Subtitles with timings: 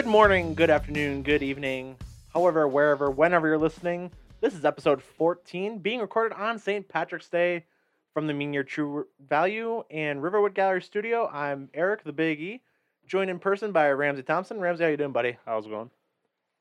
[0.00, 1.94] Good morning, good afternoon, good evening,
[2.32, 4.10] however, wherever, whenever you're listening.
[4.40, 6.88] This is episode 14 being recorded on St.
[6.88, 7.66] Patrick's Day
[8.14, 11.28] from the Mean Your True Value and Riverwood Gallery Studio.
[11.28, 12.62] I'm Eric, the Big E,
[13.06, 14.58] joined in person by Ramsay Thompson.
[14.58, 15.36] Ramsay, how you doing, buddy?
[15.44, 15.90] How's it going?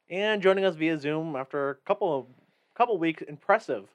[0.09, 2.25] And joining us via Zoom after a couple of
[2.75, 3.87] couple weeks, impressive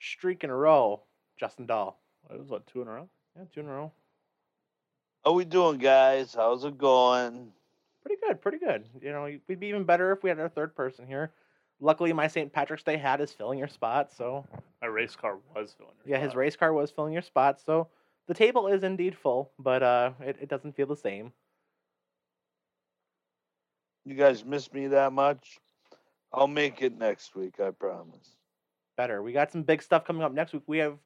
[0.00, 1.02] streak in a row,
[1.38, 2.00] Justin Dahl.
[2.32, 3.08] It was what two in a row?
[3.36, 3.92] Yeah, two in a row.
[5.24, 6.34] How we doing, guys?
[6.34, 7.52] How's it going?
[8.08, 8.86] Pretty good, pretty good.
[9.02, 11.30] You know, we'd be even better if we had our third person here.
[11.78, 12.50] Luckily, my St.
[12.50, 14.46] Patrick's Day hat is filling your spot, so
[14.80, 15.92] My race car was filling.
[16.06, 17.88] your yeah, his race car was filling your spot, so
[18.26, 21.32] the table is indeed full, but uh, it, it doesn't feel the same.
[24.06, 25.58] You guys miss me that much?
[26.32, 28.36] I'll make it next week, I promise.
[28.96, 29.22] Better.
[29.22, 30.62] We got some big stuff coming up next week.
[30.66, 30.96] We have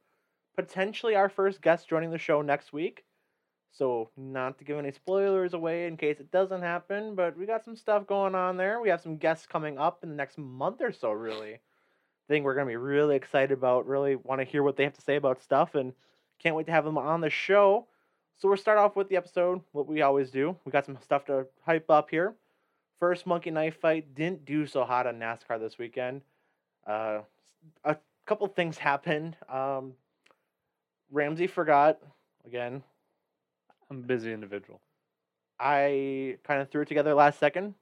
[0.56, 3.02] potentially our first guest joining the show next week.
[3.74, 7.64] So, not to give any spoilers away in case it doesn't happen, but we got
[7.64, 8.80] some stuff going on there.
[8.80, 11.54] We have some guests coming up in the next month or so, really.
[11.54, 11.58] I
[12.28, 14.92] think we're going to be really excited about, really want to hear what they have
[14.92, 15.94] to say about stuff, and
[16.38, 17.86] can't wait to have them on the show.
[18.36, 20.54] So, we'll start off with the episode, what we always do.
[20.66, 22.34] We got some stuff to hype up here.
[23.00, 26.20] First monkey knife fight didn't do so hot on NASCAR this weekend.
[26.86, 27.20] Uh,
[27.84, 29.34] a couple things happened.
[29.48, 29.94] Um,
[31.10, 31.98] Ramsay forgot
[32.44, 32.82] again.
[33.92, 34.80] I'm a busy individual.
[35.60, 37.74] I kind of threw it together last second,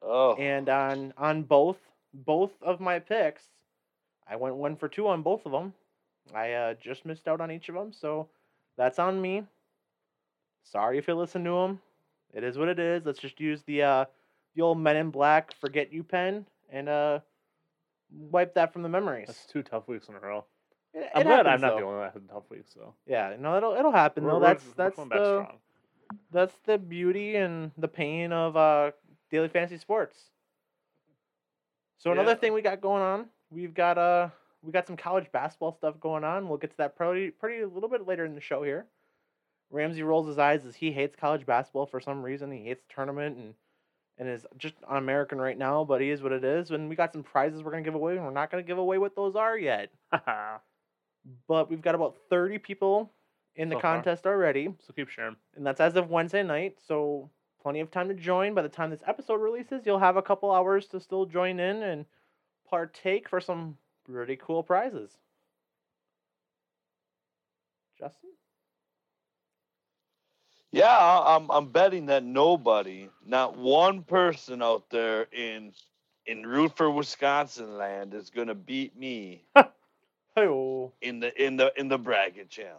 [0.00, 1.76] Oh, and on on both
[2.14, 3.42] both of my picks,
[4.28, 5.74] I went one for two on both of them.
[6.32, 8.28] I uh, just missed out on each of them, so
[8.76, 9.42] that's on me.
[10.62, 11.80] Sorry if you listen to them.
[12.32, 13.04] It is what it is.
[13.04, 14.04] Let's just use the uh,
[14.54, 17.18] the old Men in Black forget you pen and uh,
[18.08, 19.26] wipe that from the memories.
[19.26, 20.44] That's two tough weeks in a row.
[20.92, 21.76] It- I'm glad I'm not though.
[21.78, 22.94] the only one that had tough weeks though.
[23.06, 24.40] Yeah, no, it'll it'll happen We're- though.
[24.40, 25.46] we're- That's we're that's the
[26.32, 28.90] that's the beauty and the pain of uh
[29.30, 30.16] daily fantasy sports.
[31.98, 32.36] So another Yeah.
[32.36, 34.28] thing we got going on, we've got uh
[34.62, 36.48] we got some college basketball stuff going on.
[36.48, 38.86] We'll get to that pretty pretty a little bit later in the show here.
[39.70, 42.50] Ramsay rolls his eyes as he hates college basketball for some reason.
[42.50, 43.54] He hates the tournament and
[44.18, 46.70] and is just un American right now, but he is what it is.
[46.72, 48.98] And we got some prizes we're gonna give away, and we're not gonna give away
[48.98, 49.90] what those are yet.
[51.48, 53.12] But we've got about thirty people
[53.56, 53.82] in the So far.
[53.82, 55.36] contest already so keep sharing.
[55.56, 56.78] and that's as of Wednesday night.
[56.86, 57.30] So
[57.62, 58.54] plenty of time to join.
[58.54, 61.82] By the time this episode releases, you'll have a couple hours to still join in
[61.82, 62.06] and
[62.68, 63.76] partake for some
[64.06, 65.18] pretty cool prizes.
[67.98, 68.30] Justin,
[70.72, 70.86] yeah.
[70.88, 75.72] I- I'm I'm betting that nobody, not one person out there in
[76.26, 79.44] in root for Wisconsin land, is gonna beat me
[80.36, 82.76] hey, in the in the in the bracket challenge.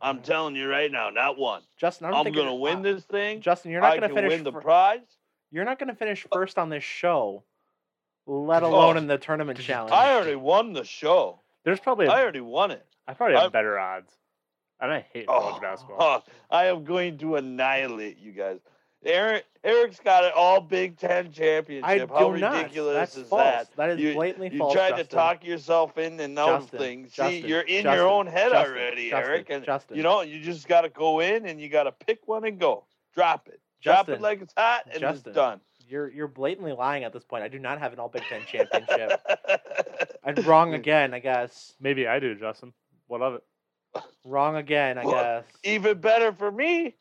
[0.00, 0.24] I'm Alright.
[0.24, 1.62] telling you right now, not one.
[1.76, 3.40] Justin, I don't I'm gonna win this thing.
[3.40, 4.30] Justin, you're not gonna finish.
[4.30, 5.00] win the prize.
[5.50, 6.36] you're not gonna finish oh.
[6.36, 7.44] first on this show,
[8.26, 8.68] let oh.
[8.68, 9.92] alone Oh, in the tournament challenge.
[9.92, 11.40] I already won the show.
[11.64, 12.84] There's probably I a, already won it.
[13.06, 14.12] I probably have I'm- better odds.
[14.80, 16.24] And I hate Oh, college basketball.
[16.50, 18.58] I am going to annihilate you guys.
[19.04, 21.84] Eric, Eric's got it all Big Ten championship.
[21.84, 22.54] I How do not.
[22.54, 23.42] ridiculous That's is false.
[23.42, 23.76] that?
[23.76, 24.72] That is You- blatantly You false.
[24.74, 25.06] You tried Justin.
[25.06, 27.12] to talk yourself in and out Justin, of things.
[27.12, 29.50] Justin, See, you're in Justin, your own head Justin, already, Justin, Eric.
[29.50, 29.96] And Justin.
[29.96, 32.58] you know, you just got to go in and you got to pick one and
[32.58, 32.84] go.
[33.14, 33.60] Drop it.
[33.82, 35.30] Drop Justin, it like it's hot and Justin.
[35.30, 35.60] it's done.
[35.88, 37.42] You're you're blatantly lying at this point.
[37.42, 39.20] I do not have an All Big Ten championship.
[40.24, 41.74] I'm wrong again, I guess.
[41.80, 42.72] Maybe I do, Justin.
[43.08, 43.42] What of it?
[44.24, 45.44] Wrong again, I Well, guess.
[45.64, 46.94] Even better for me.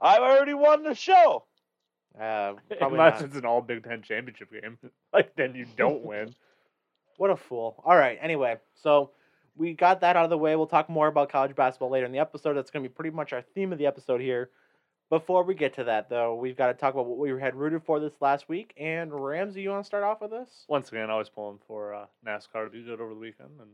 [0.00, 1.44] I've already won the show.
[2.18, 3.28] Uh, probably Unless not.
[3.28, 4.78] it's an all Big Ten championship game.
[5.12, 6.34] like then you don't win.
[7.16, 7.82] What a fool.
[7.84, 8.18] All right.
[8.20, 9.10] Anyway, so
[9.56, 10.54] we got that out of the way.
[10.56, 12.54] We'll talk more about college basketball later in the episode.
[12.54, 14.50] That's going to be pretty much our theme of the episode here.
[15.10, 17.82] Before we get to that, though, we've got to talk about what we had rooted
[17.82, 18.74] for this last week.
[18.76, 20.64] And Ramsay, you want to start off with this?
[20.68, 23.70] Once again, always pulling for uh, NASCAR to be good over the weekend, and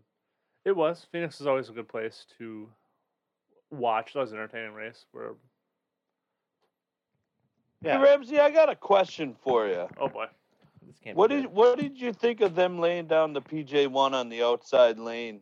[0.64, 1.06] it was.
[1.10, 2.68] Phoenix is always a good place to
[3.72, 4.12] watch.
[4.12, 5.06] That was an entertaining race.
[5.10, 5.32] Where
[7.84, 7.98] Yeah.
[7.98, 9.86] Hey, Ramsay, I got a question for you.
[10.00, 10.26] oh boy,
[10.86, 11.52] This can't What did good.
[11.52, 15.40] what did you think of them laying down the PJ one on the outside lane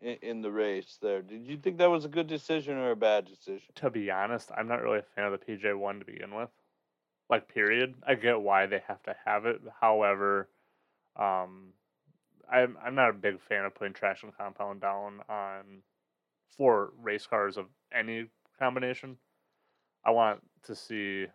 [0.00, 1.22] in, in the race there?
[1.22, 3.62] Did you think that was a good decision or a bad decision?
[3.76, 6.50] to be honest, I'm not really a fan of the PJ one to begin with.
[7.30, 7.94] Like, period.
[8.06, 9.60] I get why they have to have it.
[9.80, 10.48] However,
[11.16, 11.72] um,
[12.50, 15.82] I'm I'm not a big fan of putting traction compound down on
[16.56, 18.26] for race cars of any
[18.58, 19.18] combination.
[20.06, 21.26] I want to see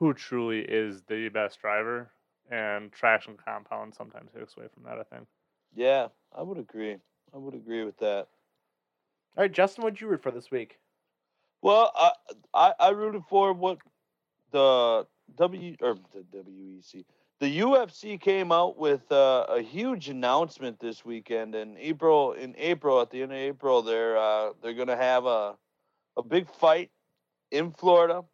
[0.00, 2.10] who truly is the best driver,
[2.50, 4.98] and traction compound sometimes takes away from that.
[4.98, 5.26] I think.
[5.74, 6.96] Yeah, I would agree.
[7.32, 8.26] I would agree with that.
[9.36, 10.78] All right, Justin, what'd you root for this week?
[11.62, 12.10] Well, I
[12.52, 13.78] I, I rooted for what
[14.50, 15.06] the
[15.36, 17.04] W or the WEC.
[17.38, 22.32] The UFC came out with uh, a huge announcement this weekend in April.
[22.32, 25.56] In April, at the end of April, they're uh, they're gonna have a
[26.16, 26.90] a big fight
[27.50, 28.24] in Florida,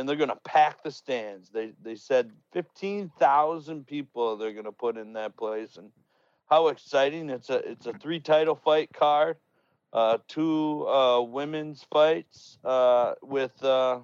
[0.00, 1.50] and they're gonna pack the stands.
[1.50, 5.90] They they said fifteen thousand people they're gonna put in that place, and
[6.46, 7.28] how exciting!
[7.28, 9.36] It's a it's a three title fight card,
[9.92, 14.00] uh, two uh, women's fights uh, with uh,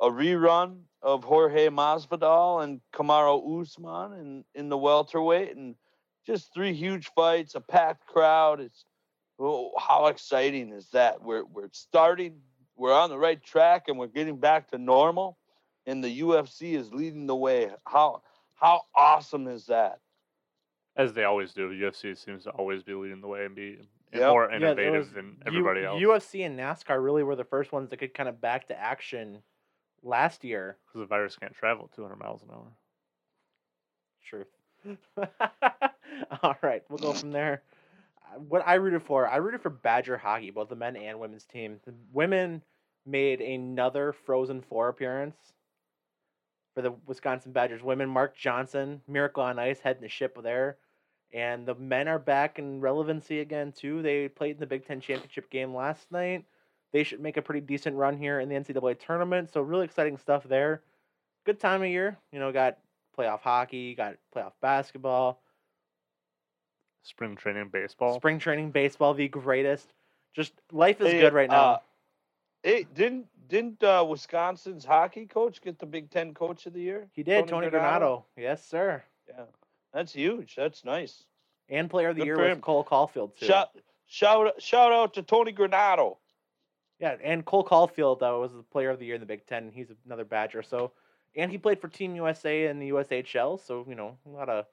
[0.00, 5.74] a rerun of Jorge Masvidal and Kamaru Usman in, in the welterweight, and
[6.26, 8.60] just three huge fights, a packed crowd.
[8.60, 8.84] It's
[9.38, 11.22] oh, how exciting is that?
[11.22, 12.40] We're we're starting,
[12.80, 15.36] we're on the right track, and we're getting back to normal,
[15.86, 17.70] and the UFC is leading the way.
[17.86, 18.22] How
[18.54, 20.00] how awesome is that?
[20.96, 23.78] As they always do, UFC seems to always be leading the way and be
[24.12, 24.28] Yep.
[24.28, 26.00] more Yeah, innovative was than U- everybody else.
[26.02, 29.40] UFC and NASCAR really were the first ones that could kind of back to action
[30.02, 30.78] last year.
[30.86, 32.66] Because the virus can't travel at 200 miles an hour.
[34.24, 34.44] True.
[36.42, 37.62] All right, we'll go from there.
[38.36, 41.80] What I rooted for, I rooted for Badger hockey, both the men and women's team.
[41.84, 42.62] The women
[43.06, 45.36] made another Frozen Four appearance
[46.74, 47.82] for the Wisconsin Badgers.
[47.82, 50.76] Women, Mark Johnson, Miracle on Ice, heading the ship there.
[51.32, 54.02] And the men are back in relevancy again too.
[54.02, 56.44] They played in the Big Ten championship game last night.
[56.92, 59.52] They should make a pretty decent run here in the NCAA tournament.
[59.52, 60.82] So really exciting stuff there.
[61.44, 62.18] Good time of year.
[62.32, 62.78] You know, got
[63.16, 65.40] playoff hockey, got playoff basketball,
[67.02, 68.14] Spring training baseball.
[68.16, 69.92] spring training baseball, the greatest.
[70.34, 71.62] Just life is Hey, good right now.
[71.72, 71.78] uh,
[72.62, 77.08] Hey, didn't didn't uh, Wisconsin's hockey coach get the Big Ten Coach of the Year?
[77.12, 78.24] he did, Tony, Granato.
[78.36, 79.02] Yes, sir.
[79.28, 79.44] Yeah,
[79.92, 80.54] that's huge.
[80.56, 81.24] That's nice.
[81.68, 82.60] And player of the Good year for with him.
[82.60, 83.46] Cole Caufield too.
[83.46, 83.70] Shout
[84.06, 86.18] shout shout out to Tony Granato.
[86.98, 89.70] Yeah, and Cole Caufield uh, was the player of the year in the Big Ten.
[89.72, 90.62] He's another Badger.
[90.62, 90.92] So,
[91.34, 93.58] and he played for Team USA in the USHL.
[93.66, 94.66] So you know, a lot of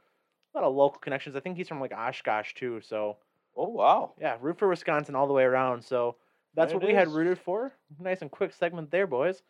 [0.53, 1.35] a lot of local connections.
[1.35, 2.81] I think he's from like Oshkosh too.
[2.81, 3.17] So
[3.55, 4.13] Oh wow.
[4.19, 5.83] yeah, root for Wisconsin all the way around.
[5.83, 6.15] So
[6.53, 7.73] that's There what we had rooted for.
[7.99, 9.41] Nice and quick segment there, boys.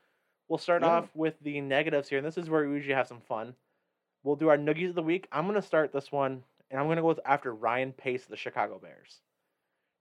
[0.48, 0.90] We'll start Yeah.
[0.90, 3.54] off with the negatives here, and this is where we usually have some fun.
[4.24, 5.28] We'll do our noogies of the week.
[5.32, 8.38] I'm gonna start this one, and I'm gonna go with after Ryan Pace, of the
[8.38, 9.22] Chicago Bears.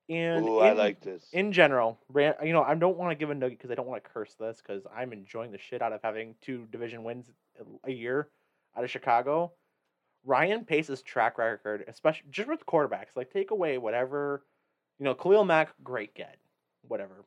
[0.08, 1.28] And Ooh, I like this.
[1.32, 4.02] in general, you know, I don't want to give a nugget because I don't want
[4.04, 7.32] to curse this because I'm enjoying the shit out of having two division wins
[7.84, 8.28] a year
[8.76, 9.52] out of Chicago.
[10.26, 14.42] Ryan Pace's track record, especially just with quarterbacks, like take away whatever,
[14.98, 16.36] you know, Khalil Mack, great get,
[16.88, 17.24] whatever.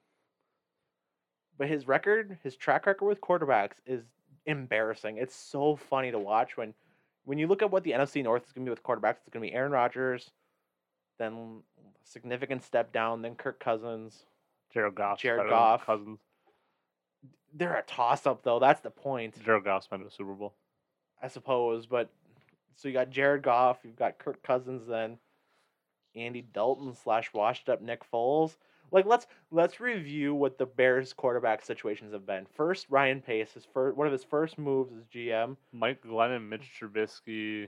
[1.57, 4.03] But his record, his track record with quarterbacks is
[4.45, 5.17] embarrassing.
[5.17, 6.73] It's so funny to watch when,
[7.23, 9.17] when you look at what the NFC North is going to be with quarterbacks.
[9.25, 10.31] It's going to be Aaron Rodgers,
[11.17, 11.61] then
[12.03, 14.25] significant step down, then Kirk Cousins.
[14.73, 15.19] Jared Goff.
[15.19, 15.85] Jared Goff.
[15.85, 16.19] Cousins.
[17.53, 18.59] They're a toss up though.
[18.59, 20.53] That's the point, Jared Goff's been to the Super Bowl.
[21.21, 21.85] I suppose.
[21.87, 22.09] But
[22.75, 25.17] so you got Jared Goff, you've got Kirk Cousins, then
[26.15, 28.55] Andy Dalton slash washed up Nick Foles.
[28.91, 32.47] Like let's let's review what the Bears quarterback situations have been.
[32.55, 35.57] First, Ryan Pace, his first one of his first moves as GM.
[35.71, 37.67] Mike Glennon, Mitch Trubisky.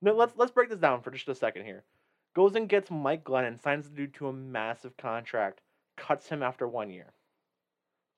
[0.00, 1.84] No, let's let's break this down for just a second here.
[2.34, 5.60] Goes and gets Mike Glennon, signs the dude to a massive contract,
[5.96, 7.12] cuts him after one year.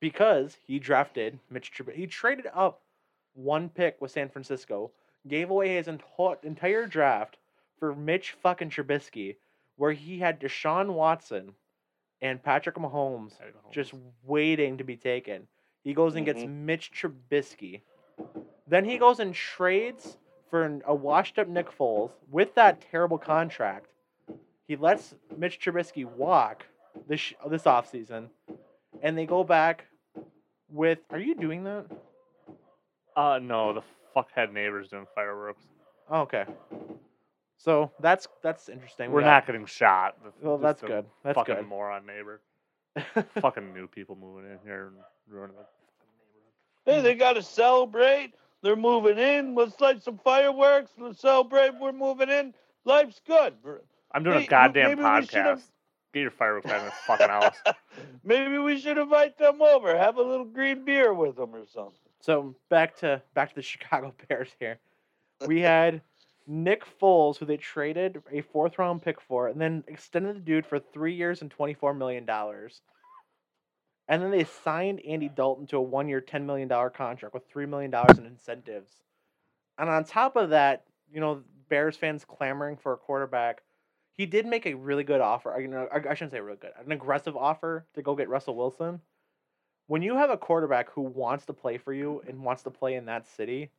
[0.00, 1.96] Because he drafted Mitch Trubisky.
[1.96, 2.82] He traded up
[3.32, 4.92] one pick with San Francisco,
[5.26, 7.38] gave away his ento- entire draft
[7.78, 9.36] for Mitch fucking Trubisky,
[9.76, 11.52] where he had Deshaun Watson
[12.22, 13.72] and Patrick Mahomes Mahomes.
[13.72, 13.92] just
[14.24, 15.46] waiting to be taken.
[15.82, 17.82] He goes and gets Mitch Trubisky.
[18.66, 20.16] Then he goes and trades
[20.48, 23.86] for an- a washed up Nick Foles with that terrible contract.
[24.66, 26.66] He lets Mitch Trubisky walk
[27.06, 28.28] this sh- this offseason,
[29.02, 29.86] and they go back
[30.70, 31.00] with.
[31.10, 31.86] Are you doing that?
[33.16, 33.82] Uh, no, the
[34.16, 35.64] fuckhead neighbor's doing fireworks.
[36.10, 36.44] Oh, okay.
[37.56, 39.08] So that's that's interesting.
[39.10, 40.16] We We're got- not getting shot.
[40.42, 41.06] Well, that's the good.
[41.22, 41.66] That's fucking good.
[41.66, 42.40] moron neighbor.
[43.40, 44.96] fucking new people moving in here and
[45.28, 48.34] ruining the Hey, they got to celebrate.
[48.62, 49.54] They're moving in.
[49.54, 50.90] Let's light some fireworks.
[50.98, 51.72] Let's celebrate.
[51.80, 52.54] We're moving in.
[52.84, 53.54] Life's good.
[54.12, 55.62] I'm doing Hey, a goddamn maybe we should've- podcast.
[56.12, 57.56] Get your fireworks out of this fucking house.
[58.22, 59.98] Maybe we should invite them over.
[59.98, 62.03] Have a little green beer with them or something.
[62.24, 64.78] So back to back to the Chicago Bears here.
[65.46, 66.00] We had
[66.46, 70.64] Nick Foles, who they traded a fourth round pick for, and then extended the dude
[70.64, 72.80] for three years and twenty four million dollars.
[74.08, 77.46] And then they signed Andy Dalton to a one year, ten million dollar contract with
[77.46, 78.90] three million dollars in incentives.
[79.76, 83.62] And on top of that, you know, Bears fans clamoring for a quarterback.
[84.16, 85.52] He did make a really good offer.
[85.52, 88.56] I- You know, I shouldn't say really good, an aggressive offer to go get Russell
[88.56, 89.00] Wilson.
[89.86, 92.94] When you have a quarterback who wants to play for you and wants to play
[92.94, 93.70] in that city,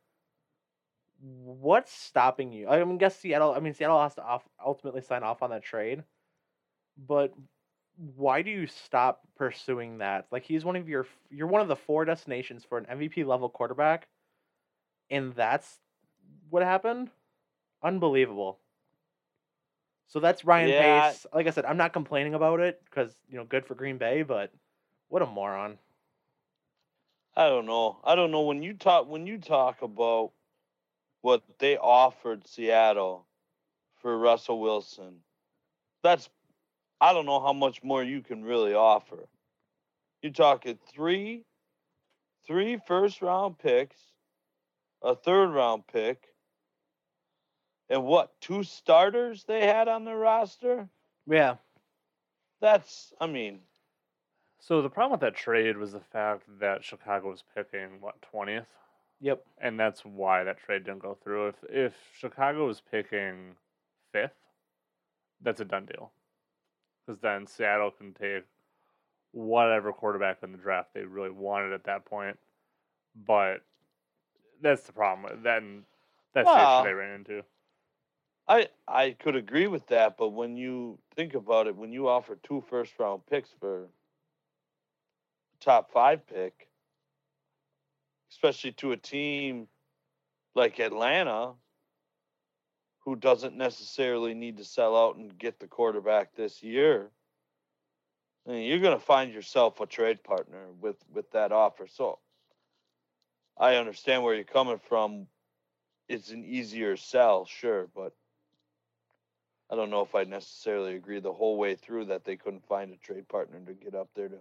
[1.20, 2.68] what's stopping you?
[2.68, 3.54] I mean, guess Seattle.
[3.54, 6.02] I mean, Seattle has to off, ultimately sign off on that trade,
[7.06, 7.32] but
[8.16, 10.26] why do you stop pursuing that?
[10.30, 13.48] Like he's one of your you're one of the four destinations for an MVP level
[13.48, 14.08] quarterback,
[15.10, 15.78] and that's
[16.50, 17.10] what happened.
[17.82, 18.58] Unbelievable.
[20.08, 21.10] So that's Ryan Yeah.
[21.10, 21.26] Pace.
[21.34, 24.22] Like I said, I'm not complaining about it because you know, good for Green Bay,
[24.22, 24.52] but
[25.08, 25.78] what a moron.
[27.36, 27.98] I don't know.
[28.02, 30.32] I don't know when you talk when you talk about
[31.20, 33.26] what they offered Seattle
[34.00, 35.16] for Russell Wilson.
[36.02, 36.30] That's
[37.00, 39.28] I don't know how much more you can really offer.
[40.22, 41.44] You're talking three
[42.46, 43.98] three first round picks,
[45.02, 46.22] a third round pick,
[47.90, 50.88] and what, two starters they had on their roster?
[51.26, 51.56] Yeah.
[52.60, 53.60] That's I mean,
[54.66, 58.66] So the problem with that trade was the fact that Chicago was picking what twentieth,
[59.20, 59.46] Yep.
[59.58, 61.46] and that's why that trade didn't go through.
[61.50, 63.54] If if Chicago was picking
[64.10, 64.34] fifth,
[65.40, 66.10] that's a done deal,
[67.06, 68.42] because then Seattle can take
[69.30, 72.36] whatever quarterback in the draft they really wanted at that point.
[73.14, 73.62] But
[74.60, 75.44] that's the problem.
[75.44, 75.84] Then
[76.34, 77.44] that's the issue they ran into.
[78.48, 82.34] I I could agree with that, but when you think about it, when you offer
[82.42, 83.86] two first round picks for
[85.60, 86.68] top five pick,
[88.30, 89.68] especially to a team
[90.54, 91.52] like Atlanta,
[93.04, 97.10] who doesn't necessarily need to sell out and get the quarterback this year,
[98.46, 101.86] mean, you're going to find yourself a trade partner with with that offer.
[101.86, 102.18] So
[103.58, 105.26] I understand where you're coming from.
[106.08, 108.12] It's an easier sell, sure, but
[109.70, 112.92] I don't know if I necessarily agree the whole way through that they couldn't find
[112.92, 114.36] a trade partner to get up there to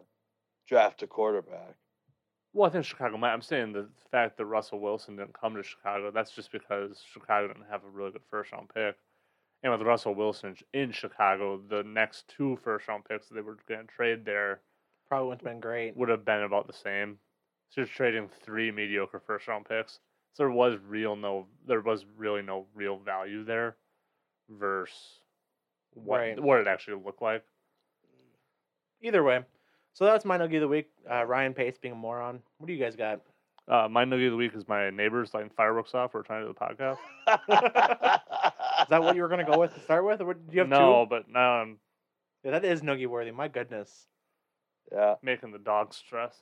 [0.67, 1.75] draft a quarterback.
[2.53, 3.34] Well, I think Chicago might.
[3.34, 7.48] I'm saying the fact that Russell Wilson didn't come to Chicago, that's just because Chicago
[7.50, 8.95] didn't have a really good first round pick.
[9.62, 13.57] And with Russell Wilson in Chicago, the next two first round picks that they were
[13.67, 14.62] going to trade there
[15.10, 15.98] Probably wouldn't have been great.
[15.98, 17.17] would have been about the same.
[17.69, 20.00] So you're trading three mediocre first round picks.
[20.34, 23.75] So there was real no, there was really no real value there,
[24.50, 25.19] versus
[25.93, 26.39] what Right.
[26.39, 27.43] what it actually looked like.
[29.01, 29.43] Either way.
[29.96, 30.90] So that's my nugget of the week.
[31.10, 32.42] Uh, Ryan Pace being a moron.
[32.58, 33.22] What do you guys got?
[33.66, 36.14] Uh, my nugget of the week is my neighbors lighting fireworks off.
[36.14, 36.98] We're trying to do the podcast.
[38.82, 40.60] Is that what you were gonna go with to start with, or what, do you
[40.60, 41.10] have no, two?
[41.10, 41.78] but now I'm
[42.44, 43.32] Yeah, that is nugget worthy.
[43.32, 44.08] My goodness.
[44.92, 46.36] yeah, making the dogs stress.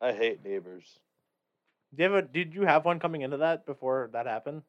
[0.00, 0.98] I hate neighbors.
[1.94, 4.62] Do you have a, did you have one coming into that before that happened?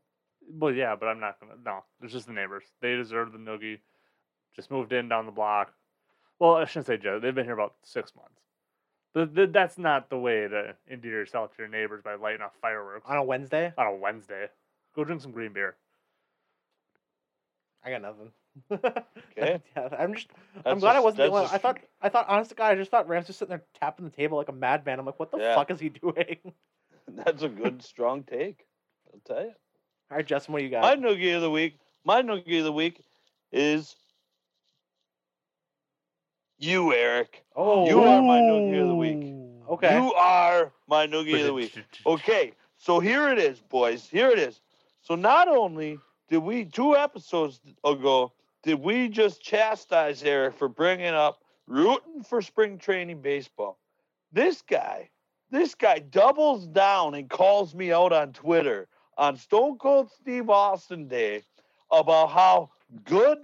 [0.48, 1.56] Well, yeah, but I'm not gonna.
[1.66, 2.66] No, it's just the neighbors.
[2.82, 3.80] They deserve the noogie.
[4.56, 5.74] Just moved in down the block.
[6.40, 7.20] Well, I shouldn't say Joe.
[7.20, 8.40] They've been here about six months.
[9.14, 12.52] But th- that's not the way to endear yourself to your neighbors by lighting off
[12.62, 13.74] fireworks On a Wednesday?
[13.78, 14.48] on a Wednesday.
[14.96, 15.76] Go drink some green beer.
[17.84, 18.32] I got nothing.
[19.38, 19.62] Okay.
[19.78, 20.28] yeah, I'm just.
[20.58, 21.46] I'm That's glad I wasn't the one.
[21.46, 21.80] I thought.
[22.02, 22.26] I thought.
[22.28, 24.54] Honest to God, I just thought Rams just sitting there tapping the table like a
[24.54, 25.00] madman.
[25.00, 25.56] I'm like, what the Yeah.
[25.56, 26.38] fuck is he doing?
[27.08, 28.66] That's a good, strong take.
[29.14, 29.52] I'll tell you.
[30.12, 30.82] All right, Justin, what do you got?
[30.82, 31.78] My noogie of the week.
[32.04, 33.02] My noogie of the week
[33.54, 33.96] is
[36.60, 37.44] you, Eric.
[37.56, 39.34] oh, You are my noogie of the week.
[39.70, 39.96] Okay.
[39.96, 41.76] You are my noogie of the week.
[42.06, 44.08] Okay, so here it is, boys.
[44.08, 44.62] Here it is.
[45.02, 51.14] So not only did we two episodes ago did we just chastise Eric for bringing
[51.14, 53.80] up rooting for spring training baseball.
[54.32, 55.10] This guy,
[55.50, 58.88] this guy doubles down and calls me out on Twitter
[59.18, 61.44] on Stone Cold Steve Austin Day
[61.92, 62.72] about how
[63.06, 63.38] good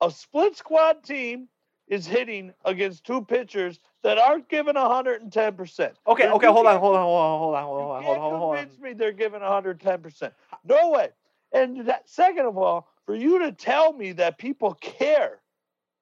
[0.00, 1.48] a split squad team
[1.88, 5.94] is hitting against two pitchers that aren't giving 110%.
[6.06, 6.28] okay.
[6.28, 6.46] They're Okay.
[6.48, 6.72] Hold on.
[6.74, 7.02] doing- Hold on.
[7.02, 7.38] Hold on.
[7.38, 7.64] Hold on.
[7.64, 8.04] Hold you on.
[8.04, 8.30] Hold can't on.
[8.30, 8.40] Hold on.
[8.40, 8.56] Hold on.
[8.58, 10.32] convince me they're giving 110%.
[10.64, 11.10] No way.
[11.52, 15.40] And that, second of all, for you to tell me that people care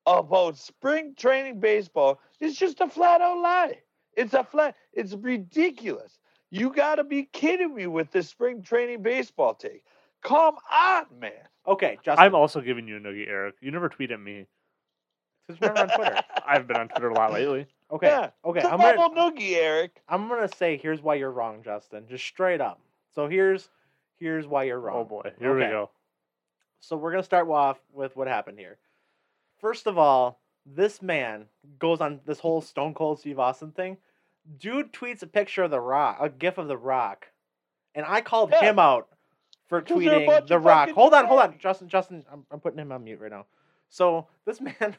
[0.07, 3.79] about spring training baseball is just a flat out lie.
[4.17, 6.19] It's a flat, it's ridiculous.
[6.51, 9.85] You got to be kidding me with this spring training baseball take.
[10.23, 11.33] Come on, man.
[11.67, 12.27] Okay, Justin.
[12.27, 13.57] I'm also giving you a noogie, Eric.
[13.61, 14.47] You never tweet at me.
[15.47, 16.21] Because you're on Twitter.
[16.47, 17.67] I've been on Twitter a lot lately.
[17.91, 18.07] Okay.
[18.09, 18.59] Yeah, Okay.
[18.61, 18.97] It's a I'm gonna.
[18.97, 20.03] bubble noogie, Eric.
[20.09, 22.05] I'm gonna say here's why you're wrong, Justin.
[22.09, 22.81] Just straight up.
[23.15, 23.71] So here's
[24.19, 24.97] here's why you're oh, wrong.
[24.99, 25.91] Oh boy, here we go.
[26.81, 28.79] So we're gonna start off with what happened here.
[29.61, 31.47] First of all, this man
[31.79, 33.99] goes on this whole Stone Cold Steve Austin thing.
[34.59, 37.29] Dude tweets a picture of the Rock, a GIF of the Rock,
[37.95, 38.71] and I called Yeah.
[38.71, 39.09] him out
[39.69, 40.91] for Because they're a tweeting the Rock.
[40.91, 41.59] Hold on, hold on.
[41.59, 41.89] Justin.
[41.89, 43.47] Justin, I'm, I'm putting him on mute right now.
[43.89, 44.97] So this man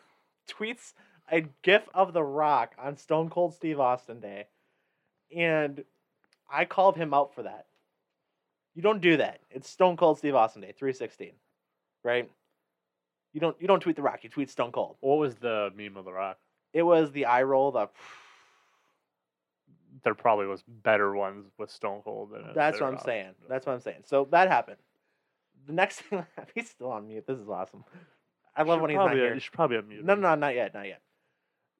[0.47, 0.93] tweets
[1.31, 4.47] a gif of The Rock on Stone Cold Steve Austin Day,
[5.35, 5.83] and
[6.51, 7.65] I called him out for that.
[8.73, 9.39] You don't do that.
[9.49, 11.33] It's Stone Cold Steve Austin Day, three sixteen,
[12.03, 12.29] right?
[13.33, 14.23] You don't you don't tweet The Rock.
[14.23, 14.97] You tweet Stone Cold.
[14.99, 16.37] What was the meme of the Rock?
[16.73, 17.71] It was the eye roll.
[17.71, 17.89] The
[20.03, 23.31] There probably was better ones with Stone Cold than that's that what I'm saying.
[23.49, 24.03] That's what I'm saying.
[24.05, 24.77] So that happened.
[25.65, 26.25] The next thing
[26.55, 27.25] he's still on mute.
[27.27, 27.83] This is awesome.
[28.57, 29.33] I love when he's not probably- here.
[29.33, 30.03] You should probably unmute.
[30.03, 30.21] No, him.
[30.21, 31.01] no, not yet, not yet.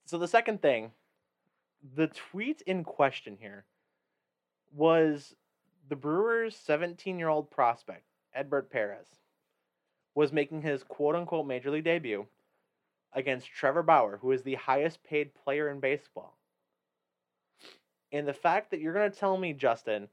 [0.06, 0.94] So the second thing,
[1.96, 3.66] the tweet in question here
[4.72, 5.36] was
[5.90, 9.08] the Brewers' 17-year-old prospect, Hedbert Perez,
[10.16, 12.28] was making his quote-unquote major league debut
[13.14, 16.38] against Trevor Bauer, who is the highest paid player in baseball.
[18.12, 20.10] And the fact that you're going to tell me, Justin,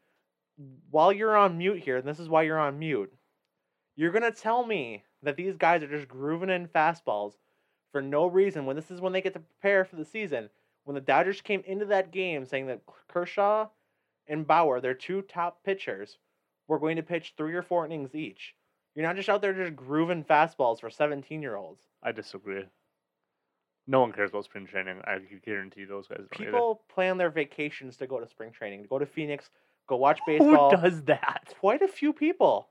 [0.90, 3.12] while you're on mute here, and this is why you're on mute,
[3.96, 7.34] you're going to tell me that these guys are just grooving in fastballs
[7.92, 10.50] for no reason when this is when they get to prepare for the season.
[10.84, 13.68] When the Dodgers came into that game saying that Kershaw
[14.26, 16.18] and Bauer, their two top pitchers,
[16.68, 18.54] were going to pitch three or four innings each.
[18.94, 21.82] You're not just out there just grooving fastballs for 17 year olds.
[22.02, 22.64] I disagree.
[23.86, 25.00] No one cares about spring training.
[25.04, 26.52] I guarantee those guys don't either.
[26.52, 29.50] People plan their vacations to go to spring training, to go to Phoenix,
[29.86, 30.70] go watch baseball.
[30.70, 31.54] Who does that?
[31.60, 32.68] Quite a few people.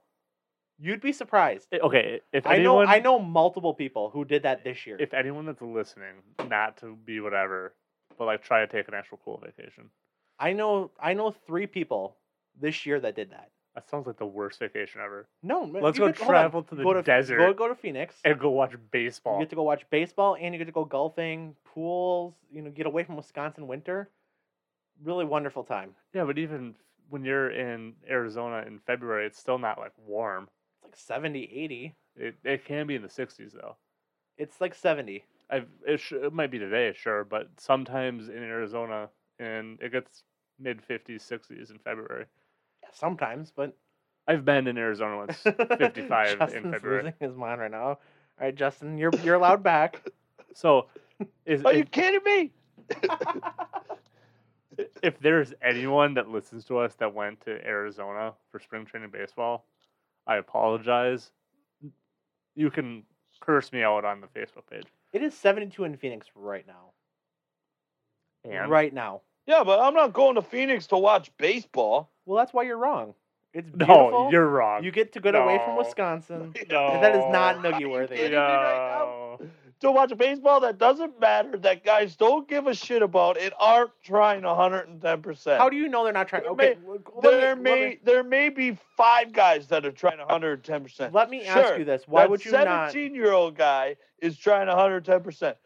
[0.80, 1.68] You'd be surprised.
[1.74, 4.98] Okay, if I anyone, know I know multiple people who did that this year.
[5.00, 6.16] if anyone that's listening,
[6.48, 7.74] not to be whatever,
[8.18, 9.90] but like try to take an actual cool vacation.
[10.40, 12.18] I know I know three people
[12.60, 13.52] this year that did that.
[13.76, 15.28] That sounds like the worst vacation ever.
[15.42, 16.28] No, man, Let's you go hold on.
[16.28, 18.16] travel to the go to, desert Go, go to Phoenix.
[18.24, 19.36] and go watch baseball.
[19.40, 22.34] You get to go watch baseball, and you get to go golfing, pools.
[22.52, 24.10] You know, get away from Wisconsin winter.
[25.04, 25.96] Really wonderful time.
[26.14, 26.76] yeah, but even
[27.10, 30.50] when you're in Arizona in February, it's still not like warm.
[30.94, 31.96] It's like 70, 80.
[32.16, 33.76] It it can be in the 60s though.
[34.38, 35.24] It's like 70.
[35.50, 40.24] I've it, sh- it might be today, sure, but sometimes in Arizona and it gets
[40.60, 42.26] mid 50s, 60s in February.
[42.84, 43.76] Yeah, sometimes, but
[44.28, 47.04] I've been in Arizona once it's 55 in Justin's February.
[47.04, 47.84] losing his mind right now.
[47.88, 48.00] All
[48.40, 50.02] right, Justin, you're you're allowed back.
[50.56, 50.86] So,
[51.48, 52.52] is, Are you kidding me?
[55.02, 59.66] if there's anyone that listens to us that went to Arizona for spring training baseball,
[60.28, 61.32] I apologize.
[62.56, 63.04] You can
[63.40, 64.86] curse me out on the Facebook page.
[65.12, 66.92] It is 72 in Phoenix right now.
[68.50, 69.22] And Right now.
[69.46, 72.10] Yeah, but I'm not going to Phoenix to watch baseball.
[72.26, 73.14] Well, that's why you're wrong.
[73.54, 74.30] It's no, beautiful.
[74.32, 74.84] you're wrong.
[74.84, 76.54] You get to get away from Wisconsin.
[76.70, 77.00] no.
[77.02, 78.16] That is not Are noogie worthy.
[78.16, 79.38] kidding me right now?
[79.40, 79.48] No.
[79.82, 83.92] To watch baseball that doesn't matter, that guys don't give a shit about, and aren't
[84.04, 85.58] trying 110%.
[85.58, 86.44] How do you know they're not trying?
[86.44, 89.92] There Okay, may- let me- there may me- there may be five guys that are
[89.92, 91.14] trying 110 percent.
[91.14, 92.92] Let me ask you this: Why would you not?
[92.92, 95.58] 17 year old guy is trying 110 percent.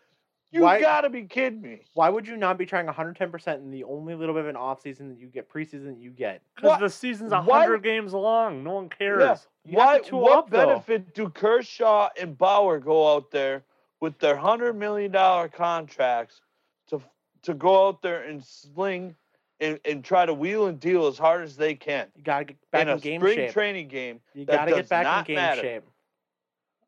[0.50, 1.82] You Why- gotta be kidding me.
[1.94, 4.56] Why would you not be trying 110 percent in the only little bit of an
[4.56, 6.42] off season that you get preseason that you get?
[6.56, 8.64] Because the season's why- 100 games long.
[8.64, 9.48] No one cares.
[9.66, 10.00] You have Why?
[10.00, 10.66] to What up, though.
[10.66, 13.64] benefit do Kershaw and Bauer go out there
[14.00, 16.42] with their hundred million dollar contracts
[16.88, 17.02] to
[17.44, 19.16] to go out there and sling
[19.60, 22.58] and, and try to wheel and deal as hard as they can You gotta get
[22.72, 23.52] back in in, a game spring shape.
[23.54, 24.20] training game?
[24.34, 25.62] you gotta get does back in not game matter.
[25.62, 25.84] shape.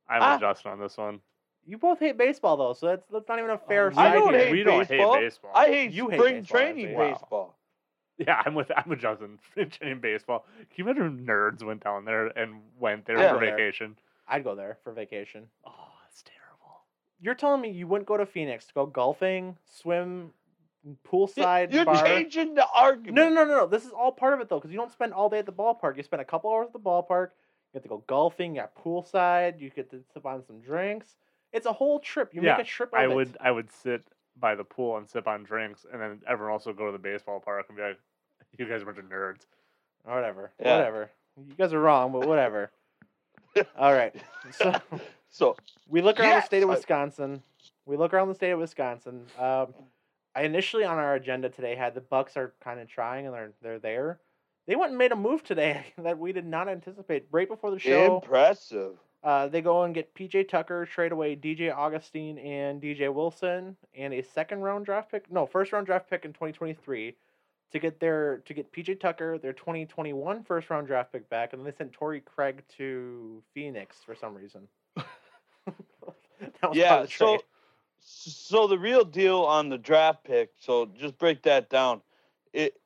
[0.08, 0.38] I'm Ah.
[0.38, 1.22] adjusting on this one.
[1.66, 4.16] You both hate baseball though, so that's that's not even a fair We side I
[4.16, 4.40] don't here.
[4.46, 5.14] hate we don't baseball.
[5.14, 5.52] hate baseball.
[5.54, 6.94] I hate You hate spring baseball, training see.
[6.94, 7.12] Wow.
[7.14, 7.56] baseball.
[8.18, 9.40] Yeah, I'm with I'm with Justin.
[9.52, 10.46] Spring training baseball.
[10.76, 13.34] Can you imagine if nerds went down there and went there Yeah.
[13.34, 13.56] for There.
[13.56, 13.96] vacation?
[14.28, 15.50] I'd go there for vacation.
[15.66, 15.89] Oh, that's terrible.
[17.22, 20.32] You're telling me you wouldn't go to Phoenix to go golfing, swim,
[21.08, 22.04] poolside You're bar?
[22.06, 23.16] changing the argument.
[23.16, 23.68] No, no, no, no.
[23.68, 25.52] This is all part of it though, because you don't spend all day at the
[25.52, 25.98] ballpark.
[25.98, 27.30] You spend a couple hours at the ballpark.
[27.74, 28.56] You get to go golfing.
[28.56, 29.60] You got poolside.
[29.60, 31.16] You get to sip on some drinks.
[31.52, 32.34] It's a whole trip.
[32.34, 33.14] You Yeah, make a trip of I it.
[33.14, 34.04] would I would sit
[34.40, 36.98] by the pool and sip on drinks, and then everyone else would go to the
[37.00, 38.00] baseball park and be like,
[38.58, 39.42] "You guys are a bunch of nerds."
[40.06, 40.52] Or whatever.
[40.60, 40.78] Yeah.
[40.78, 41.12] Whatever.
[41.38, 42.72] You guys are wrong, but whatever.
[43.78, 44.16] all right.
[44.52, 44.74] So
[45.30, 45.56] So
[45.88, 47.42] we look around the state of Wisconsin.
[47.86, 49.26] We look around the state of Wisconsin.
[49.38, 49.74] Um,
[50.36, 53.52] I initially on our agenda today had the Bucks are kind of trying and they're
[53.62, 54.20] they're there.
[54.68, 57.28] They went and made a move today that we did not anticipate.
[57.32, 58.98] Right before the show, impressive.
[59.24, 64.14] uh, they go and get PJ Tucker, trade away DJ Augustin and DJ Wilson, and
[64.14, 65.32] a second round draft pick.
[65.32, 67.16] No, first round draft pick in 2023
[67.72, 71.60] to get their to get PJ Tucker, their 2021 first round draft pick back, and
[71.60, 74.68] then they sent Torrey Craig to Phoenix for some reason.
[76.62, 77.02] that was part Yeah.
[77.04, 77.08] the.
[77.12, 77.40] So
[78.02, 80.52] so the real deal on the draft pick.
[80.60, 82.02] So just break that down.
[82.54, 82.80] It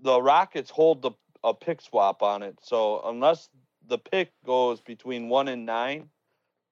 [0.00, 1.12] the Rockets hold the
[1.44, 2.58] a pick swap on it.
[2.62, 3.48] So unless
[3.88, 6.08] the pick goes between one and nine,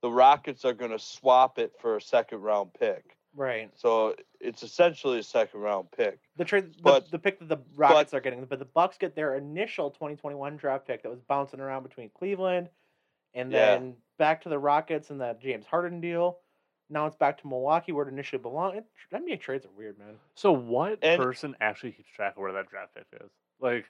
[0.00, 3.16] the Rockets are going to swap it for a second round pick.
[3.34, 3.70] Right.
[3.76, 6.18] So it's essentially a second round pick.
[6.36, 9.14] The trade, the, But- the pick that the Rockets are getting, but the Bucks get
[9.16, 12.68] their initial 2021 draft pick that was bouncing around between Cleveland
[13.34, 13.74] and Yeah.
[13.76, 16.38] then back to the Rockets and that James Harden deal.
[16.90, 18.76] Now it's back to Milwaukee where it initially belonged.
[18.78, 20.14] It, NBA trades are weird, man.
[20.34, 23.30] So what And- person actually keeps track of where that draft pick is?
[23.60, 23.86] Like,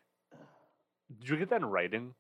[1.19, 2.15] did you get that in writing?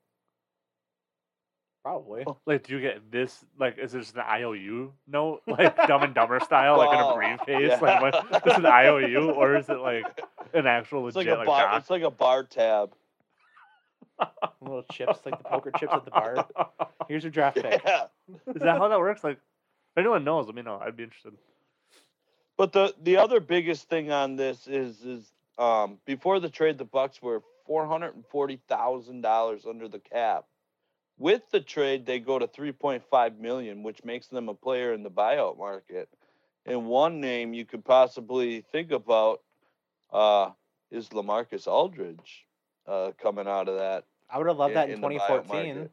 [1.85, 2.25] Probably.
[2.27, 2.37] Oh.
[2.47, 3.43] Like, do you get this?
[3.59, 7.15] Like, is this an IOU note, like Dumb and Dumber style, like in Oh, a
[7.15, 7.71] briefcase?
[7.71, 7.79] yeah.
[7.81, 10.05] Like, what, this is an IOU, or is it like
[10.53, 11.63] an actual It's legit like a bar.
[11.63, 11.81] doc?
[11.81, 12.93] It's like a bar tab.
[14.61, 16.47] Little chips, like the poker chips at the bar.
[17.09, 17.83] Here's your draft pick.
[17.85, 18.05] Yeah.
[18.55, 19.25] Is that how that works?
[19.25, 20.81] Like, if anyone knows, let me know.
[20.83, 21.35] I'd be interested.
[22.57, 26.85] But the the other biggest thing on this is is um before the trade the
[26.85, 30.45] Bucks were four hundred and forty thousand dollars under the cap.
[31.19, 34.93] With the trade, they go to three point five million, which makes them a player
[34.93, 36.09] in the buyout market.
[36.67, 39.41] And one name you could possibly think about
[40.13, 40.51] uh,
[40.91, 42.47] is Lamarcus Aldridge
[42.87, 44.05] uh, coming out of that.
[44.33, 45.77] I would have loved that in, the buyout 2014.
[45.77, 45.91] market.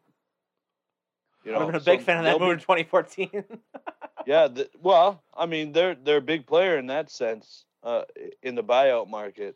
[1.43, 2.59] You I would have been a so big fan of that they'll be- move in
[2.59, 3.43] 2014.
[4.25, 8.03] Yeah, th- well, I mean, they're they're a big player in that sense uh,
[8.43, 9.55] in the buyout market.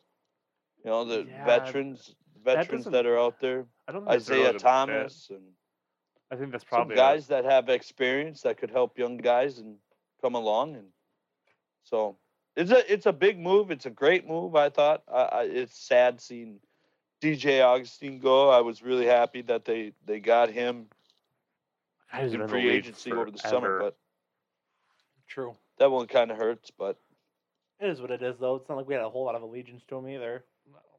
[0.83, 4.21] You know, the Yeah, veterans veterans doesn't- that are out there, I don't think really
[4.21, 4.63] Isaiah good fit.
[4.63, 5.43] Thomas, and
[6.31, 9.75] I think that's probably a- guys that have experience that could help young guys and
[10.21, 10.75] come along.
[10.75, 10.87] And
[11.83, 12.17] so
[12.55, 13.71] it's a it's a big move.
[13.71, 14.55] It's a great move.
[14.55, 15.03] I thought.
[15.11, 16.59] I, I, it's sad seeing
[17.21, 18.49] DJ Augustin go.
[18.49, 20.87] I was really happy that they they got him
[22.11, 23.97] guys been in in free league agency over the summer, but
[25.27, 25.55] True.
[25.77, 26.71] that one kind of hurts.
[26.71, 26.97] But
[27.79, 28.55] It is what it is, though.
[28.55, 30.43] It's not like we had a whole lot of allegiance to him either.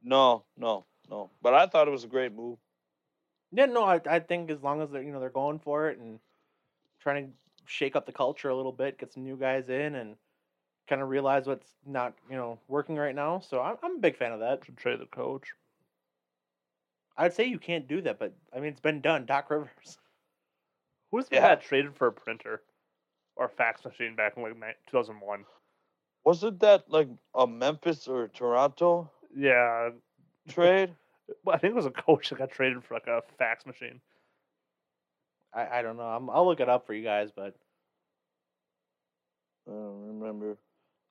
[0.02, 1.30] no, no, no.
[1.42, 2.58] But I thought it was a great move.
[3.52, 5.98] Yeah, no, I, I think as long as they're you know they're going for it
[5.98, 6.18] and
[7.00, 7.32] trying to
[7.66, 10.16] shake up the culture a little bit, get some new guys in, and
[10.88, 13.40] kind of realize what's not you know working right now.
[13.40, 14.64] So I'm I'm a big fan of that.
[14.64, 15.48] Should trade the coach.
[17.22, 19.26] I'd say you can't do that, but I mean it's been done.
[19.26, 19.98] Doc Rivers.
[21.12, 21.42] Who's the Yeah.
[21.42, 22.62] guy that traded for a printer
[23.36, 24.54] or a fax machine back in like
[24.90, 25.44] 2001?
[26.24, 29.90] Wasn't that like a Memphis or Toronto Yeah,
[30.48, 30.94] trade?
[31.44, 34.00] well, I think it was a coach that got traded for like a fax machine.
[35.54, 36.02] I, I don't know.
[36.04, 37.54] I'm, I'll look it up for you guys, but
[39.68, 40.56] I don't remember.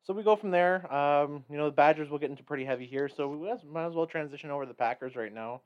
[0.04, 0.92] so we go from there.
[0.94, 3.64] Um, you know the Badgers will get into pretty heavy here, so we might as-
[3.64, 5.62] might as well transition over to the Packers right now.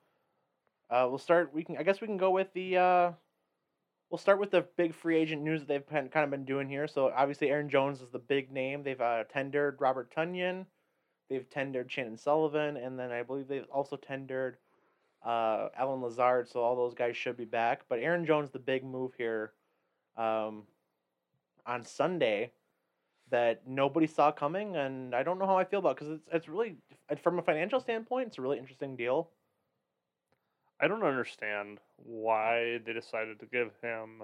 [0.90, 1.54] Uh, we'll start.
[1.54, 1.78] We can.
[1.78, 2.78] I guess we can go with the.
[2.78, 3.12] Uh,
[4.10, 6.70] we'll start with the big free agent news that they've been, kind of been doing
[6.70, 6.88] here.
[6.88, 8.84] So obviously Aaron Jones is the big name.
[8.84, 10.66] They've uh, tendered Robert Tonyan,
[11.30, 14.58] they've tendered Chandon Sullivan, and then I believe they've also tendered
[15.26, 16.48] uh, Allen Lazard.
[16.48, 17.82] So all those guys should be back.
[17.90, 19.54] But Aaron Jones, the big move here,
[20.18, 20.64] um,
[21.66, 22.52] on Sunday,
[23.32, 26.48] that nobody saw coming, and I don't know how I feel about because it's it's
[26.48, 26.76] really
[27.24, 29.30] from a financial standpoint, it's a really interesting deal.
[30.80, 34.24] I don't understand why they decided to give him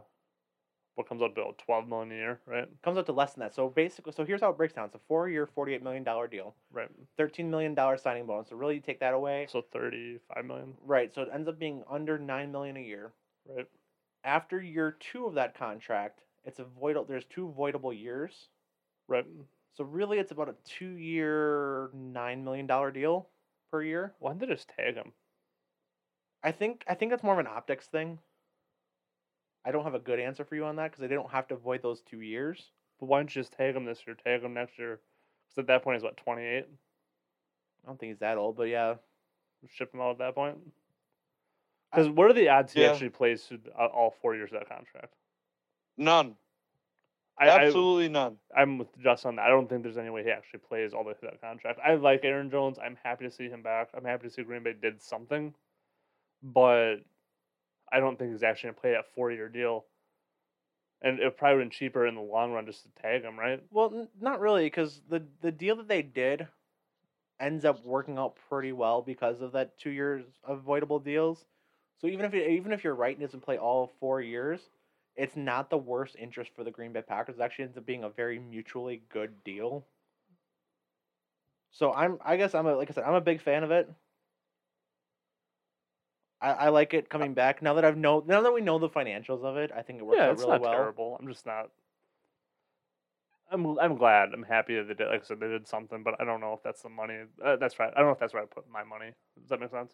[0.96, 2.68] what comes out to 12 million a year, right?
[2.84, 3.56] comes out to less than that.
[3.56, 4.86] So basically, so here's how it breaks down.
[4.86, 6.90] It's a four-year, forty-eight million dollar deal, Right.
[7.18, 8.50] thirteen million dollar signing bonus.
[8.50, 11.14] So really, you take that away, So 35 million, right?
[11.14, 13.14] So it ends up being under nine million a year.
[13.48, 13.68] right?
[14.24, 17.08] After year two of that contract, it's a voidable.
[17.08, 18.50] There's two voidable years.
[19.08, 19.26] Right.
[19.74, 23.30] So really, it's about a two-year, nine million dollar deal
[23.72, 24.14] per year.
[24.20, 25.14] Why didn't they just tag him?
[26.44, 28.20] I think I think that's more of an optics thing.
[29.66, 31.54] I don't have a good answer for you on that because they don't have to
[31.54, 32.72] avoid those two years.
[33.00, 35.00] But why don't you just tag him this year, tag him next year?
[35.48, 36.66] Because at that point he's what 28.
[36.66, 38.96] I don't think he's that old, but yeah,
[39.70, 40.58] Ship him out at that point.
[41.92, 44.70] Because what are the odds he actually plays through uh, all four years of that
[44.70, 45.14] contract?
[45.98, 46.36] None.
[47.38, 48.38] I, I, Absolutely none.
[48.56, 49.46] I'm with Justin on that.
[49.46, 51.80] I don't think there's any way he actually plays all the way through that contract.
[51.86, 52.78] I like Aaron Jones.
[52.84, 53.90] I'm happy to see him back.
[53.94, 55.54] I'm happy to see Green Bay did something,
[56.44, 56.98] but
[57.92, 59.86] I don't think he's actually gonna play that four year deal.
[61.02, 63.64] And it probably would been cheaper in the long run just to tag him, right?
[63.72, 66.48] Well, n- not really, because the the deal that they did
[67.40, 71.46] ends up working out pretty well because of that two years avoidable deals.
[72.00, 74.70] So even if it, even if you're right and doesn't play all four years,
[75.16, 77.38] it's not the worst interest for the Green Bay Packers.
[77.38, 79.86] It actually ends up being a very mutually good deal.
[81.72, 83.90] So I'm I guess I'm a, like I said I'm a big fan of it.
[86.42, 88.90] I, I like it coming back now that I've know now that we know the
[88.90, 89.72] financials of it.
[89.76, 90.72] I think it works yeah, out it's really not well.
[90.72, 91.18] terrible.
[91.20, 91.70] I'm just not.
[93.52, 94.30] I'm I'm glad.
[94.34, 95.08] I'm happy that they did.
[95.10, 97.20] Like I said, they did something, but I don't know if that's the money.
[97.44, 97.92] Uh, that's right.
[97.94, 99.12] I don't know if that's where I put my money.
[99.40, 99.94] Does that make sense?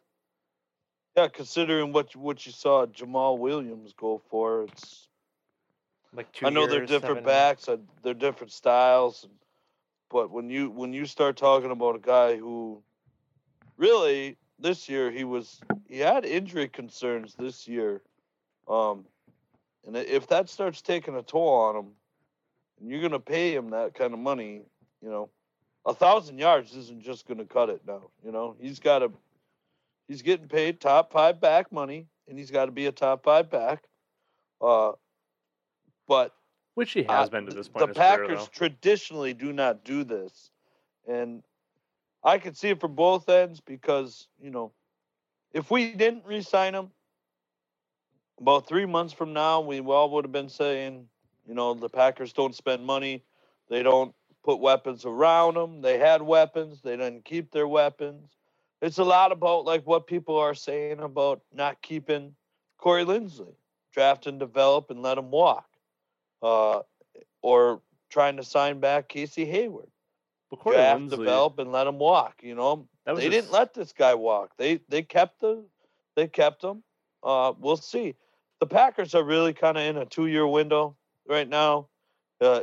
[1.15, 5.09] Yeah, considering what you- what you saw Jamaal Williams go for, it's
[6.13, 9.27] Like two I know they're different seven- backs, uh, they're different styles.
[10.09, 12.81] But when you when you start talking about a guy who
[13.75, 18.01] really this year he was he had injury concerns this year,
[18.67, 19.05] um,
[19.85, 21.87] and if that starts taking a toll on him,
[22.79, 24.61] and you're gonna pay him that kind of money,
[25.01, 25.29] you know,
[25.85, 28.09] a thousand yards isn't just gonna cut it now.
[28.23, 29.11] You know, he's got to
[30.07, 33.49] he's getting paid top five back money, and he's got to be a top five
[33.49, 33.83] back.
[34.61, 34.93] Uh,
[36.07, 36.33] but
[36.75, 37.81] Which he has been to this point.
[37.81, 40.51] The his career, Packers traditionally do not do this,
[41.07, 41.43] and
[42.23, 44.71] I could see it from both ends because you know,
[45.53, 46.91] if we didn't re-sign him,
[48.39, 51.07] about three months from now, we all would have been saying,
[51.47, 53.23] you know, the Packers don't spend money,
[53.69, 55.81] they don't put weapons around them.
[55.81, 58.29] They had weapons, they didn't keep their weapons.
[58.81, 62.35] It's a lot about like what people are saying about not keeping
[62.77, 63.55] Corey Linsley,
[63.91, 65.67] draft and develop and let him walk
[66.41, 66.81] uh,
[67.41, 69.89] or trying to sign back Casey Hayward.
[70.55, 72.35] Corey Draft, Linsley, develop, and let him walk.
[72.41, 74.51] You know, they didn't let this guy walk.
[74.57, 75.65] They they kept the
[76.15, 76.83] they kept him.
[77.23, 78.15] Uh, we'll see.
[78.59, 80.95] The Packers are really kind of in a two year window
[81.27, 81.89] right now.
[82.39, 82.61] Uh,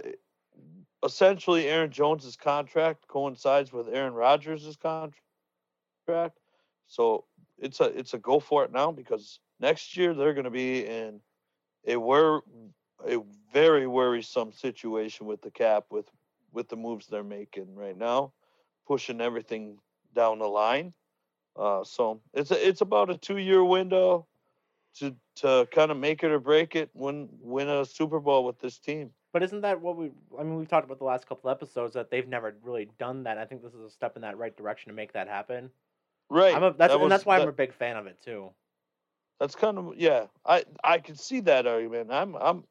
[1.05, 6.39] essentially, Aaron Jones's contract coincides with Aaron Rodgers' contract,
[6.87, 7.25] so
[7.59, 10.87] it's a it's a go for it now because next year they're going to be
[10.87, 11.21] in
[11.87, 12.45] a wor-
[13.07, 13.19] a
[13.53, 16.07] very worrisome situation with the cap with
[16.55, 18.33] with the moves they're making right now,
[18.87, 19.79] pushing everything
[20.15, 20.93] down the line.
[21.57, 24.27] Uh, so it's a, it's about a two year window
[24.99, 28.59] to to kind of make it or break it, win win a Super Bowl with
[28.61, 29.11] this team.
[29.33, 30.11] But isn't that what we?
[30.39, 33.37] I mean, we've talked about the last couple episodes that they've never really done that.
[33.37, 35.71] I think this is a step in that right direction to make that happen.
[36.31, 36.55] Right.
[36.55, 38.51] I'm a, that's that and that's was- why I'm a big fan of it too.
[39.41, 40.27] That's kind of yeah.
[40.47, 42.13] I I can see that argument.
[42.13, 42.65] I'm I'm.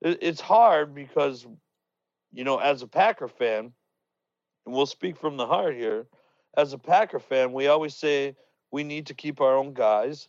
[0.00, 1.46] It, it's hard because,
[2.32, 3.72] you know, as a Packer fan,
[4.66, 6.06] and we'll speak from the heart here.
[6.56, 8.36] As a Packer fan, we always say
[8.70, 10.28] we need to keep our own guys,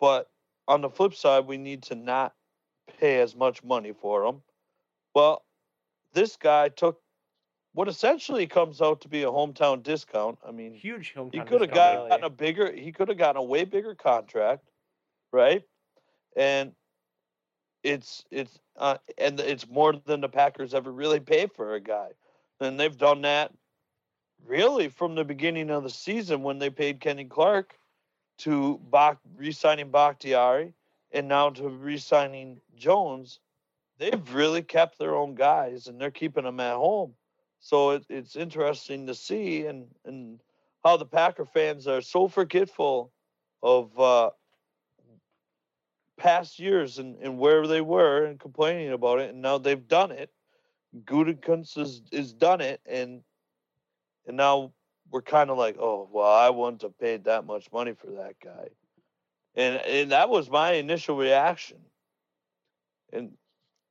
[0.00, 0.30] but
[0.68, 2.34] on the flip side, we need to not
[2.98, 4.42] pay as much money for them.
[5.14, 5.44] Well,
[6.12, 7.00] this guy took
[7.72, 10.38] what essentially comes out to be a hometown discount.
[10.46, 11.34] I mean, Huge hometown.
[11.34, 12.22] he could have gotten really.
[12.22, 14.64] a bigger he could have gotten a way bigger contract
[15.32, 15.62] right
[16.36, 16.72] and
[17.86, 22.08] it's it's uh, and it's more than the packers ever really pay for a guy.
[22.60, 23.52] And they've done that
[24.46, 27.78] really from the beginning of the season when they paid kenny clark
[28.38, 30.74] to Bach, re-signing Bakhtiari
[31.12, 33.38] and now to re-signing jones.
[33.98, 37.14] They've really kept their own guys and they're keeping them at home.
[37.60, 40.40] So it, it's interesting to see and and
[40.84, 43.12] how the Packer fans are so forgetful
[43.62, 44.30] of uh,
[46.16, 50.10] past years and, and where they were and complaining about it, and now they've done
[50.10, 50.30] it.
[51.04, 53.22] Gutekunst has is done it, and
[54.26, 54.72] and now
[55.10, 58.34] we're kind of like, oh well, I wouldn't have paid that much money for that
[58.42, 58.68] guy,
[59.54, 61.78] and and that was my initial reaction.
[63.12, 63.32] And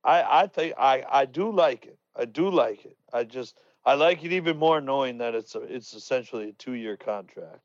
[0.02, 1.98] I I think I I do like it.
[2.16, 2.96] I do like it.
[3.12, 6.72] I just I like it even more knowing that it's a, it's essentially a two
[6.72, 7.60] year contract.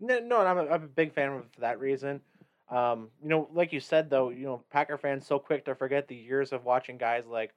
[0.00, 2.20] No, no, I'm a, I'm a big fan of for that reason.
[2.68, 6.08] Um, you know, like you said though, you know, Packer fans so quick to forget
[6.08, 7.52] the years of watching guys like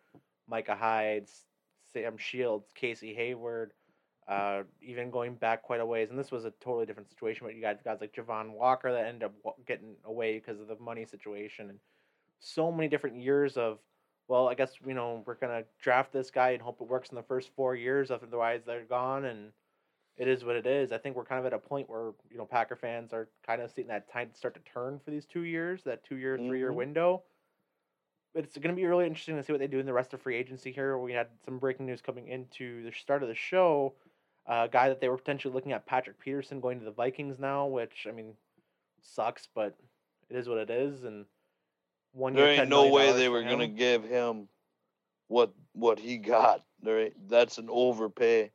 [0.48, 1.28] Micah Hyde,
[1.94, 3.72] Sam Shields, Casey Hayward,
[4.28, 6.10] uh, even going back quite a ways.
[6.10, 9.06] And this was a totally different situation, but you got guys like Javon Walker that
[9.06, 9.34] ended up
[9.66, 11.80] getting away because of the money situation, and
[12.40, 13.80] so many different years of.
[14.30, 17.16] Well, I guess you know we're gonna draft this guy and hope it works in
[17.16, 18.12] the first four years.
[18.12, 19.52] Otherwise, they're gone, and
[20.18, 20.92] it is what it is.
[20.92, 23.62] I think we're kind of at a point where you know Packer fans are kind
[23.62, 26.60] of seeing that time start to turn for these two years, that two year, three
[26.60, 26.76] year Mhm.
[26.76, 27.24] window.
[28.34, 30.14] But it's going to be really interesting to see what they do in the rest
[30.14, 30.98] of free agency here.
[30.98, 33.96] We had some breaking news coming into the start of the show.
[34.46, 37.66] A guy that they were potentially looking at, Patrick Peterson, going to the Vikings now,
[37.66, 38.38] which I mean,
[39.02, 39.76] sucks, but
[40.30, 41.04] it is what it is.
[41.04, 41.26] And
[42.14, 44.50] one There year, ain't no way they were gonna give him
[45.28, 46.64] what what he got.
[46.82, 48.52] There ain't, that's an overpay.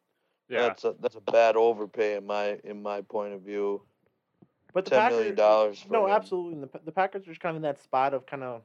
[0.53, 3.83] Yeah, That's a that's a bad overpay in my in my point of view.
[4.75, 6.13] But the Ten Packers, million dollars No, him.
[6.13, 6.55] absolutely.
[6.55, 8.63] And the, the Packers are just kind of in that spot of kind of.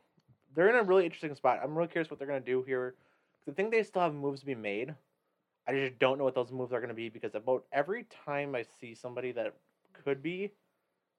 [0.56, 1.60] They're in a really interesting spot.
[1.64, 2.96] I'm really curious what they're going to do here.
[3.48, 4.94] I think they still have moves to be made.
[5.68, 8.56] I just don't know what those moves are going to be because about every time
[8.56, 9.54] I see somebody that
[9.94, 10.54] could be,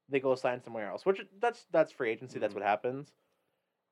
[0.08, 1.04] they go sign somewhere else.
[1.06, 2.38] Which that's that's free agency.
[2.38, 2.56] That's Mhm.
[2.56, 3.12] what happens.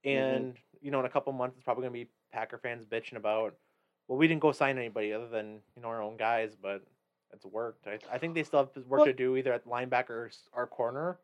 [0.05, 0.11] Mhm.
[0.11, 3.17] And you know, in a couple months, it's probably going to be Packer fans bitching
[3.17, 3.55] about.
[4.09, 6.83] Well, we didn't go sign anybody other than you know our own guys, but
[7.33, 7.87] it's worked.
[7.87, 10.49] I, I think they still have work Well- to do either at linebacker or s-
[10.53, 11.19] or corner.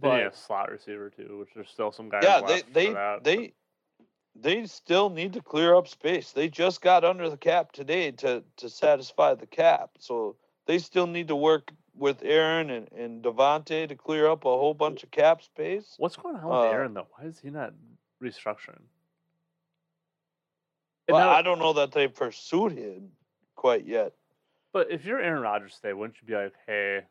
[0.00, 2.60] they need But a slot receiver too, which there's still some guys Yeah, left they
[2.62, 3.24] for they that.
[3.24, 3.52] they
[4.34, 6.32] they still need to clear up space.
[6.32, 9.90] They just got under the cap today to to satisfy the cap.
[9.98, 14.48] So they still need to work with Aaron and, and Davante to clear up a
[14.48, 15.94] whole bunch of cap space.
[15.98, 17.08] What's going on with Uh, Aaron though?
[17.18, 17.74] Why is he not
[18.22, 18.80] restructuring?
[21.12, 23.12] And Well, now- I don't know that they pursued him
[23.54, 24.14] quite yet.
[24.72, 27.02] but if you're Aaron Rodgers today, wouldn't you be like, hey,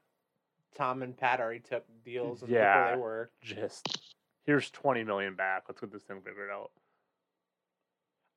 [0.73, 2.85] Tom and Pat already took deals and Yeah.
[2.87, 3.31] where they were.
[3.41, 5.65] just here's twenty million back.
[5.69, 6.71] Let's get this thing figured out.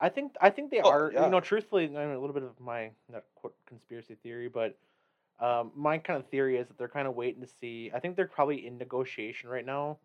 [0.01, 1.11] I think I think they Oh, are.
[1.13, 1.25] yeah.
[1.25, 4.77] You know, truthfully, I mean, a little bit of my not quote conspiracy theory, but
[5.41, 7.91] um, my kind of theory is that they're kind of waiting to see.
[7.95, 9.99] I think they're probably in negotiation right now,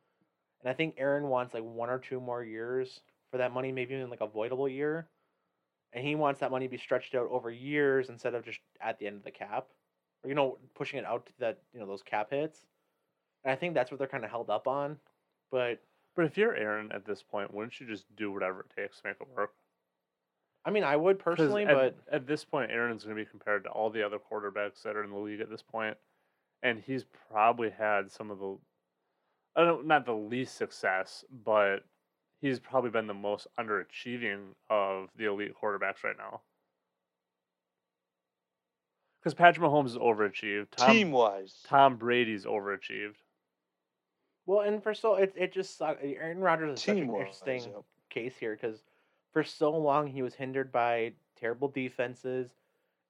[0.62, 3.96] and I think Aaron wants like one or two more years for that money, maybe
[3.96, 5.08] even like a voidable year,
[5.94, 9.00] and he wants that money to be stretched out over years instead of just at
[9.00, 9.68] the end of the cap,
[10.24, 12.68] or you know, pushing it out to that you know those cap hits.
[13.44, 14.98] And I think that's what they're kind of held up on,
[15.52, 15.80] but
[16.16, 19.08] But if you're Aaron at this point, wouldn't you just do whatever it takes to
[19.08, 19.54] make it work?
[20.66, 23.64] I mean, I would personally, at, but at this point, Aaron's going to be compared
[23.64, 25.96] to all the other quarterbacks that are in the league at this point,
[26.62, 28.58] and he's probably had some of the,
[29.56, 31.86] I don't not the least success, but
[32.42, 36.42] he's probably been the most underachieving of the elite quarterbacks right now.
[39.22, 40.68] Because Patrick Mahomes is overachieved.
[40.78, 41.56] Tom, Team wise.
[41.68, 43.16] Tom Brady's overachieved.
[44.46, 47.82] Well, and for so it it just suck- Aaron Rodgers is such an interesting yeah.
[48.10, 48.82] case here because
[49.32, 52.50] for so long he was hindered by terrible defenses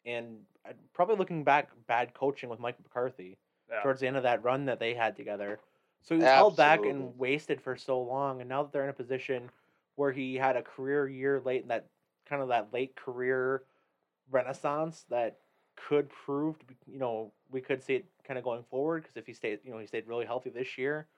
[0.06, 3.38] and uh, probably looking back bad coaching with Mike McCarthy
[3.70, 3.82] Yeah.
[3.84, 5.60] towards the end of that run that they had together.
[6.02, 8.90] So he was held back and wasted for so long, and now that they're in
[8.90, 9.52] a position
[9.96, 11.90] where he had a career year late in that
[12.26, 13.66] kind of that late career
[14.30, 15.42] renaissance that
[15.76, 19.18] could prove to be, you know, we could see it kind of going forward because
[19.18, 21.10] if he stayed, you know, he stayed really healthy this year,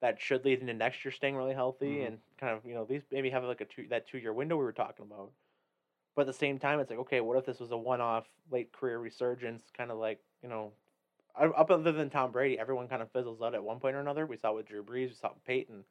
[0.00, 2.04] that should lead into next year staying really healthy Mhm.
[2.04, 4.56] and kind of, you know, these maybe have like a two that two year window
[4.56, 5.32] we were talking about.
[6.14, 8.28] But at the same time, it's like, okay, what if this was a one off
[8.50, 10.72] late career resurgence, kind of like, you know,
[11.38, 14.26] up other than Tom Brady, everyone kind of fizzles out at one point or another.
[14.26, 15.84] We saw it with Drew Brees, we saw it with Peyton.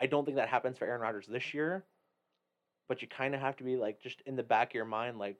[0.00, 1.84] I don't think that happens for Aaron Rodgers this year,
[2.88, 5.18] but you kind of have to be like just in the back of your mind,
[5.18, 5.36] like,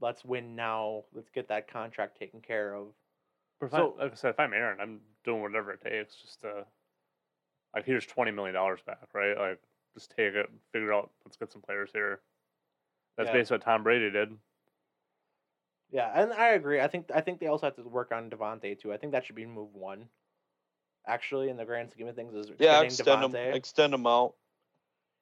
[0.00, 1.04] let's win now.
[1.14, 2.88] Let's get that contract taken care of.
[3.60, 6.16] But if I- So- like I said, if I'm Aaron, I'm doing whatever it takes
[6.20, 6.66] just to,
[7.74, 9.36] like, here's twenty million dollars back, right?
[9.38, 9.60] Like,
[9.94, 11.10] just take it, figure out.
[11.24, 12.20] Let's get some players here.
[13.16, 13.32] That's Yeah.
[13.34, 14.36] basically what Tom Brady did.
[15.92, 16.80] Yeah, and I agree.
[16.80, 18.92] I think I think they also have to work on Davante too.
[18.92, 20.08] I think that should be move one.
[21.06, 23.54] Actually, in the grand scheme of things, is Yeah, extending extend them, Davante.
[23.54, 24.34] extend them out.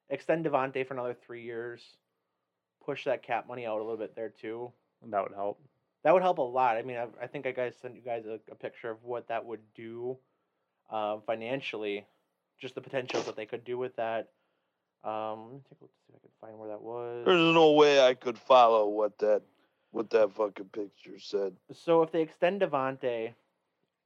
[0.09, 1.81] extend Davante for another three years.
[2.85, 4.71] Push that cap money out a little bit there too.
[5.03, 5.59] And that would help.
[6.03, 6.77] That would help a lot.
[6.77, 9.27] I mean, I, I think I guys sent you guys a, a picture of what
[9.27, 10.17] that would do
[10.89, 12.05] uh, financially,
[12.59, 14.29] just the potentials that they could do with that.
[15.03, 17.25] Um, let me take a look to see if I can find where that was.
[17.25, 19.41] There's no way I could follow what that
[19.91, 21.55] what that fucking picture said.
[21.73, 23.33] So if they extend Davante,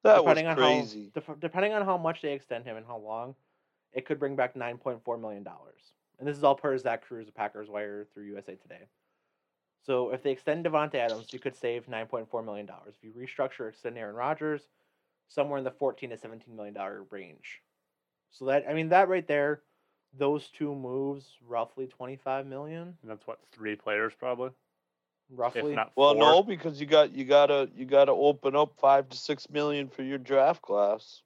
[0.04, 1.12] That was depending on crazy.
[1.13, 3.36] how def- depending on how much they extend him and how long,
[3.93, 5.82] it could bring back nine point four million dollars.
[6.19, 8.88] And this is all per Zach Kruse, the Packers wire through USA Today.
[9.86, 12.95] So if they extend Davante Adams, you could save nine point four million dollars.
[12.98, 14.62] If you restructure or extend Aaron Rodgers,
[15.28, 17.62] somewhere in the fourteen to seventeen million dollar range.
[18.32, 19.62] So that I mean that right there,
[20.17, 24.50] those two moves, roughly twenty five million, And that's what three players probably,
[25.30, 25.72] roughly.
[25.72, 29.18] if not Well, no, because you got you gotta you gotta open up five to
[29.18, 31.22] six million for your draft class.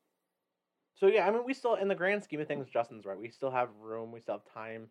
[1.00, 3.18] So yeah, I mean, we still, in the grand scheme of things, Justin's right.
[3.18, 4.12] We still have room.
[4.12, 4.88] We still have time.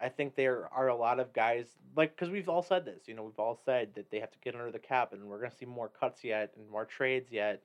[0.00, 3.08] I think there are a lot of guys like because we've all said this.
[3.08, 5.38] You know, we've all said that they have to get under the cap, and we're
[5.38, 7.62] gonna see more cuts yet and more trades yet.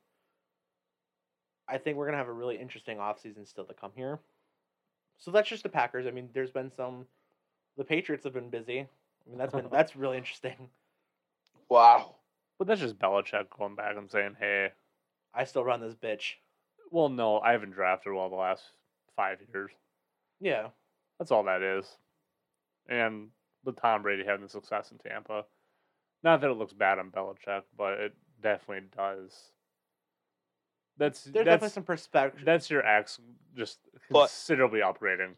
[1.68, 4.20] I think we're gonna have a really interesting offseason still to come here.
[5.18, 6.08] So that's just the Packers.
[6.08, 7.06] I mean, there's been some.
[7.78, 8.88] The Patriots have been busy.
[9.26, 10.70] I mean, that's been that's really interesting.
[11.70, 12.16] Wow.
[12.58, 14.70] But that's just Belichick going back and saying, "Hey,
[15.34, 16.34] I still run this bitch.
[16.92, 18.64] well, no, I haven't drafted well the last
[19.16, 19.72] five years.
[20.40, 20.68] Yeah,
[21.20, 21.86] That's all that is."
[22.90, 23.30] And
[23.64, 25.46] with Tom Brady having the success in Tampa,
[26.24, 29.34] not that it looks bad on Belichick, but it definitely does.
[30.98, 32.42] That's there's that's definitely some perspective.
[32.46, 33.20] that's your ex
[33.56, 35.36] just But- considerably upgrading.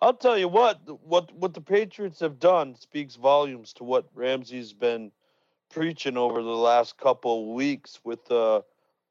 [0.00, 4.72] I'll tell you what, what what the Patriots have done speaks volumes to what Ramsay's
[4.72, 5.10] been
[5.70, 8.60] preaching over the last couple of weeks with uh,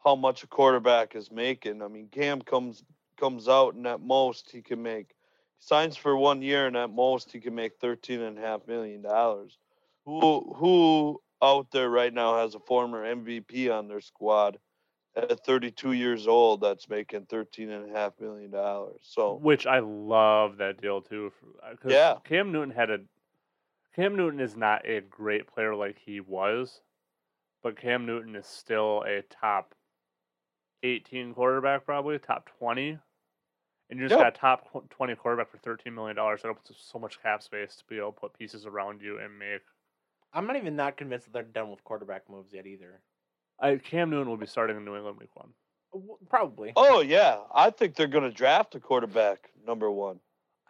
[0.04, 1.82] how much a quarterback is making.
[1.82, 2.84] I mean, Cam comes
[3.18, 5.16] comes out and at most he can make
[5.60, 9.02] signs for one year and at most he can make thirteen and a half million
[9.02, 9.58] dollars.
[10.06, 14.60] Who who out there right now has a former MVP on their squad
[15.16, 19.00] at 32 years old that's making 13 and a half million dollars.
[19.04, 21.32] So Which I love that deal too.
[21.72, 22.20] Because uh, Yeah.
[22.24, 23.00] Cam Newton had a.
[23.96, 26.82] Cam Newton is not a great player like he was,
[27.64, 29.76] but Cam Newton is still a top
[30.84, 33.00] 18 quarterback, probably top 20.
[33.90, 34.20] And you just Yep.
[34.20, 36.42] got a top 20 quarterback for 13 million dollars.
[36.44, 39.20] That opens up so much cap space to be able to put pieces around you
[39.20, 39.62] and make.
[40.34, 43.02] I'm not even not convinced that they're done with quarterback moves yet either.
[43.60, 45.50] I, Cam Newton will be starting in New England week one.
[45.94, 46.00] Uh,
[46.30, 46.74] Probably.
[46.76, 50.20] Oh yeah, I think they're going to draft a quarterback number one.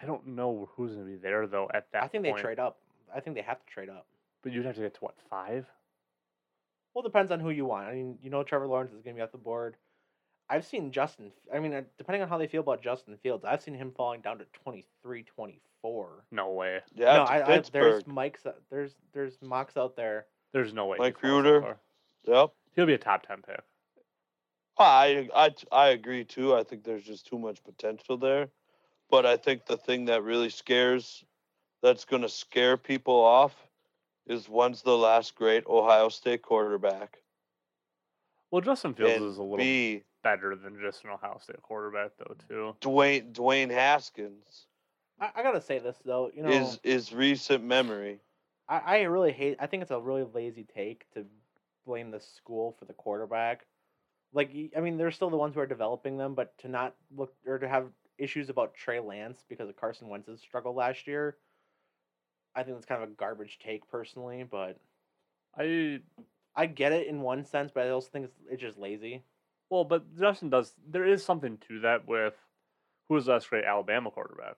[0.01, 2.03] I don't know who's going to be there though at that.
[2.03, 2.77] I think they trade up.
[3.13, 4.05] I think they have to trade up.
[4.43, 5.65] But you'd have to get to what five?
[6.93, 7.88] Well, it depends on who you want.
[7.88, 9.75] I mean, you know, Trevor Lawrence is going to be off the board.
[10.49, 11.31] I've seen Justin.
[11.53, 14.21] I mean, uh, depending on how they feel about Justin Fields, I've seen him falling
[14.21, 16.25] down to 23, 24.
[16.31, 16.81] No way.
[16.93, 17.81] Yeah, no, I, I, Pittsburgh.
[17.81, 18.45] there's Mike's.
[18.69, 20.27] There's there's mocks out there.
[20.53, 20.97] There's no way.
[20.99, 21.77] Mike falls Reuter.
[22.25, 22.51] Yep.
[22.76, 23.61] He'll be a top ten pick.
[24.78, 26.53] I, I I agree too.
[26.53, 28.49] I think there's just too much potential there.
[29.09, 31.23] But I think the thing that really scares
[31.82, 33.55] that's going to scare people off
[34.26, 37.19] is when's the last great Ohio State quarterback?
[38.51, 42.11] Well, Justin Fields And is a little B better than just an Ohio State quarterback,
[42.17, 42.76] though, too.
[42.82, 44.65] Dwayne Dwayne Haskins
[45.19, 46.32] I, I gotta say this though.
[46.34, 48.19] You know, is is recent memory.
[48.67, 49.57] I, I really hate.
[49.59, 51.26] I think it's a really lazy take to
[51.86, 53.65] blame the school for the quarterback.
[54.33, 57.33] Like, I mean, they're still the ones who are developing them, but to not look
[57.47, 61.38] or to have issues about Trey Lance because of Carson Wentz's struggle last year,
[62.55, 64.43] I think that's kind of a garbage take personally.
[64.49, 64.79] But
[65.57, 65.99] I
[66.55, 69.23] I get it in one sense, but I also think it's, it's just lazy.
[69.69, 70.73] well, but Justin does.
[70.89, 72.33] There is something to that with
[73.09, 74.55] who was the last great Alabama quarterback,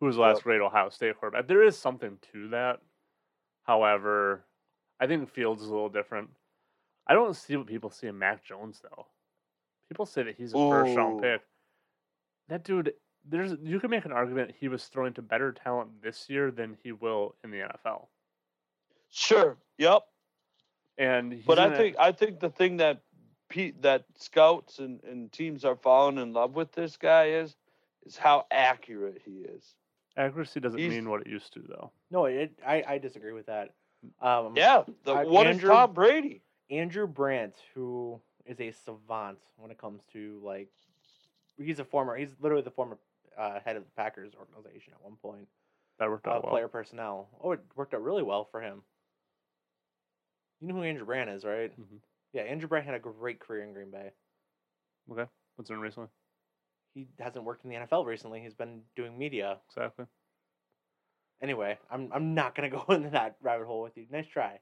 [0.00, 1.46] who was the last great Ohio State quarterback.
[1.48, 2.80] There is something to that.
[3.64, 4.45] However,
[5.00, 6.30] I think Fields is a little different.
[7.06, 9.06] I don't see what people see in Mac Jones though.
[9.88, 11.42] People say that he's a first round pick.
[12.48, 12.94] That dude,
[13.28, 16.76] there's you can make an argument he was throwing to better talent this year than
[16.82, 18.06] he will in the NFL.
[19.10, 19.56] Sure.
[19.78, 20.02] Yep.
[20.98, 23.02] And he's But I think I think the thing that
[23.48, 27.54] Pete that scouts and, and teams are falling in love with this guy is
[28.04, 29.74] is how accurate he is.
[30.16, 31.92] accuracy doesn't he's- mean what it used to though.
[32.10, 33.74] No, it, I I disagree with that.
[34.20, 34.84] Um, Yeah.
[35.04, 36.42] The, I- what is Andrew- Tom Brady?
[36.70, 40.68] Andrew Brandt, who is a savant when it comes to like,
[41.58, 42.98] he's a former, he's literally the former
[43.38, 45.46] uh, head of the Packers organization at one point.
[45.98, 46.50] That worked Uh, out well.
[46.52, 47.28] Player personnel.
[47.42, 48.82] Oh, it worked out really well for him.
[50.60, 51.70] You know who Andrew Brandt is, right?
[51.78, 52.00] Mhm.
[52.32, 54.12] Yeah, Andrew Brandt had a great career in Green Bay.
[55.10, 55.26] Okay,
[55.56, 56.08] what's in recently?
[56.94, 58.40] He hasn't worked in the NFL recently.
[58.40, 59.60] He's been doing media.
[59.68, 60.06] Exactly.
[61.42, 64.06] Anyway, I'm I'm not gonna go into that rabbit hole with you.
[64.10, 64.58] Nice try.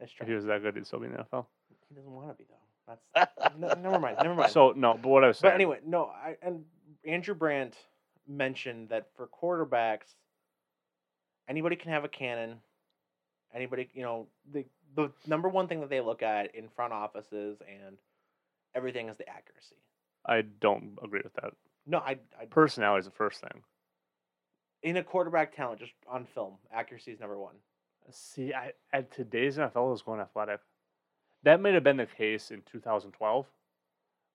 [0.00, 0.24] Nice try.
[0.24, 1.46] If he was that good, he'd still be in the NFL.
[1.88, 2.56] He doesn't want to be though.
[3.14, 4.16] That's no, never mind.
[4.22, 4.52] Never mind.
[4.52, 5.50] So no, but what I was saying.
[5.50, 6.64] But anyway, no, I and
[7.04, 7.76] Andrew Brandt
[8.28, 10.14] mentioned that for quarterbacks,
[11.48, 12.58] anybody can have a cannon.
[13.54, 14.64] Anybody, you know, the
[14.94, 17.96] the number one thing that they look at in front offices and
[18.74, 19.76] everything is the accuracy.
[20.24, 21.52] I don't agree with that.
[21.86, 23.62] No, I, I Personality is the first thing.
[24.86, 27.56] In a quarterback talent, just on film, accuracy is number one.
[28.12, 30.60] See, I at today's NFL is going athletic.
[31.42, 33.46] That might have been the case in 2012,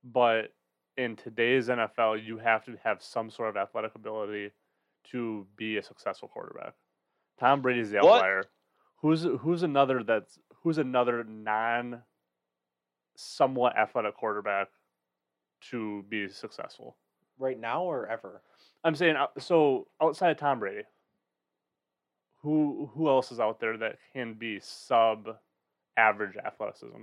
[0.03, 0.53] but
[0.97, 4.51] in today's NFL, you have to have some sort of athletic ability
[5.11, 6.73] to be a successful quarterback.
[7.39, 8.15] Tom Brady's the What?
[8.17, 8.43] outlier.
[8.97, 12.01] Who's who's another that's who's another non
[13.15, 14.67] somewhat athletic quarterback
[15.69, 16.97] to be successful?
[17.39, 18.41] Right now or ever?
[18.83, 20.83] I'm saying uh, so outside of Tom Brady,
[22.41, 25.37] who who else is out there that can be sub
[25.97, 27.01] average athleticism?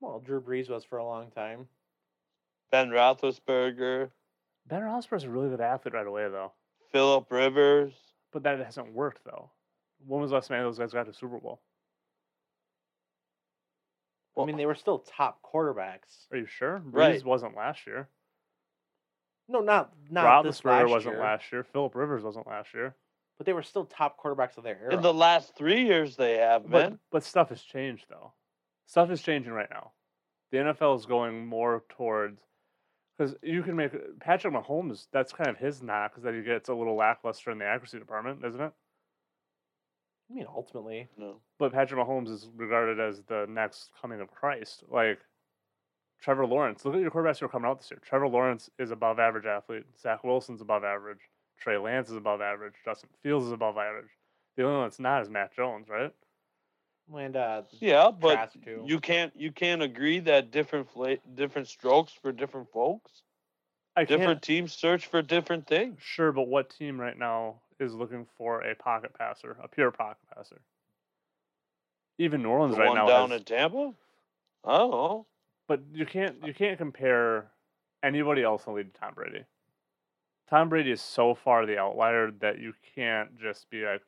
[0.00, 1.66] Well, Drew Brees was for a long time.
[2.70, 4.10] Ben Roethlisberger,
[4.68, 6.52] Ben Roethlisberger is a really good athlete right away though,
[6.92, 7.92] Philip Rivers.
[8.32, 9.50] but that hasn't worked though.
[10.06, 11.60] When was the last time those guys got to Super Bowl?
[14.38, 16.26] I mean, uh they were still top quarterbacks.
[16.30, 16.80] Are you sure?
[16.86, 17.24] Brees Right.
[17.24, 18.08] wasn't last year.
[19.50, 21.64] No, not not this Roethlisberger last wasn't year, last year.
[21.64, 22.94] Philip Rivers wasn't last year.
[23.36, 24.94] but they were still top quarterbacks of their era.
[24.94, 26.98] In the last three years, they have But been.
[27.10, 28.32] but stuff has changed though.
[28.86, 29.92] Stuff is changing right now.
[30.52, 32.40] The NFL is going more towards
[33.16, 35.06] because you can make Patrick Mahomes.
[35.12, 37.98] That's kind of his knock is that he gets a little lackluster in the accuracy
[37.98, 38.72] department, isn't it?
[40.30, 41.40] I mean, ultimately, No.
[41.58, 44.84] But Patrick Mahomes is regarded as the next coming of Christ.
[44.88, 45.18] Like
[46.20, 46.84] Trevor Lawrence.
[46.84, 48.00] Look at your quarterbacks who are coming out this year.
[48.04, 49.84] Trevor Lawrence is above average athlete.
[50.00, 51.20] Zach Wilson's above average.
[51.58, 52.74] Trey Lance is above average.
[52.84, 54.08] Justin Fields is above average.
[54.56, 56.12] The only one that's not is Mac Jones, right?
[57.16, 62.32] and uh, Yeah, but you can't you can't agree that different fla- different strokes for
[62.32, 63.22] different folks.
[63.96, 64.20] I can't.
[64.20, 65.98] Different teams search for different things.
[66.00, 70.22] Sure, but what team right now is looking for a pocket passer, a pure pocket
[70.34, 70.60] passer?
[72.18, 73.92] Even New Orleans The right one now down has, in Tampa.
[74.64, 75.26] I don't know.
[75.70, 77.52] But you can't you can't compare
[78.02, 79.44] anybody else in the league to Tom Brady.
[80.48, 84.02] Tom Brady is so far the outlier that you can't just be like,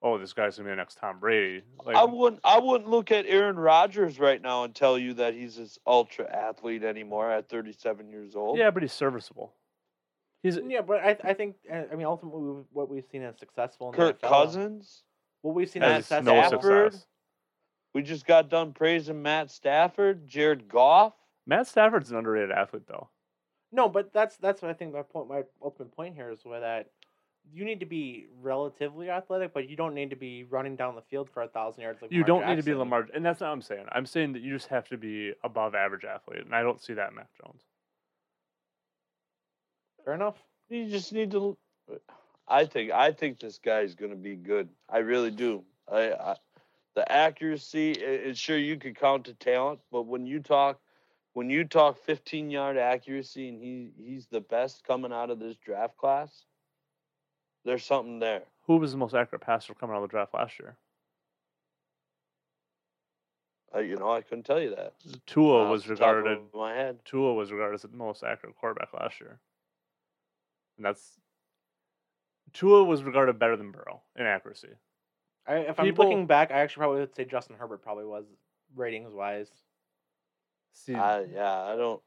[0.00, 3.12] "Oh, this guy's gonna be the next Tom Brady." Like, I wouldn't I wouldn't look
[3.12, 7.46] at Aaron Rodgers right now and tell you that he's this ultra athlete anymore at
[7.46, 8.56] 37 years old.
[8.56, 9.52] yeah, but he's serviceable.
[10.42, 13.90] He's yeah, but I I think uh, I mean ultimately what we've seen as successful.
[13.90, 15.02] In the Kirk NFL, Cousins.
[15.42, 16.34] What we've seen Matt as has successful.
[16.34, 16.92] no Stafford.
[16.94, 17.06] success.
[17.94, 21.14] We just got done praising Matt Stafford, Jared Goff.
[21.46, 23.08] Matt Stafford's an underrated athlete, though.
[23.70, 25.28] No, but that's that's what I think my point.
[25.28, 26.90] My ultimate point here is where that
[27.50, 31.02] you need to be relatively athletic, but you don't need to be running down the
[31.02, 32.00] field for a thousand yards.
[32.00, 32.78] Like You Lamar don't need to be Jackson.
[32.78, 33.86] Lamar, and that's not what I'm saying.
[33.92, 36.92] I'm saying that you just have to be above average athlete, and I don't see
[36.94, 37.62] that in Mac Jones.
[40.04, 40.36] Fair enough.
[40.68, 41.56] You just need to.
[42.48, 44.68] I think I think this guy's going to be good.
[44.88, 45.64] I really do.
[45.90, 46.36] I, I
[46.94, 47.92] the accuracy.
[47.92, 50.80] It's sure you could count to talent, but when you talk,
[51.32, 55.56] when you talk 15 yard accuracy, and he he's the best coming out of this
[55.56, 56.44] draft class.
[57.64, 58.42] There's something there.
[58.66, 60.76] Who was the most accurate passer coming out of the draft last year?
[63.74, 64.94] Uh, you know, I couldn't tell you that.
[65.26, 66.38] Tua was the regarded.
[66.54, 66.98] my head.
[67.04, 69.38] Tua was regarded as the most accurate quarterback last year,
[70.76, 71.18] and that's
[72.52, 74.68] Tua was regarded better than Burrow in accuracy.
[75.46, 78.24] I, if I'm looking back, I actually probably would say Justin Herbert probably was
[78.74, 79.50] ratings wise.
[80.72, 82.02] See, I, yeah, I don't.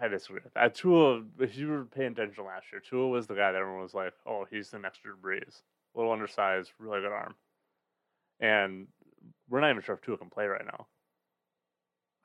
[0.00, 0.74] I disagree with that.
[0.74, 3.94] Tua, if you were paying attention last year, Tua was the guy that everyone was
[3.94, 5.62] like, "Oh, he's the next Drew Brees."
[5.94, 7.34] Little undersized, really good arm,
[8.40, 8.86] and
[9.48, 10.86] we're not even sure if Tua can play right now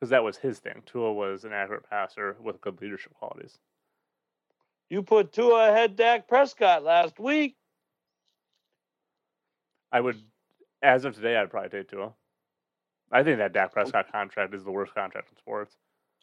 [0.04, 0.84] because that was his thing.
[0.86, 3.58] Tua was an accurate passer with good leadership qualities.
[4.90, 7.56] You put Tua ahead Dak Prescott last week.
[9.94, 10.18] I would,
[10.82, 12.12] as of today, I'd probably take Tua.
[13.12, 15.76] I think that Dak Prescott contract is the worst contract in sports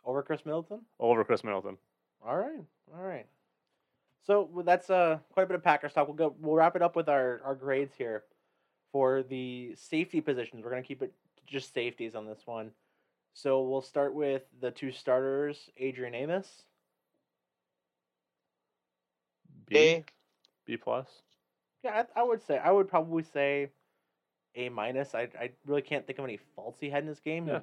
[0.04, 0.80] Over Khris Middleton?
[0.98, 1.78] over Khris Middleton.
[2.26, 2.64] All right.
[2.92, 3.26] All right.
[4.26, 6.08] So well, that's uh, quite a bit of Packers talk.
[6.08, 6.34] We'll go.
[6.40, 8.24] We'll wrap it up with our, our grades here
[8.92, 10.62] for the safety positions.
[10.64, 11.12] We're gonna keep it
[11.46, 12.72] just safeties on this one.
[13.34, 16.64] So we'll start with the two starters, Adrian Amos.
[19.66, 20.04] B, A.
[20.66, 21.06] B plus.
[21.82, 23.70] Yeah, I, I would say I would probably say
[24.54, 25.14] A minus.
[25.14, 27.46] I I really can't think of any faults he had in this game.
[27.46, 27.60] Yeah.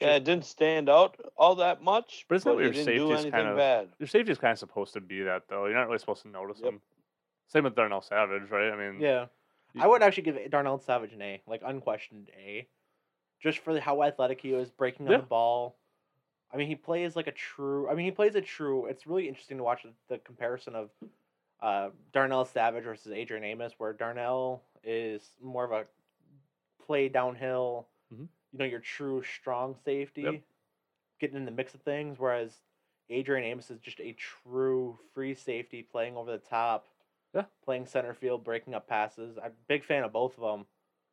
[0.00, 2.26] Yeah, it didn't stand out all that much.
[2.28, 3.88] But isn't what your didn't do anything kind of- bad.
[3.98, 5.64] Your safety is kind of supposed to be that, though.
[5.64, 6.64] You're not really supposed to notice Yep.
[6.70, 6.80] them.
[7.48, 8.70] Same with Darnell Savage, right?
[8.72, 9.28] I mean, Yeah.
[9.72, 12.68] you- I would actually give Darnell Savage an A, like unquestioned A,
[13.40, 15.16] just for how athletic he was, breaking up Yeah.
[15.18, 15.78] the ball.
[16.52, 17.88] I mean, he plays like a true.
[17.88, 18.86] I mean, he plays a true.
[18.86, 20.90] It's really interesting to watch the, the comparison of
[21.60, 25.86] uh, Darnell Savage versus Adrian Amos, where Darnell is more of a
[26.84, 27.88] play downhill.
[28.12, 28.28] Mhm.
[28.52, 30.42] You know, your true strong safety,
[31.18, 32.62] getting in the mix of things, whereas
[33.10, 36.88] Adrian Amos is just a true free safety, playing over the top.
[37.34, 37.44] Yeah.
[37.64, 39.36] Playing center field, breaking up passes.
[39.36, 40.66] I'm a big fan of both of them.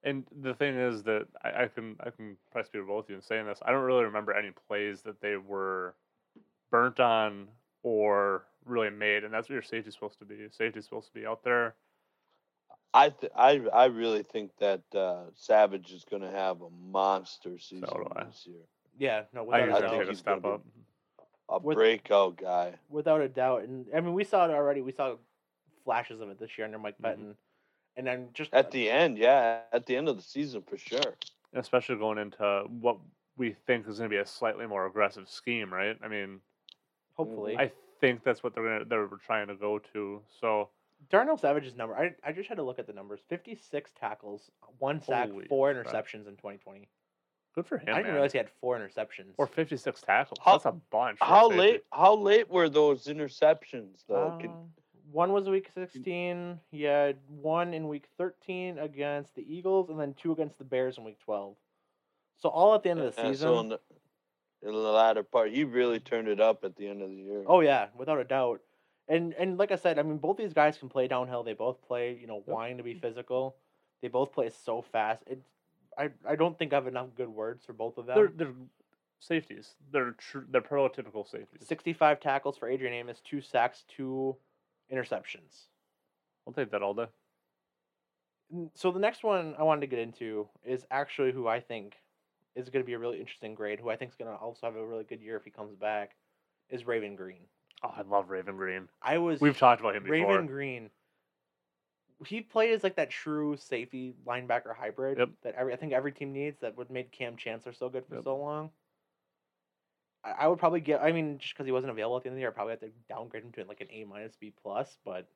[0.04, 3.10] And the thing is that I, I can I can probably speak for both of
[3.10, 3.60] you in saying this.
[3.66, 5.96] I don't really remember any plays that they were
[6.70, 7.48] burnt on
[7.84, 10.48] or really made, and that's what your safety's supposed to be.
[10.52, 11.76] Safety's supposed to be out there.
[12.94, 17.58] I th- I I really think that uh, Savage is going to have a monster
[17.58, 18.26] season do I.
[18.26, 18.62] this year.
[18.98, 20.66] Yeah, no, I without think a he's I think he's step gonna up.
[21.50, 22.74] A With- breakout guy.
[22.90, 23.64] without a doubt.
[23.64, 24.82] And I mean, we saw it already.
[24.82, 25.16] We saw
[25.84, 27.36] flashes of it this year under Mike Mhm.
[27.96, 31.16] And then just At the end, yeah, at the end of the season for sure.
[31.54, 32.98] especially going into what
[33.38, 35.98] we think is going to be a slightly more aggressive scheme, right?
[36.02, 36.42] I mean,
[37.16, 37.72] hopefully I
[38.04, 40.22] think that's what they're gonna they're trying to go to.
[40.42, 40.70] So
[41.10, 41.96] Darnell Savage's number.
[41.96, 43.22] I I just had to look at the numbers.
[43.30, 45.86] Fifty six tackles, one sack, Holy four crap.
[45.86, 46.90] interceptions in 2020.
[47.56, 48.14] good for him, I didn't man.
[48.16, 49.34] realize he had four interceptions.
[49.38, 50.38] or 56 tackles.
[50.44, 51.20] How- That's a bunch.
[51.20, 51.60] for a How safety.
[51.62, 51.84] late?
[51.94, 54.38] How late were those interceptions though?
[54.42, 54.54] Can- Uh,
[55.12, 56.60] one was week 16.
[56.72, 60.98] He had one in week 13 against the Eagles, and then two against the Bears
[60.98, 61.56] in week 12.
[62.40, 63.78] So all at the end of the and season.
[64.64, 67.16] So in the, latter part, he really turned it up at the end of the
[67.16, 67.44] year.
[67.48, 68.62] Oh yeah, without a doubt.
[69.08, 71.44] And and like I said, I mean both these guys can play downhill.
[71.44, 73.56] They both play, you know, wanting to be physical.
[74.02, 75.24] They both play so fast.
[75.28, 75.42] It
[75.98, 78.34] I I don't think I have enough good words for both of They're them.
[78.38, 78.54] they're
[79.20, 79.76] safeties.
[79.92, 81.68] They're tr- they're prototypical safeties.
[81.68, 84.36] 65 tackles for Adrian Amos, two sacks, two
[84.92, 85.68] interceptions.
[86.46, 87.08] I'll take that all day.
[88.76, 91.96] So the next one I wanted to get into is actually who I think
[92.56, 93.80] is going to be a really interesting grade.
[93.80, 95.76] Who I think is going to also have a really good year if he comes
[95.76, 96.16] back,
[96.70, 97.48] is Raven Greene.
[97.84, 98.88] Oh, I love Raven Greene.
[99.02, 100.30] I was We've talked about him before.
[100.32, 100.90] Raven Greene.
[102.26, 105.30] He played as like that true safety linebacker hybrid Yep.
[105.44, 106.60] that every I think every team needs.
[106.62, 108.24] That would made Kam Chancellor so good for Yep.
[108.24, 108.70] so long.
[110.24, 111.02] I, I would probably get.
[111.02, 112.72] I mean, just because he wasn't available at the end of the year, I probably
[112.72, 114.96] have to downgrade him to like an A minus B plus.
[115.04, 115.28] But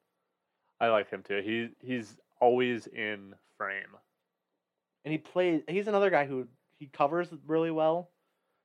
[0.80, 1.42] I like him too.
[1.44, 3.98] He he's always in frame.
[5.04, 5.64] and he plays.
[5.68, 6.48] He's another guy who
[6.80, 8.10] he covers really well.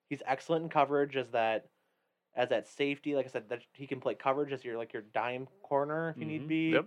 [0.08, 1.66] He's excellent in coverage as that
[2.34, 3.14] as that safety.
[3.14, 6.18] Like I said, that he can play coverage as your like your dime corner if
[6.18, 6.48] you need Mhm.
[6.48, 6.70] be.
[6.70, 6.86] Yep.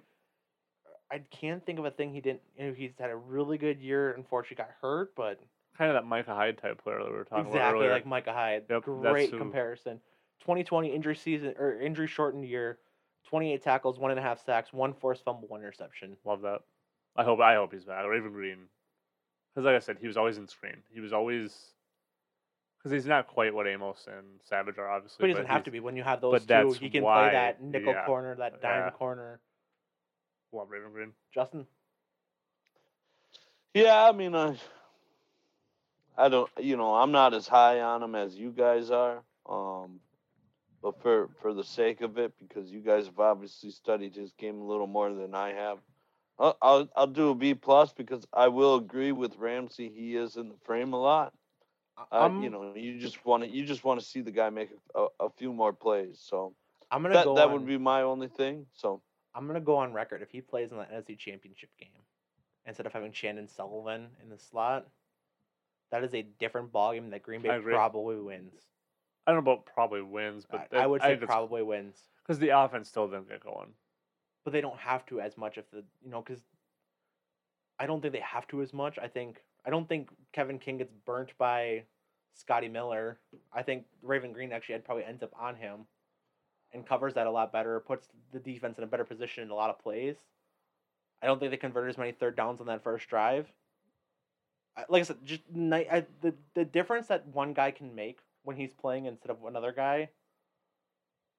[1.12, 2.42] I can't think of a thing he didn't.
[2.58, 4.14] You know, he's had a really good year.
[4.14, 5.40] Unfortunately, got hurt, but
[5.78, 8.32] Kind of that Micah Hyde type player that we were talking about exactly like Micah
[8.34, 8.66] Hyde.
[8.70, 10.00] Yep, Great comparison.
[10.40, 12.80] 2020 injury season or injury shortened year.
[13.26, 16.16] 28 tackles, one and a half sacks, one forced fumble, one interception.
[16.24, 16.62] Love that.
[17.16, 18.06] I hope I hope he's back.
[18.08, 18.68] Raven Greene,
[19.56, 20.76] because like I said, he was always in screen.
[20.94, 21.56] He was always
[22.78, 25.18] because he's not quite what Amos and Savage are, obviously.
[25.22, 25.80] But he doesn't have to be.
[25.80, 28.36] When you have those but two, that's he can why- play that nickel yeah, corner,
[28.36, 28.90] that dime yeah.
[28.92, 29.40] corner.
[30.52, 31.12] Love Raven Greene.
[31.34, 31.66] Justin,
[33.74, 34.56] Yeah, I mean, I,
[36.18, 39.22] I don't, you know, I'm not as high on him as you guys are.
[39.50, 40.00] Um,
[40.82, 44.60] but for for the sake of it, because you guys have obviously studied his game
[44.62, 45.80] a little more than I have,
[46.38, 49.92] I'll I'll, I'll do a B plus because I will agree with Ramsay.
[49.96, 51.34] He is in the frame a lot.
[51.98, 54.50] Uh, I'm, you know, you just want to you just want to see the guy
[54.50, 56.20] make a, a, a few more plays.
[56.22, 56.54] So
[56.92, 57.36] I'm gonna that go.
[57.36, 58.66] that on, would be my only thing.
[58.74, 59.02] So
[59.34, 60.22] I'm gonna go on record.
[60.22, 61.90] If he plays in the NFC Championship game
[62.66, 64.88] instead of having Chandon Sullivan in the slot,
[65.92, 68.54] that is a different ballgame that Green Bay probably wins.
[69.26, 71.98] I don't know about probably wins, but I, I would say because probably wins.
[72.24, 73.70] Because the offense still didn't get going.
[74.46, 76.42] But they don't have to as much if the you know because
[77.80, 78.98] I don't think they have to as much.
[78.98, 81.84] I think I don't think Kevin King gets burnt by
[82.34, 83.20] Scotty Miller.
[83.52, 85.88] I think Raven Greene actually had probably ends up on him
[86.74, 89.56] and covers that a lot better, puts the defense in a better position in a
[89.56, 90.18] lot of plays.
[91.22, 93.48] I don't think they converted as many third downs on that first drive.
[94.90, 95.42] Like I said, just
[95.72, 99.72] I, the the difference that one guy can make when he's playing instead of another
[99.72, 100.10] guy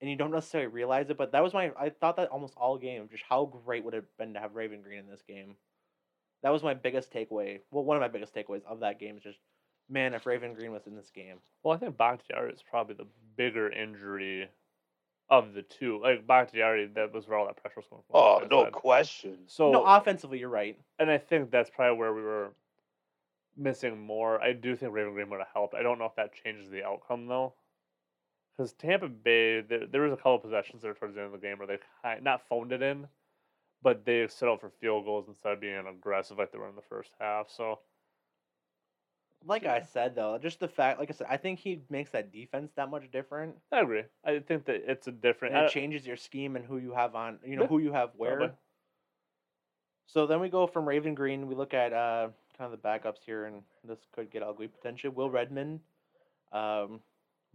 [0.00, 2.76] and you don't necessarily realize it, but that was my I thought that almost all
[2.78, 5.56] game, just how great would it have been to have Raven Greene in this game.
[6.42, 7.60] That was my biggest takeaway.
[7.70, 9.38] Well, one of my biggest takeaways of that game is just,
[9.88, 11.36] man, if Raven Greene was in this game.
[11.62, 14.48] Well, I think Bakhtiari is probably the bigger injury
[15.30, 15.98] of the two.
[16.00, 18.20] Like Bakhtiari, that was where all that pressure was coming from.
[18.20, 18.72] oh like no said.
[18.74, 19.38] question.
[19.46, 20.78] So no, offensively, you're right.
[20.98, 22.50] and I think that's probably where we were
[23.56, 24.40] missing more.
[24.40, 25.74] I do think Raven Greene would have helped.
[25.74, 27.54] I don't know if that changes the outcome though,
[28.56, 31.46] because Tampa Bay, there, there was a couple possessions there towards the end of the
[31.46, 31.78] game where they
[32.22, 33.06] not phoned it in,
[33.82, 36.76] but they set out for field goals instead of being aggressive like they were in
[36.76, 37.50] the first half.
[37.50, 37.80] So
[39.46, 42.32] Like I said though, just the fact, like I said, I think he makes that
[42.32, 43.56] defense that much different.
[43.70, 44.04] I agree.
[44.24, 45.54] I think that it's a different.
[45.54, 47.92] And it changes your scheme and who you have on, you know, Yeah, who you
[47.92, 48.36] have where.
[48.36, 48.56] probably.
[50.08, 51.46] So then we go from Raven Greene.
[51.46, 55.12] We look at uh, kind of the backups here, and this could get ugly potentially.
[55.12, 55.80] Will Redmond,
[56.52, 57.00] um,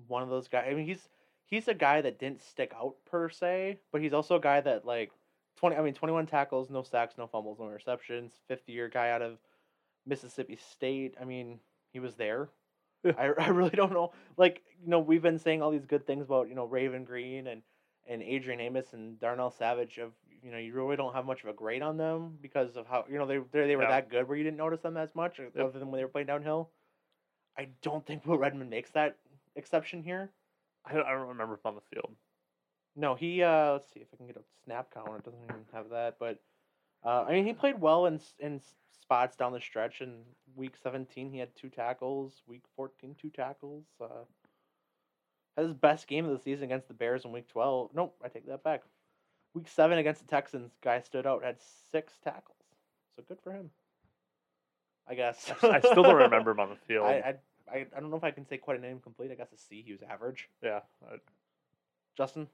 [0.08, 0.66] one of those guys.
[0.70, 1.10] I mean, he's
[1.46, 4.86] he's a guy that didn't stick out per se, but he's also a guy that
[4.86, 5.12] like
[5.56, 5.76] twenty.
[5.76, 8.32] I mean, twenty one tackles, no sacks, no fumbles, no interceptions.
[8.48, 9.38] Fifth year guy out of
[10.06, 11.16] Mississippi State.
[11.20, 11.60] I mean,
[11.94, 12.50] he was there.
[13.06, 14.12] I, I really don't know.
[14.38, 17.48] Like you know, we've been saying all these good things about you know Raven Greene
[17.48, 17.62] and
[18.08, 20.12] and Adrian Amos and Darnell Savage of
[20.44, 23.06] you know you really don't have much of a grade on them because of how
[23.10, 23.90] you know they they, they were Yeah.
[23.90, 25.66] that good where you didn't notice them as much uh, Yep.
[25.66, 26.70] other than when they were playing downhill.
[27.58, 29.18] I don't think Will Redmond makes that
[29.56, 30.32] exception here.
[30.86, 32.12] I don't, I don't remember if on the field.
[32.96, 35.10] No, he uh let's see if I can get a snap count.
[35.10, 36.40] It doesn't even have that, but
[37.06, 38.62] uh, I mean he played well in in
[39.02, 40.02] spots down the stretch.
[40.02, 40.20] In
[40.56, 42.42] week seventeen, he had two tackles.
[42.48, 43.86] Week 14, two tackles.
[44.02, 44.26] Uh,
[45.56, 47.92] had his best game of the season against the Bears in week twelve.
[47.94, 48.84] Nope, I take that back.
[49.54, 51.58] Week seven against the Texans, guy stood out, had
[51.92, 52.58] six tackles.
[53.16, 53.70] So good for him.
[55.08, 55.52] I guess.
[55.62, 57.06] I still don't remember him on the field.
[57.06, 57.36] I, I
[57.72, 59.32] I I don't know if I can say quite an incomplete.
[59.32, 59.82] I guess a C.
[59.82, 60.50] He was average.
[60.62, 61.18] yeah, I,
[62.16, 62.50] Justin.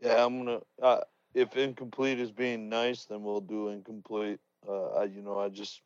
[0.00, 0.60] Yeah, I'm gonna.
[0.80, 1.00] Uh,
[1.34, 4.40] if incomplete is being nice, then we'll do incomplete.
[4.66, 5.82] Uh, I, you know, I just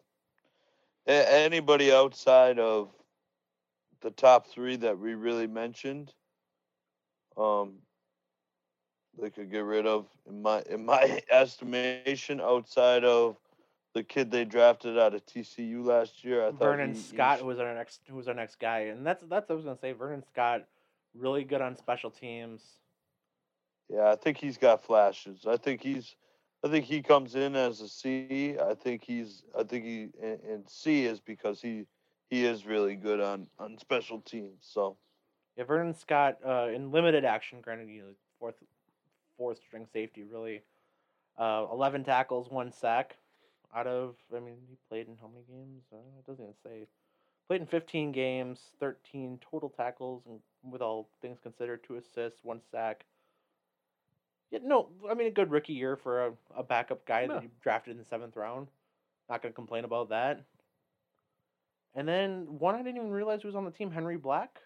[1.07, 2.91] a- anybody outside of
[4.01, 6.13] the top three that we really mentioned,
[7.37, 7.83] um,
[9.21, 12.41] they could get rid of in my in my estimation.
[12.41, 13.37] Outside of
[13.95, 17.41] the kid they drafted out of TCU last year, I thought Vernon he- he Scott,
[17.41, 19.65] who was our next, who was our next guy, and that's that's what I was
[19.65, 19.93] gonna say.
[19.93, 20.67] Vernon Scott,
[21.15, 22.81] really good on special teams.
[23.89, 25.47] Yeah, I think he's got flashes.
[25.47, 26.17] I think he's
[26.65, 28.57] I think he comes in as a C.
[28.59, 29.45] I think he's.
[29.57, 31.87] I think he and, and C is because he
[32.31, 34.59] he is really good on on special teams.
[34.61, 34.97] So
[35.57, 38.57] Yeah, Vernon Scott uh, in limited action, granted, you know, fourth
[39.37, 40.63] fourth string safety, really.
[41.39, 43.17] Uh, eleven tackles, one sack.
[43.75, 45.85] Out of, I mean, he played in how many games?
[45.93, 46.87] Uh, it doesn't even say.
[47.47, 50.41] Played in fifteen games, thirteen total tackles, and
[50.71, 53.05] with all things considered, two assists, one sack.
[54.51, 57.27] Yeah, no, I mean a good rookie year for a, a backup guy Yeah.
[57.29, 58.69] that you drafted in the seventh round.
[59.29, 60.45] Not gonna complain about that.
[61.95, 64.59] And then one I didn't even realize was on the team, Henry Black,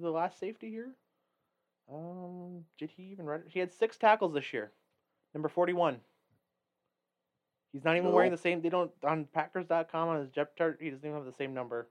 [0.00, 0.90] the last safety here.
[1.92, 3.42] Um, did he even run?
[3.46, 4.72] He had six tackles this year.
[5.34, 6.00] Number forty-one.
[7.72, 8.62] He's not even wearing the same.
[8.62, 10.78] They don't on Packers.com on his depth chart.
[10.80, 11.88] He doesn't even have the same number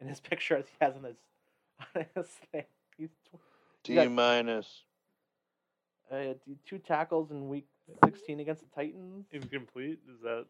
[0.00, 1.16] in his picture as he has on his
[1.96, 2.64] on his thing.
[2.96, 3.38] He's tw-
[3.84, 4.82] D minus.
[6.10, 6.34] uh,
[6.66, 7.66] two tackles in week
[8.04, 9.26] sixteen against the Titans.
[9.32, 10.00] Incomplete?
[10.12, 10.46] Is that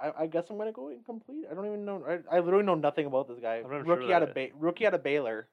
[0.00, 1.44] I, I guess I'm gonna go incomplete.
[1.50, 2.02] I don't even know.
[2.30, 3.56] I, I literally know nothing about this guy.
[3.56, 5.48] I'm not sure rookie out of that- ba- rookie out of Baylor.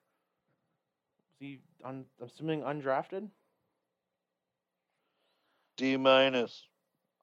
[1.33, 1.59] Is he?
[1.83, 3.27] Un, I'm assuming undrafted.
[5.77, 6.67] D minus.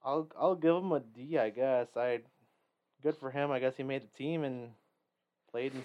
[0.05, 1.39] I'll I'll give him a D.
[1.39, 1.89] I guess.
[1.97, 2.21] I
[3.03, 3.51] good for him.
[3.51, 4.71] I guess he made the team and
[5.51, 5.83] played in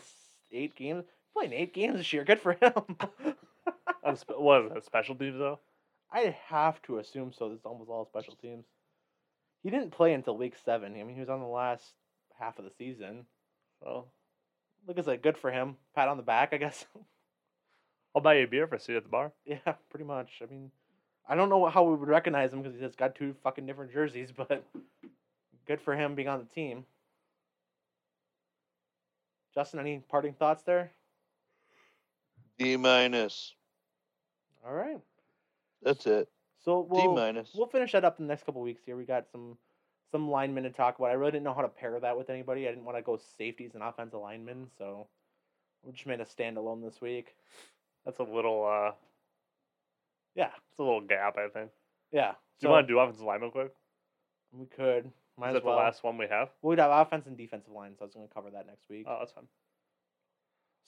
[0.52, 1.06] eight games.
[1.34, 2.24] Played in eight games this year.
[2.24, 2.74] Good for him.
[4.04, 5.60] on spe- what is that special teams though?
[6.12, 7.50] I have to assume so.
[7.50, 8.66] This is almost all special teams.
[9.64, 10.94] He didn't play until week seven.
[10.94, 11.94] I mean, he was on the last
[12.40, 13.26] half of the season.
[13.82, 14.08] Well,
[14.88, 15.76] look, I said, good for him.
[15.96, 16.86] Pat on the back, I guess.
[18.16, 19.34] I'll buy you a beer for a seat at the bar.
[19.46, 20.42] yeah, pretty much.
[20.42, 20.72] I mean,
[21.28, 24.32] I don't know how we would recognize him because he's got two fucking different jerseys,
[24.36, 24.64] but
[25.68, 26.86] good for him being on the team.
[29.54, 30.92] Justin, any parting thoughts there?
[32.58, 33.54] D minus.
[34.66, 35.00] All right.
[35.82, 36.28] That's it.
[36.64, 37.52] So D we'll minus.
[37.56, 38.98] we'll finish that up in the next couple weeks here.
[38.98, 39.58] We got some
[40.12, 41.10] some linemen to talk about.
[41.10, 42.68] I really didn't know how to pair that with anybody.
[42.68, 45.08] I didn't want to go safeties and offensive linemen, so
[45.84, 47.36] we just made a standalone this week.
[48.06, 48.92] That's a little uh,
[50.36, 51.72] Yeah, it's a little gap, I think.
[52.12, 52.34] yeah.
[52.60, 53.74] Do you want to do offensive lineman quick?
[54.54, 55.12] We could.
[55.38, 55.76] Might Is as that well.
[55.76, 56.50] the last one we have?
[56.62, 59.06] We'd have offense and defensive line, so I was going to cover that next week.
[59.08, 59.48] Oh, that's fine.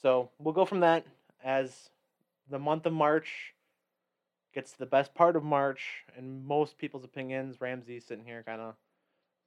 [0.02, 1.06] So we'll go from that
[1.44, 1.90] as
[2.50, 3.54] the month of March
[4.54, 7.60] gets to the best part of March, in most people's opinions.
[7.60, 8.76] Ramsay sitting here kind of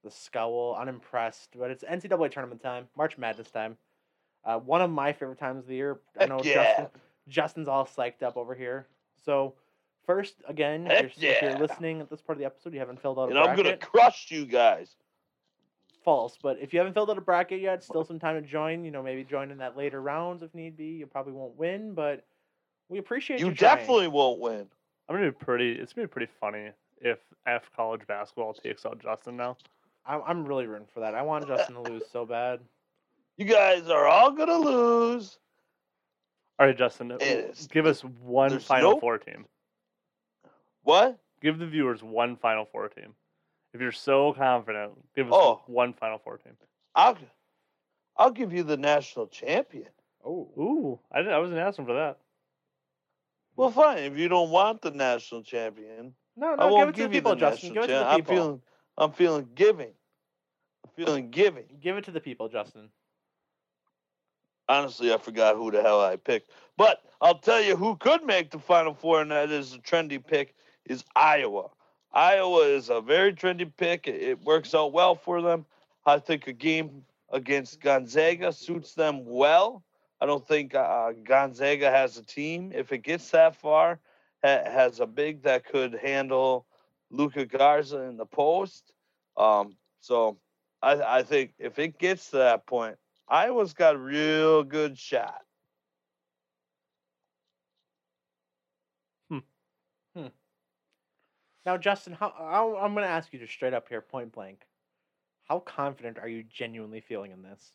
[0.05, 3.77] the scowl, unimpressed, but it's NCAA tournament time, March Madness time.
[4.45, 6.01] Uh, one of my favorite times of the year.
[6.19, 6.55] I know yeah.
[6.55, 6.87] Justin,
[7.29, 8.87] Justin's all psyched up over here.
[9.25, 9.55] So
[10.11, 13.01] first, again, if you're, if you're listening at this part of the episode, you haven't
[13.01, 14.97] filled out a And I'm gonna crush you guys.
[16.05, 16.37] false.
[16.43, 18.85] But if you haven't filled out a bracket yet, still some time to join.
[18.85, 20.87] You know, maybe join in that later rounds if need be.
[20.87, 22.25] You probably won't win, but
[22.89, 23.49] we appreciate you.
[23.49, 23.77] You trying.
[23.79, 24.67] definitely won't win.
[25.09, 25.73] I'm gonna be pretty.
[25.73, 29.57] It's gonna be pretty funny if F college basketball takes out Justin now.
[30.07, 31.15] I'm, I'm really rooting for that.
[31.15, 32.61] I want Justin to lose so bad.
[33.37, 35.39] You guys are all gonna lose.
[36.59, 37.17] All right, Justin,
[37.71, 39.47] give us one there's Final no- Four team.
[40.83, 41.19] What?
[41.43, 43.15] Give the viewers one Final Four team.
[43.73, 45.63] If you're so confident, give us Oh.
[45.67, 46.55] one Final Four team.
[46.95, 47.17] I'll
[48.17, 49.89] I'll give you the national champion.
[50.25, 52.19] Oh, Ooh, I, didn't, I wasn't asking for that.
[53.57, 53.99] Well, fine.
[53.99, 57.11] If you don't want the national champion, no, I no, give won't it to give
[57.11, 57.69] the you people, the Justin.
[57.71, 58.13] national Give it to the champion.
[58.13, 58.35] I'm people.
[58.35, 58.63] feeling
[58.99, 59.93] I'm feeling giving.
[60.85, 61.65] I'm feeling giving.
[61.81, 62.91] Give it to the people, Justin.
[64.69, 66.51] Honestly, I forgot who the hell I picked.
[66.77, 70.25] But I'll tell you who could make the Final Four, and that is a trendy
[70.25, 70.55] pick,
[70.91, 71.69] is Iowa.
[72.13, 74.09] Iowa is a very trendy pick.
[74.09, 75.65] It, it works out well for them.
[76.05, 79.85] I think a game against Gonzaga suits them well.
[80.21, 84.01] I don't think uh, Gonzaga has a team, if it gets that far,
[84.45, 86.67] ha- has a big that could handle
[87.11, 88.93] Luka Garza in the post.
[89.37, 90.39] Um, so
[90.83, 92.97] I, I think if it gets to that point,
[93.29, 95.43] Iowa's got a real good shot.
[101.67, 102.33] Now, Justin, how,
[102.81, 104.67] I'm going to ask you just straight up here, point blank.
[105.49, 107.73] How confident are you genuinely feeling in this?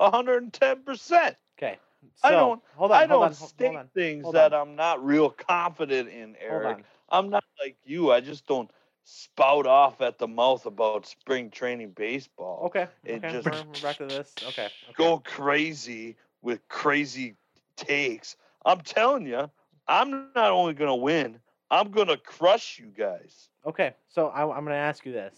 [0.00, 1.36] 110%.
[1.58, 1.78] Okay.
[2.16, 2.96] So, I don't- Hold on.
[2.98, 3.88] I don't on, state on.
[3.94, 4.52] things that.
[4.54, 6.84] I'm not real confident in, Eric.
[7.08, 8.10] I'm not like you.
[8.10, 8.70] I just don't
[9.04, 12.62] spout off at the mouth about spring training baseball.
[12.66, 12.86] Okay.
[13.04, 13.32] It okay.
[13.32, 14.32] just- we're back to this.
[14.48, 14.64] Okay.
[14.90, 14.94] okay.
[14.96, 17.36] Go crazy with crazy
[17.76, 18.36] takes.
[18.64, 19.50] I'm telling you,
[19.88, 21.38] I'm not only going to win,
[21.72, 23.48] I'm going to crush you guys.
[23.66, 25.34] Okay, so I, I'm going to ask you this: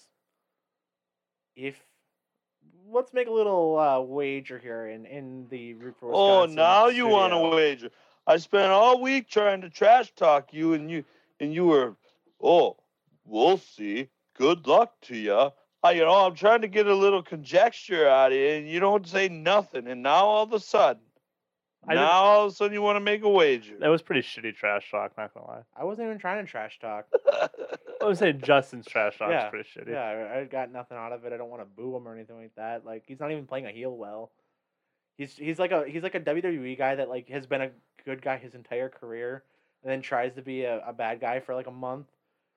[1.54, 1.76] If
[2.90, 6.88] let's make a little uh, wager here in in the Root for Oh, Wisconsin now
[6.88, 7.90] you want to wager.
[8.26, 11.04] I spent all week trying to trash talk you and you
[11.38, 11.94] and you were
[12.42, 12.76] oh,
[13.24, 14.08] we'll see.
[14.36, 15.50] good luck to you.
[15.84, 18.80] I, you know, I'm trying to get a little conjecture out of you, and you
[18.80, 19.86] don't say nothing.
[19.86, 21.02] And now all of a sudden,
[21.88, 23.76] I now all of a sudden you want to make a wager.
[23.78, 25.16] That was pretty shitty trash talk.
[25.16, 25.62] Not gonna lie.
[25.76, 27.06] I wasn't even trying to trash talk.
[27.32, 29.90] I would say Justin's trash talk Yeah, is pretty shitty.
[29.90, 31.32] Yeah, I, I got nothing out of it.
[31.32, 32.84] I don't want to boo him or anything like that.
[32.84, 34.30] Like he's not even playing a heel well.
[35.16, 37.70] He's he's like a he's like a WWE guy that like has been a
[38.04, 39.44] good guy his entire career,
[39.82, 42.06] and then tries to be a, a bad guy for like a month,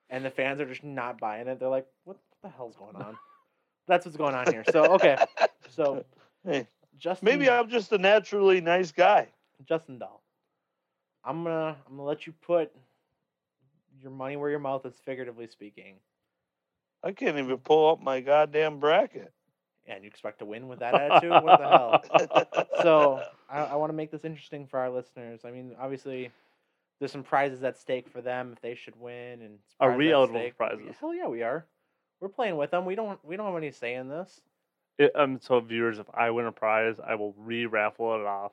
[0.09, 1.59] and the fans are just not buying it.
[1.59, 3.17] They're like, what, what the hell's going on?
[3.88, 4.63] That's what's going on here.
[4.69, 5.17] So okay,
[5.69, 6.03] so
[6.47, 6.67] Hey,
[6.98, 9.28] Justin maybe I'm just a naturally nice guy.
[9.66, 10.22] Justin Dahl.
[11.24, 12.72] I'm gonna I'm gonna let you put
[14.02, 15.95] your money where your mouth is, figuratively speaking.
[17.04, 19.32] I can't even pull up my goddamn bracket.
[19.86, 21.32] And you expect to win with that attitude?
[21.32, 22.58] what the hell?
[22.82, 25.41] So I, I want to make this interesting for our listeners.
[25.45, 26.30] I mean, obviously,
[27.00, 29.41] there's some prizes at stake for them if they should win.
[29.41, 30.95] And Are prizes we at eligible for prizes?
[31.00, 31.66] Hell yeah, we are.
[32.20, 32.86] We're playing with them.
[32.86, 34.41] We don't we don't have any say in this.
[34.98, 38.52] It, um, so viewers, if I win a prize, I will re-raffle it off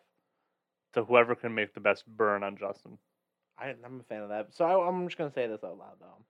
[0.93, 2.99] to whoever can make the best burn on Justin.
[3.59, 4.55] I, I'm a fan of that.
[4.55, 6.25] So I, I'm just gonna say this out loud though.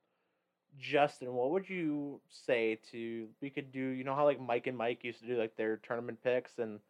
[0.78, 3.80] Justin, what would you say to we could do?
[3.80, 6.80] You know how like Mike and Mike used to do like their tournament picks and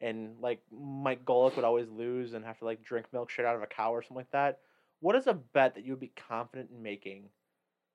[0.00, 3.56] and like Mike Golic would always lose and have to like drink milk shit out
[3.56, 4.58] of a cow or something like that.
[5.00, 7.28] What is a bet that you would be confident in making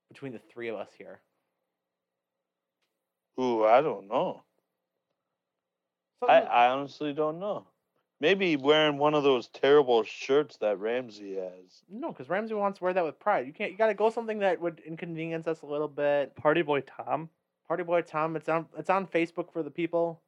[0.10, 1.22] between the three of us here?
[3.40, 4.44] Ooh, I don't know.
[6.22, 7.66] I, I honestly don't know.
[8.20, 11.84] Maybe wearing one of those terrible shirts that Ramsay has.
[11.88, 13.46] no, because Ramsay wants to wear that with pride.
[13.46, 13.72] You can't.
[13.72, 16.36] You got to go something that would inconvenience us a little bit.
[16.36, 17.30] Party boy Tom.
[17.68, 18.36] Party Boy Tom.
[18.36, 18.66] It's on.
[18.78, 20.22] It's on Facebook for the people.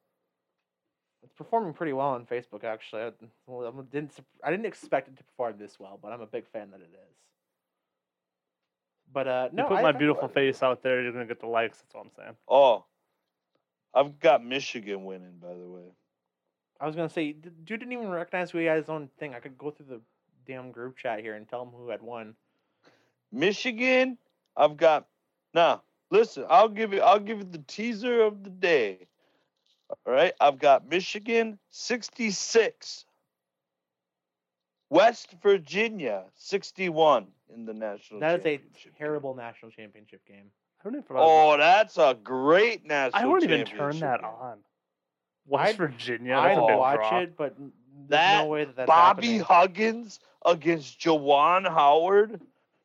[1.24, 3.02] It's performing pretty well on Facebook, actually.
[3.02, 3.10] I,
[3.46, 4.12] well, I didn't.
[4.44, 6.90] I didn't expect it to perform this well, but I'm a big fan that it
[6.92, 7.16] is.
[9.12, 11.40] But uh, no, you put I- my I- beautiful face out there, you're gonna get
[11.40, 11.78] the likes.
[11.78, 12.36] That's all I'm saying.
[12.48, 12.84] Oh,
[13.94, 15.92] I've got Michigan winning, by the way.
[16.80, 19.34] I was gonna say, dude didn't even recognize who he had his own thing.
[19.34, 20.00] I could go through the
[20.46, 22.34] damn group chat here and tell him who had won.
[23.32, 24.16] Michigan,
[24.56, 25.06] I've got.
[25.52, 27.00] Now, listen, I'll give you.
[27.00, 29.06] I'll give you the teaser of the day.
[30.06, 33.04] All right, I've got Michigan 66,
[34.88, 38.20] West Virginia 61 in the national.
[38.20, 38.60] That is a
[38.96, 40.52] terrible national championship game.
[40.80, 41.04] I don't even.
[41.10, 43.22] Oh, that's a great national.
[43.22, 44.58] I wouldn't even turn that on.
[45.46, 46.34] West I'd- Virginia.
[46.36, 47.56] I'd That's a big watch it, but
[48.08, 49.40] That no way that Bobby happening.
[49.40, 52.40] Huggins against Juwan Howard,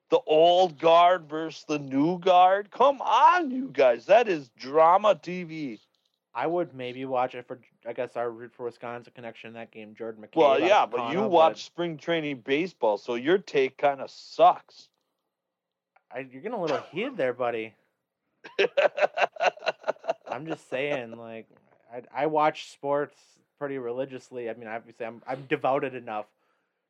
[0.09, 2.69] the old guard versus the new guard.
[2.71, 4.07] Come on, you guys.
[4.07, 5.79] That is drama TV.
[6.33, 9.71] I would maybe watch it for, I guess, our root for Wisconsin connection in that
[9.71, 10.35] game, Jordan McCabe.
[10.35, 14.89] Well, yeah, but you watch spring training baseball, so your take kind of sucks.
[16.11, 17.73] I, you're getting a little heated there, buddy.
[20.27, 21.47] I'm just saying, like,
[21.93, 23.15] I, I watch sports
[23.59, 24.49] pretty religiously.
[24.49, 26.25] I mean, I obviously, I'm I'm devoted enough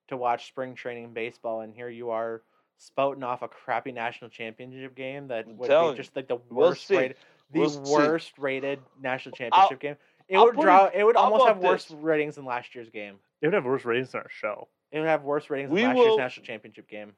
[0.08, 2.42] to watch spring training baseball, and here you are
[2.78, 6.38] spouting off a crappy national championship game that I'm would be you, just like the
[6.50, 7.18] we'll worst rated,
[7.52, 7.80] the We'll see.
[7.94, 9.96] worst rated national championship game.
[10.28, 10.90] It I'll would draw.
[10.94, 11.98] It would almost have worse this?
[11.98, 13.16] ratings than last year's game.
[13.42, 14.68] They would have worse ratings than our show.
[14.92, 17.14] It would have worse ratings We than last will- year's national championship game.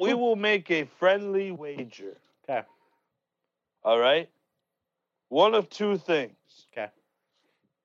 [0.00, 2.16] we will make a friendly wager.
[2.46, 2.62] 'Kay.
[3.84, 4.30] All right.
[5.28, 6.36] One of two things.
[6.72, 6.88] 'Kay.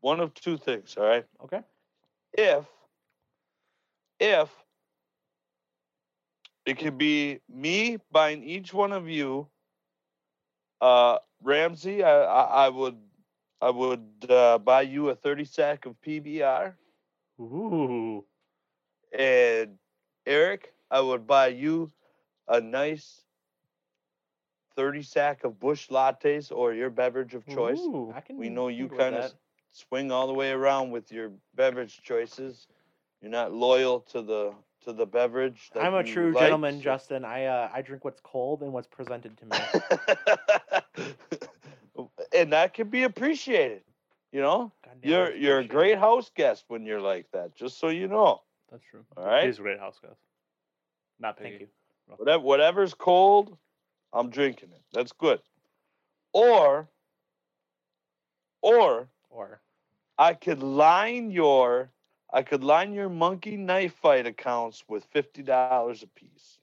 [0.02, 0.96] One of two things.
[0.98, 1.26] All right.
[1.44, 1.62] Okay.
[2.34, 2.66] If,
[4.20, 4.50] if
[6.66, 9.48] it could be me buying each one of you,
[10.82, 12.98] uh, Ramsay, I, I, I would,
[13.62, 16.76] I would uh, buy you a thirty sack of PBR,
[17.42, 18.24] Ooh.
[19.12, 19.78] and
[20.26, 21.92] Eric, I would buy you
[22.48, 23.24] a nice
[24.80, 27.80] 30 sack of Busch lattes or your beverage of choice.
[27.80, 28.14] Ooh.
[28.16, 28.38] I can.
[28.38, 29.34] We know you can go with kind of
[29.74, 32.66] swing all the way around with your beverage choices.
[33.22, 34.54] You're not loyal to the
[34.86, 35.70] to the beverage.
[35.74, 37.26] That I'm a true like, gentleman, Justin.
[37.26, 39.58] I uh, I drink what's cold and what's presented to me.
[42.34, 43.82] and that can be appreciated.
[44.32, 44.72] You know,
[45.04, 47.54] you're you're a great house guest when you're like that.
[47.54, 48.44] Just so you know.
[48.72, 49.04] That's true.
[49.18, 49.46] All right.
[49.46, 50.22] He's a great house guest.
[51.20, 51.68] Not Thank you.
[52.16, 53.58] Whatever whatever's cold,
[54.14, 54.82] I'm drinking it.
[54.94, 55.42] That's good.
[56.34, 56.90] Or
[58.62, 59.62] or Or
[60.18, 61.92] I could line your
[62.32, 66.60] I could line your monkey knife fight accounts with fifty dollars a piece.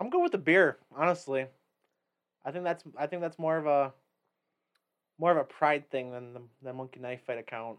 [0.00, 1.46] I'm good with the beer, honestly.
[2.44, 3.92] I think that's I think that's more of a
[5.18, 7.78] more of a pride thing than the, the monkey knife fight account.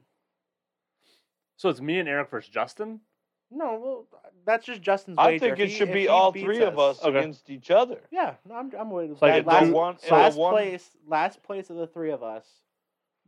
[1.58, 3.02] So it's me and Eric versus Justin.
[3.50, 5.40] No, well, that's just Justin's I wager.
[5.48, 7.18] think it he- should if be all beats three of us Okay.
[7.18, 8.02] against each other.
[8.12, 10.54] Yeah, no, I'm I'm with So I that get last, two- one, so last one-
[10.54, 10.98] place.
[11.08, 12.46] Last place of the three of us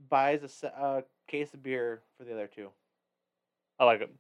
[0.10, 2.70] buys a se- uh, case of beer for the other two.
[3.80, 4.14] I like it.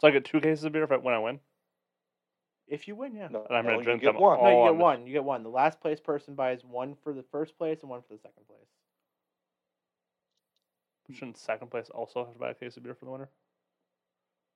[0.00, 1.38] So I get two cases of beer if I, when I win.
[2.66, 3.28] If you win, yeah.
[3.28, 4.38] No, And I'm gonna you drink get them one.
[4.42, 5.06] No, you all get the- one.
[5.06, 5.42] You get one.
[5.44, 8.44] The last place person buys one for the first place and one for the second
[8.48, 8.58] place.
[11.16, 13.28] Shouldn't second place also have to buy a case of beer for the winner?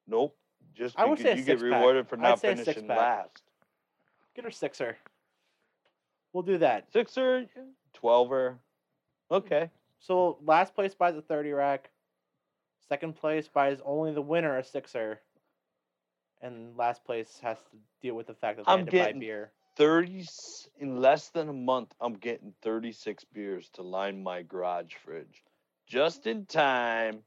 [0.07, 0.35] Nope.
[0.75, 3.43] Just I would say you get rewarded for not finishing last.
[4.35, 4.97] Get her sixer.
[6.33, 6.93] We'll do that.
[6.93, 7.47] Sixer,
[7.95, 8.57] twelver.
[9.31, 9.71] Okay.
[10.01, 11.91] So last place buys a thirty rack.
[12.89, 15.21] Second place buys only the winner a sixer.
[16.43, 18.99] And last place has to deal with the fact that they I'm had to buy
[19.07, 19.53] getting- beer.
[19.77, 24.95] 30 s- in less than a month i'm getting 36 beers to line my garage
[24.95, 25.45] fridge
[25.87, 27.23] just in time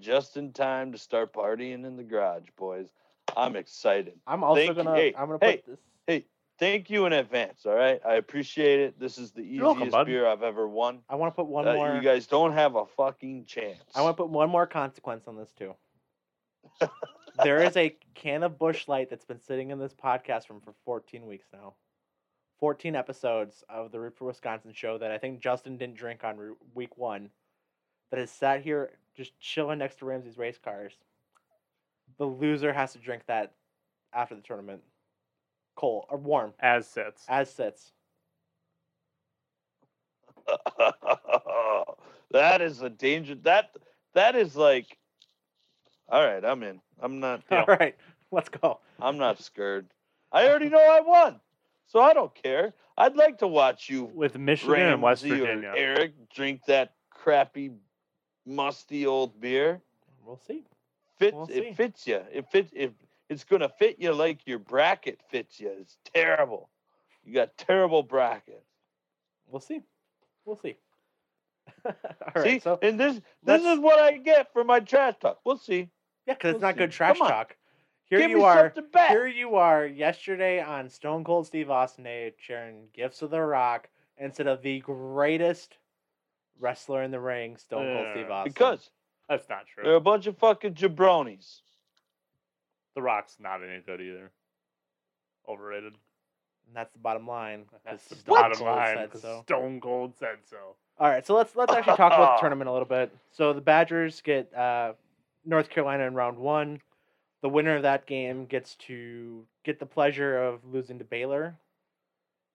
[0.00, 2.88] just in time to start partying in the garage boys
[3.36, 6.26] i'm excited I'm also Thank gonna Hey, I'm gonna hey, put this Hey,
[6.58, 10.06] thank you in advance all right i appreciate it this is the welcome, easiest bud.
[10.06, 12.84] beer i've ever won I wanna put one Uh, more you guys don't have a
[12.86, 15.74] fucking chance I want to put one more consequence on this too.
[17.42, 20.74] there is a can of Busch Light that's been sitting in this podcast room for
[20.84, 21.74] 14 weeks now.
[22.60, 26.54] 14 episodes of the Root for Wisconsin show that I think Justin didn't drink on
[26.74, 27.30] week one.
[28.14, 30.92] That has sat here just chilling next to Ramsay's race cars.
[32.16, 33.54] The loser has to drink that
[34.12, 34.82] after the tournament,
[35.74, 37.24] cold or warm, As sits.
[37.28, 37.90] as sits.
[42.30, 43.70] that is a danger that
[44.12, 44.96] that is like
[46.08, 47.64] all right i'm in i'm not Yeah.
[47.68, 47.96] All right,
[48.30, 48.78] let's go.
[49.00, 49.86] I'm not scared.
[50.30, 51.40] I already know I won,
[51.86, 52.74] so I don't care.
[52.96, 55.72] I'd like to watch you, With Michigan and West Ramsey or Virginia.
[55.76, 57.72] Eric, drink that crappy,
[58.46, 59.80] musty old beer.
[60.24, 60.64] We'll see.
[61.18, 61.54] Fits We'll see.
[61.54, 62.20] it fits you.
[62.32, 62.90] It fits if
[63.28, 65.70] it's gonna fit you like your bracket fits you.
[65.80, 66.68] It's terrible.
[67.24, 68.66] You got terrible brackets.
[69.48, 69.82] We'll see.
[70.44, 70.76] We'll see.
[71.86, 71.92] All
[72.36, 75.40] right, see, so and this this is what I get for my trash talk.
[75.44, 75.88] We'll see.
[76.26, 76.96] Yeah, because it's We'll not good see.
[76.96, 77.30] trash Come on.
[77.30, 77.56] talk.
[78.06, 78.72] Here Give you are.
[79.08, 83.88] Here you are yesterday on Stone Cold Steve Austin Day sharing gifts of the Rock
[84.18, 85.78] instead of the greatest
[86.60, 88.52] wrestler in the ring, Stone Cold Steve Yeah, Austin.
[88.52, 88.90] Because
[89.28, 89.84] That's not true.
[89.84, 91.60] they're a bunch of fucking jabronis.
[92.94, 94.30] The Rock's not any good either.
[95.48, 95.94] Overrated.
[96.66, 97.64] and that's the bottom line.
[97.66, 99.10] 'cause That's the Stone bottom Cold line.
[99.14, 99.42] so.
[99.42, 100.76] Stone Cold said so.
[100.98, 103.10] All right, so let's let's actually talk about the tournament a little bit.
[103.32, 104.94] So the Badgers get uh,
[105.44, 106.80] North Carolina in round one.
[107.42, 111.58] The winner of that game gets to get the pleasure of losing to Baylor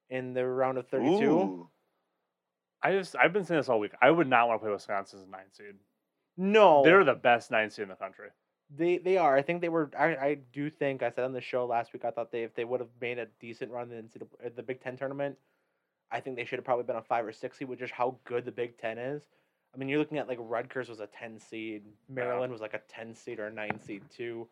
[0.10, 1.32] in the round of thirty-two.
[1.32, 1.70] Ooh.
[2.82, 3.94] I just I've been saying this all week.
[4.02, 5.76] I would not want to play Wisconsin as a nine seed.
[6.38, 8.30] No, They're the best nine seed in the country.
[8.76, 9.36] They they are.
[9.36, 9.90] I think they were.
[9.98, 12.06] I, I do think I said on the show last week.
[12.06, 14.82] I thought they if they would have made a decent run in the, the Big
[14.82, 15.38] Ten tournament,
[16.12, 18.18] I think they should have probably been a five or six seed, with just how
[18.26, 19.24] good the Big Ten is.
[19.74, 22.82] I mean, you're looking at like Rutgers was a ten seed, Maryland was like a
[22.88, 24.48] ten seed or a nine seed too.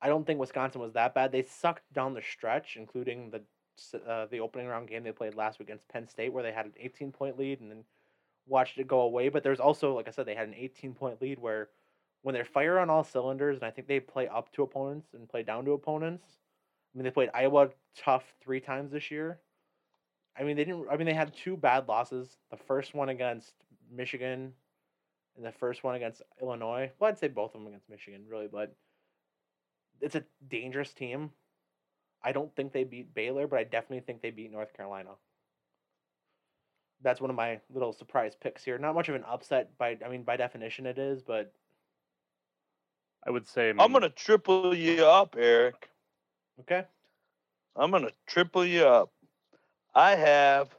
[0.00, 1.32] I don't think Wisconsin was that bad.
[1.32, 3.42] They sucked down the stretch, including the
[4.08, 6.66] uh, the opening round game they played last week against Penn State, where they had
[6.66, 7.84] an 18 point lead and then
[8.46, 9.28] watched it go away.
[9.28, 11.68] But there's also, like I said, they had an 18 point lead where
[12.22, 15.28] when they're fire on all cylinders, and I think they play up to opponents and
[15.28, 16.24] play down to opponents.
[16.94, 19.38] I mean, they played Iowa tough three times this year.
[20.38, 20.86] I mean, they didn't.
[20.90, 22.38] I mean, they had two bad losses.
[22.50, 23.54] The first one against
[23.90, 24.52] Michigan,
[25.36, 26.90] and the first one against Illinois.
[26.98, 28.74] Well, I'd say both of them against Michigan, really, but
[30.00, 31.30] it's a dangerous team.
[32.22, 35.10] I don't think they beat Baylor, but I definitely think they beat North Carolina.
[37.02, 38.76] That's one of my little surprise picks here.
[38.78, 41.52] Not much of an upset by I mean by definition it is, but
[43.26, 45.88] I would say I'm gonna triple you up, Eric.
[46.60, 46.84] okay.
[47.76, 49.12] I'm gonna triple you up.
[49.94, 50.74] I have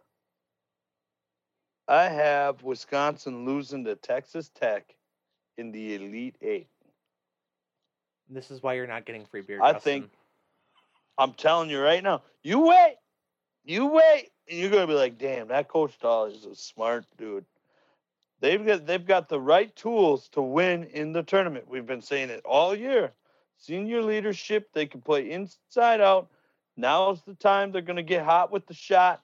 [1.87, 4.93] I have Wisconsin losing to Texas Tech
[5.57, 6.67] in the Elite Eight.
[8.29, 9.59] This is why you're not getting free beer.
[9.61, 10.01] I Justin.
[10.01, 10.11] think-
[11.19, 12.23] I'm telling you right now.
[12.43, 12.95] You wait.
[13.65, 14.29] You wait.
[14.49, 17.45] And you're gonna be like, damn, that coach Dahl is a smart dude.
[18.39, 21.67] They've got they've got the right tools to win in the tournament.
[21.67, 23.11] We've been saying it all year.
[23.57, 26.29] Senior leadership, they can play inside out.
[26.77, 29.21] Now's the time they're gonna get hot with the shot.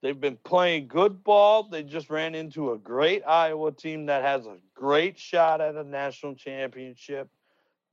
[0.00, 1.64] They've been playing good ball.
[1.64, 5.84] They just ran into a great Iowa team that has a great shot at a
[5.84, 7.28] national championship.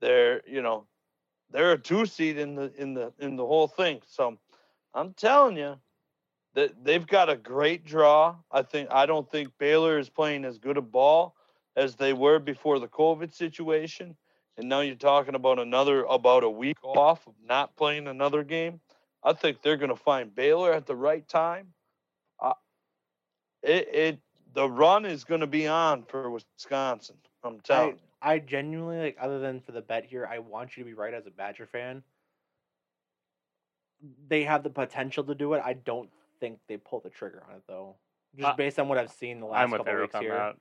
[0.00, 0.86] They're, you know,
[1.52, 4.00] they're a two seed in the in the in the whole thing.
[4.06, 4.38] So
[4.94, 5.76] I'm telling you
[6.54, 8.36] that they've got a great draw.
[8.50, 11.34] I think I don't think Baylor is playing as good a ball
[11.76, 14.16] as they were before the COVID situation.
[14.58, 18.80] and now you're talking about another about a week off of not playing another game.
[19.24, 21.68] I think they're going to find Baylor at the right time.
[22.40, 22.54] Uh,
[23.62, 24.18] it, it
[24.54, 27.16] the run is going to be on for Wisconsin.
[27.42, 28.11] I'm telling I, you.
[28.22, 31.12] I genuinely like other than for the bet here, I want you to be right
[31.12, 32.02] as a Badger fan.
[34.28, 35.62] They have the potential to do it.
[35.64, 36.10] I don't
[36.40, 37.96] think they pull the trigger on it though.
[38.36, 40.34] Just Uh, based on what I've seen the last I'm couple weeks here.
[40.34, 40.56] that.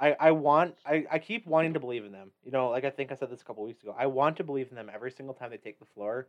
[0.00, 2.30] I, I want I, I keep wanting to believe in them.
[2.44, 3.94] You know, like I think I said this a couple weeks ago.
[3.98, 6.28] I want to believe in them every single time they take the floor.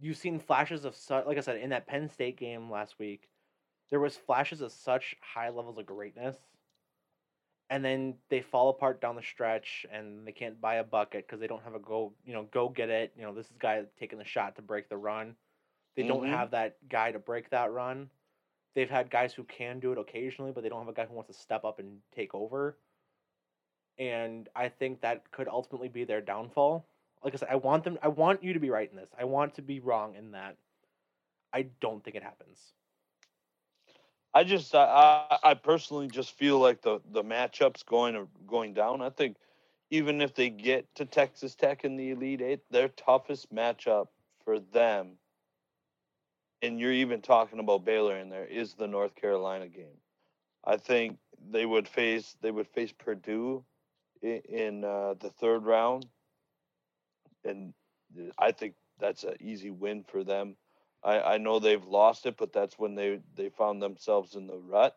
[0.00, 3.28] You've seen flashes of such like I said in that Penn State game last week.
[3.90, 6.36] There was flashes of such high levels of greatness.
[7.70, 11.40] And then they fall apart down the stretch and they can't buy a bucket because
[11.40, 13.14] they don't have a go, you know, go get it.
[13.16, 15.36] You know, this is guy taking the shot to break the run.
[15.96, 16.26] They don't Mhm.
[16.26, 18.10] have that guy to break that run.
[18.74, 21.14] They've had guys who can do it occasionally, but they don't have a guy who
[21.14, 22.76] wants to step up and take over.
[23.98, 26.86] And I think that could ultimately be their downfall.
[27.22, 29.10] Like I said, I want them I want you to be right in this.
[29.18, 30.56] I want to be wrong in that.
[31.52, 32.74] I don't think it happens.
[34.34, 39.02] I just I, I personally just feel like the the matchups going going down.
[39.02, 39.36] I think
[39.90, 44.08] even if they get to Texas Tech in the Elite Eight, their toughest matchup
[44.44, 45.18] for them,
[46.62, 49.98] and you're even talking about Baylor in there, is the North Carolina game.
[50.64, 51.18] I think
[51.50, 53.64] they would face they would face Purdue
[54.22, 56.06] in, in uh, the third round,
[57.44, 57.74] and
[58.38, 60.56] I think that's an easy win for them.
[61.02, 64.58] I, I know they've lost it, but that's when they they found themselves in the
[64.58, 64.96] rut.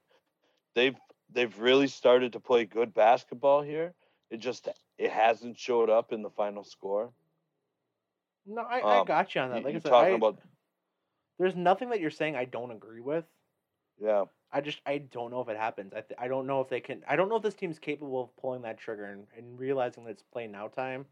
[0.76, 0.98] They've
[1.30, 3.94] they've really started to play good basketball here.
[4.30, 7.14] It just it hasn't showed up in the final score.
[8.46, 9.64] No, I, I Um, got you on that.
[9.64, 10.40] Like you're said, talking I, about
[11.38, 13.26] there's nothing that you're saying I don't agree with.
[14.00, 14.26] yeah.
[14.52, 15.94] I just I don't know if it happens.
[15.94, 17.04] I th- I don't know if they can.
[17.08, 20.12] I don't know if this team's capable of pulling that trigger and, and realizing that
[20.12, 21.06] it's play now time.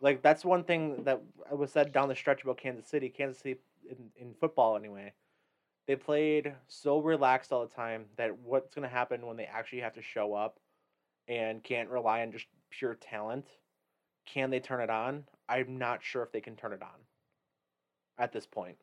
[0.00, 3.08] Like that's one thing that was said down the stretch about Kansas City.
[3.08, 5.12] Kansas City in, in football anyway,
[5.86, 9.80] they played so relaxed all the time that what's going to happen when they actually
[9.80, 10.58] have to show up
[11.28, 13.46] and can't rely on just pure talent?
[14.26, 15.24] Can they turn it on?
[15.48, 16.88] I'm not sure if they can turn it on
[18.18, 18.76] at this point.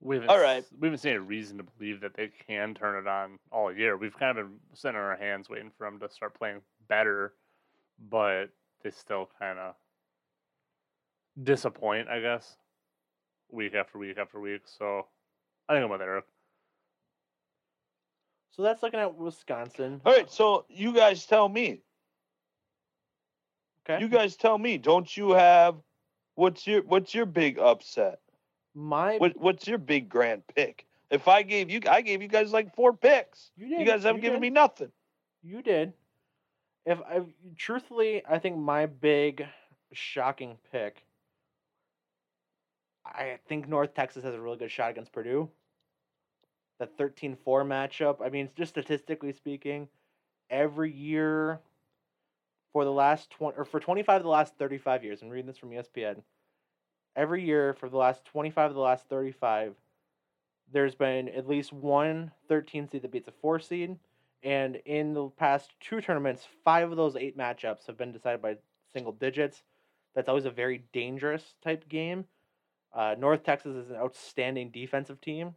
[0.00, 0.64] We haven't, All right.
[0.78, 3.96] we haven't seen a reason to believe that they can turn it on all year.
[3.96, 7.34] We've kind of been sitting on our hands waiting for them to start playing better,
[8.10, 8.50] but
[8.82, 9.74] they still kind of
[11.42, 12.56] disappoint, I guess,
[13.50, 14.62] week after week after week.
[14.64, 15.06] So
[15.68, 16.24] I think I'm with Eric.
[18.50, 20.00] So that's looking at Wisconsin.
[20.04, 21.82] All right, so you guys tell me.
[23.88, 24.00] Okay.
[24.00, 24.78] You guys tell me.
[24.78, 25.76] Don't you have
[26.34, 28.20] what's your what's your big upset?
[28.74, 30.86] My What what's your big grand pick?
[31.10, 33.50] If I gave you I gave you guys like four picks.
[33.56, 33.80] you did.
[33.80, 34.42] You guys haven't given did.
[34.42, 34.90] me nothing.
[35.42, 35.92] You did.
[36.84, 37.20] If I
[37.56, 39.46] truthfully, I think my big
[39.92, 41.05] shocking pick.
[43.14, 45.48] I think North Texas has a really good shot against Purdue.
[46.78, 48.24] The 13-4 matchup.
[48.24, 49.88] I mean, just statistically speaking,
[50.50, 51.60] every year
[52.72, 55.56] for the last 20 or for 25 of the last 35 years, I'm reading this
[55.56, 56.22] from ESPN.
[57.14, 59.74] Every year for the last 25 of the last 35,
[60.70, 63.96] there's been at least one 13 seed that beats a 4 seed
[64.46, 68.56] and in the past two tournaments, five of those eight matchups have been decided by
[68.92, 69.64] single digits.
[70.14, 72.26] That's always a very dangerous type game.
[72.96, 75.54] Uh, North Texas is an outstanding defensive team,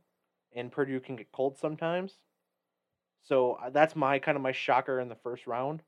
[0.54, 2.20] and Purdue can get cold sometimes.
[3.24, 5.82] So uh, that's my kind of my shocker in the first round.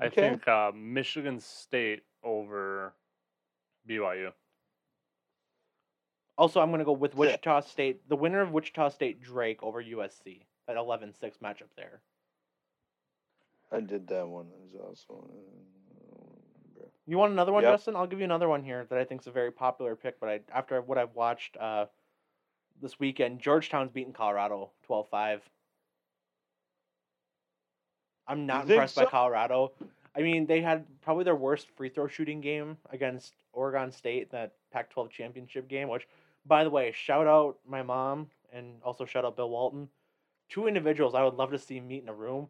[0.00, 0.22] I Okay.
[0.22, 2.94] think uh, Michigan State over
[3.88, 4.32] BYU.
[6.38, 9.82] Also, I'm going to go with Wichita State, the winner of Wichita State Drake over
[9.82, 10.46] USC.
[10.66, 12.00] That 11 6 matchup there.
[13.70, 15.30] I did that one as also.
[17.06, 17.72] You want another one, Yep.
[17.74, 17.96] Justin?
[17.96, 20.20] I'll give you another one here that I think is a very popular pick.
[20.20, 21.86] But I, after what I've watched uh,
[22.80, 25.40] this weekend, Georgetown's beating Colorado 12-5.
[28.26, 29.06] I'm not impressed by?
[29.06, 29.72] Colorado.
[30.16, 34.28] I mean, they had probably their worst free throw shooting game against Oregon State in
[34.32, 35.88] that Pac-12 championship game.
[35.88, 36.06] Which,
[36.46, 39.88] by the way, shout out my mom and also shout out Bill Walton.
[40.48, 42.48] Two individuals I would love to see meet in a room.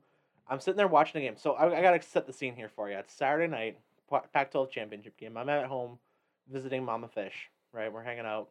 [0.48, 1.36] I'm sitting there watching the game.
[1.36, 2.96] So I, I got to set the scene here for you.
[2.96, 3.78] It's Saturday night.
[4.12, 5.36] Pa- Pac-12 championship game.
[5.36, 5.98] I'm at home
[6.50, 7.48] visiting Mama Fish.
[7.72, 8.50] Right, we're hanging out.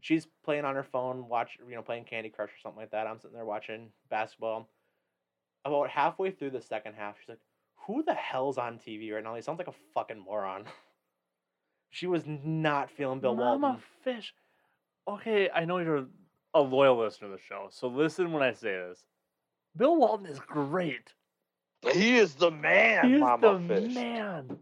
[0.00, 3.08] She's playing on her phone, watch you know playing Candy Crush or something like that.
[3.08, 4.68] I'm sitting there watching basketball.
[5.64, 7.40] About halfway through the second half, she's like,
[7.86, 9.34] "Who the hell's on TV right now?
[9.34, 10.64] He sounds like a fucking moron."
[11.90, 13.60] she was not feeling Bill Walton.
[13.62, 13.82] Mama Walton.
[14.04, 14.32] Fish.
[15.08, 16.06] Okay, I know you're
[16.54, 19.04] a loyal listener of the show, so listen when I say this.
[19.76, 21.12] Bill Walton is great.
[21.92, 23.94] He is the man, he is Mama the Fish.
[23.94, 24.58] man.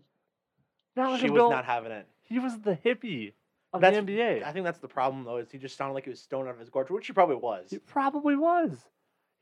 [0.97, 2.07] Not like she was not having it.
[2.23, 3.33] He was the hippie
[3.73, 4.45] of That's- the NBA.
[4.45, 6.55] I think that's the problem though, is he just sounded like he was stoned out
[6.55, 7.71] of his gourd, which he probably was.
[7.71, 8.89] He probably was.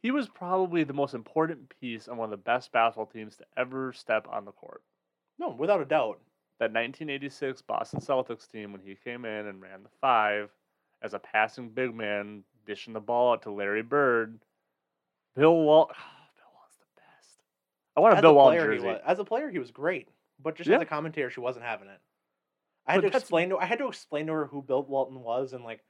[0.02, 3.44] He was probably the most important piece on one of the best basketball teams to
[3.56, 4.82] ever step on the court.
[5.38, 6.18] No, without a doubt.
[6.58, 10.50] That 1986 Boston Celtics team, when he came in and ran the five
[11.02, 14.38] as a passing big man, dishing the ball out to Larry Bird.
[15.34, 15.88] Bill Walt.
[16.36, 17.40] Bill Walton's the best.
[17.96, 18.86] I want a As Bill a Walton player, jersey.
[18.88, 19.00] was.
[19.04, 20.08] As a player, he was great,
[20.42, 20.76] but just Yeah.
[20.76, 22.00] as a commentator, she wasn't having it.
[22.86, 25.22] I had But to explain to I had to explain to her who Bill Walton
[25.22, 25.80] was and like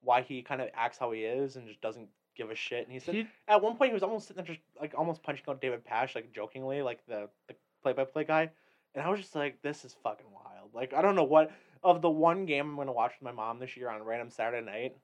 [0.00, 2.84] why he kind of acts how he is and just doesn't give a shit.
[2.84, 5.22] And he said He- at one point he was almost sitting there just like almost
[5.22, 8.50] punching out David Pasch like jokingly like the the play by play guy,
[8.94, 10.74] and I was just like this is fucking wild.
[10.74, 11.50] Like I don't know what
[11.82, 14.28] of the one game I'm gonna watch with my mom this year on a random
[14.30, 14.96] Saturday night.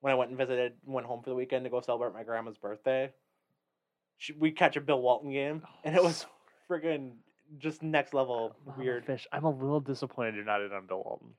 [0.00, 2.56] When I went and visited, went home for the weekend to go celebrate my grandma's
[2.56, 3.12] birthday.
[4.16, 6.24] She, we catch a Bill Walton game, oh, and it was
[6.68, 7.14] friggin'
[7.56, 9.06] just next level weird.
[9.06, 9.26] Fish.
[9.32, 11.34] I'm a little disappointed you're not in on Bill Walton.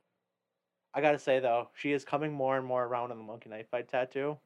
[0.94, 3.69] I gotta say though, she is coming more and more around on the monkey knife
[3.69, 4.38] fight tattoo.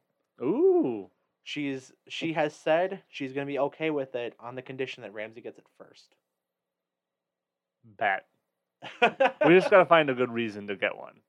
[0.42, 1.10] Ooh.
[1.42, 5.40] She's she has said she's gonna be okay with it on the condition that Ramsay
[5.40, 6.14] gets it first.
[7.84, 8.26] Bet.
[9.46, 11.20] We just gotta find a good reason to get one.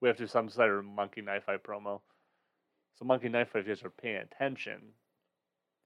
[0.00, 2.00] We have to do some sort of monkey knife fight promo.
[2.98, 4.80] So monkey knife fight guys are paying attention.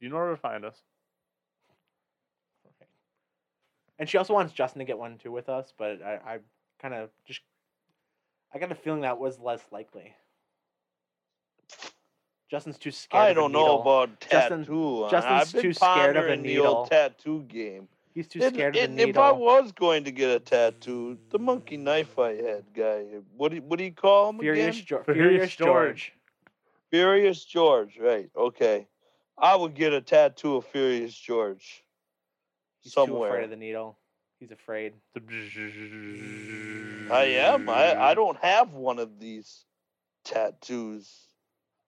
[0.00, 0.82] You know where to find us.
[3.98, 6.38] And she also wants Justin to get one too with us, but I, I
[6.80, 7.40] kind of just
[8.54, 10.14] I got a feeling that was less likely.
[12.50, 13.22] Justin's too scared.
[13.24, 15.04] I of a don't know about tattoo.
[15.04, 17.88] I- Justin's I've been too scared of a pondering the old tattoo game.
[18.14, 21.18] He's too And- scared of and the if I was going to get a tattoo,
[21.30, 23.02] the monkey knife I had guy,
[23.36, 24.86] what do you, what do you call him Furious, again?
[24.86, 25.68] jo- Furious Furious George.
[25.68, 26.12] George.
[26.90, 28.30] Furious George, right?
[28.34, 28.88] Okay,
[29.36, 31.84] I would get a tattoo of Furious George
[32.80, 33.30] He's too somewhere.
[33.30, 33.98] afraid of the needle.
[34.40, 34.92] He's afraid.
[37.10, 37.68] I am.
[37.68, 39.64] I I don't have one of these
[40.24, 41.12] tattoos.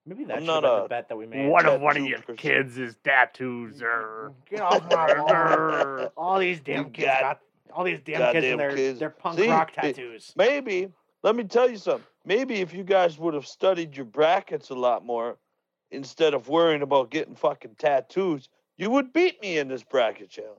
[0.05, 1.49] Maybe that's not a- the bet that we made.
[1.49, 2.35] What if one of your person.
[2.37, 5.13] kids is tattoos or Get off my
[5.97, 6.09] lawn.
[6.17, 7.39] All these damn You kids got- got
[7.73, 8.99] all these damn kids goddamn and their kids.
[8.99, 10.33] their punk See, rock it- tattoos.
[10.35, 10.91] Maybe.
[11.23, 12.05] Let me tell you something.
[12.25, 15.37] Maybe if you guys would have studied your brackets a lot more,
[15.91, 20.57] instead of worrying about getting fucking tattoos, you would beat me in this bracket challenge.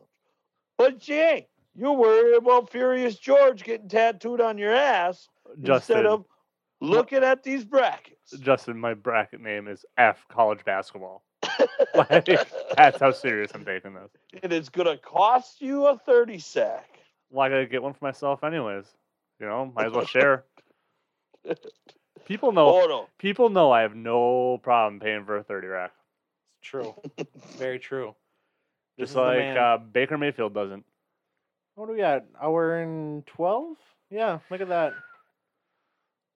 [0.78, 1.46] But you ain't.
[1.74, 5.28] You're worried about Furious George getting tattooed on your ass
[5.62, 5.96] Justin?
[5.96, 6.24] instead of
[6.80, 8.32] looking at these brackets.
[8.40, 11.22] Justin, my bracket name is F college basketball.
[11.94, 12.26] Like,
[12.76, 14.10] that's how serious I'm taking this.
[14.42, 16.88] and it's gonna cost you a 30 sack.
[17.30, 18.86] Well, I gotta get one for myself anyways.
[19.38, 20.44] You know, might as well share.
[22.24, 22.82] People know.
[22.82, 23.08] Oh no.
[23.18, 25.92] People know I have no problem paying for a thirty rack.
[26.60, 26.94] It's true.
[27.58, 28.14] Very true.
[28.98, 29.56] This Just is the like man.
[29.58, 30.84] uh, Baker Mayfield doesn't.
[31.74, 32.24] what do we got?
[32.40, 33.76] Hour and twelve?
[34.10, 34.94] Yeah, look at that.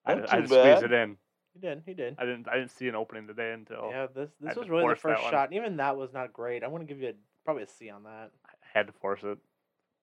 [0.06, 1.16] I, Not I too just squeezed it in.
[1.52, 1.82] He did.
[1.86, 2.16] He did.
[2.18, 2.48] I didn't.
[2.48, 4.82] I didn't see an opening today until Yeah, this I this had was to really
[4.82, 5.32] the force that first one.
[5.32, 5.52] shot.
[5.52, 6.62] Even that was not great.
[6.64, 7.12] I'm gonna give you a,
[7.44, 8.30] probably a C on that.
[8.46, 9.38] I had to force it.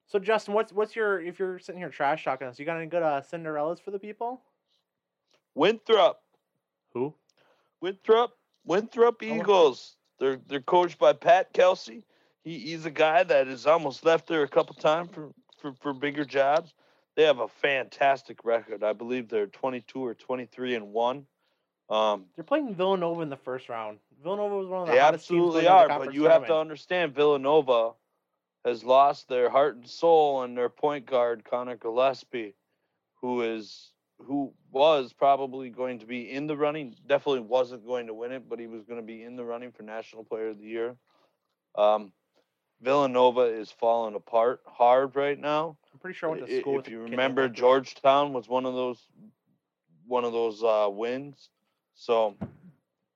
[0.07, 2.85] So Justin, what's what's your if you're sitting here trash talking us, you got any
[2.87, 4.41] good uh, Cinderellas for the people?
[5.55, 6.21] Winthrop.
[6.93, 7.13] Who?
[7.81, 9.25] Winthrop, Winthrop Oh.
[9.25, 9.95] Eagles.
[10.19, 12.03] They're they're coached by Pat Kelsey.
[12.43, 15.93] He, he's a guy that has almost left there a couple times for, for, for
[15.93, 16.73] bigger jobs.
[17.15, 18.83] They have a fantastic record.
[18.83, 21.25] I believe they're 22 or 23 and one.
[21.89, 23.99] Um, They're playing Villanova in the first round.
[24.21, 27.13] Villanova was one of the they absolutely into the are, but you have to understand
[27.13, 27.91] Villanova
[28.65, 32.55] has lost their heart and soul and their point guard Collin Gillespie,
[33.21, 36.95] who is who was probably going to be in the running.
[37.05, 39.71] Definitely wasn't going to win it, but he was going to be in the running
[39.71, 40.95] for National Player of the Year.
[41.75, 42.13] Um,
[42.83, 45.77] Villanova is falling apart hard right now.
[45.93, 47.57] I'm pretty sure I went to school if a you remember, Winthrop.
[47.57, 49.01] Georgetown was one of those
[50.05, 51.49] one of those uh, wins.
[51.95, 52.35] So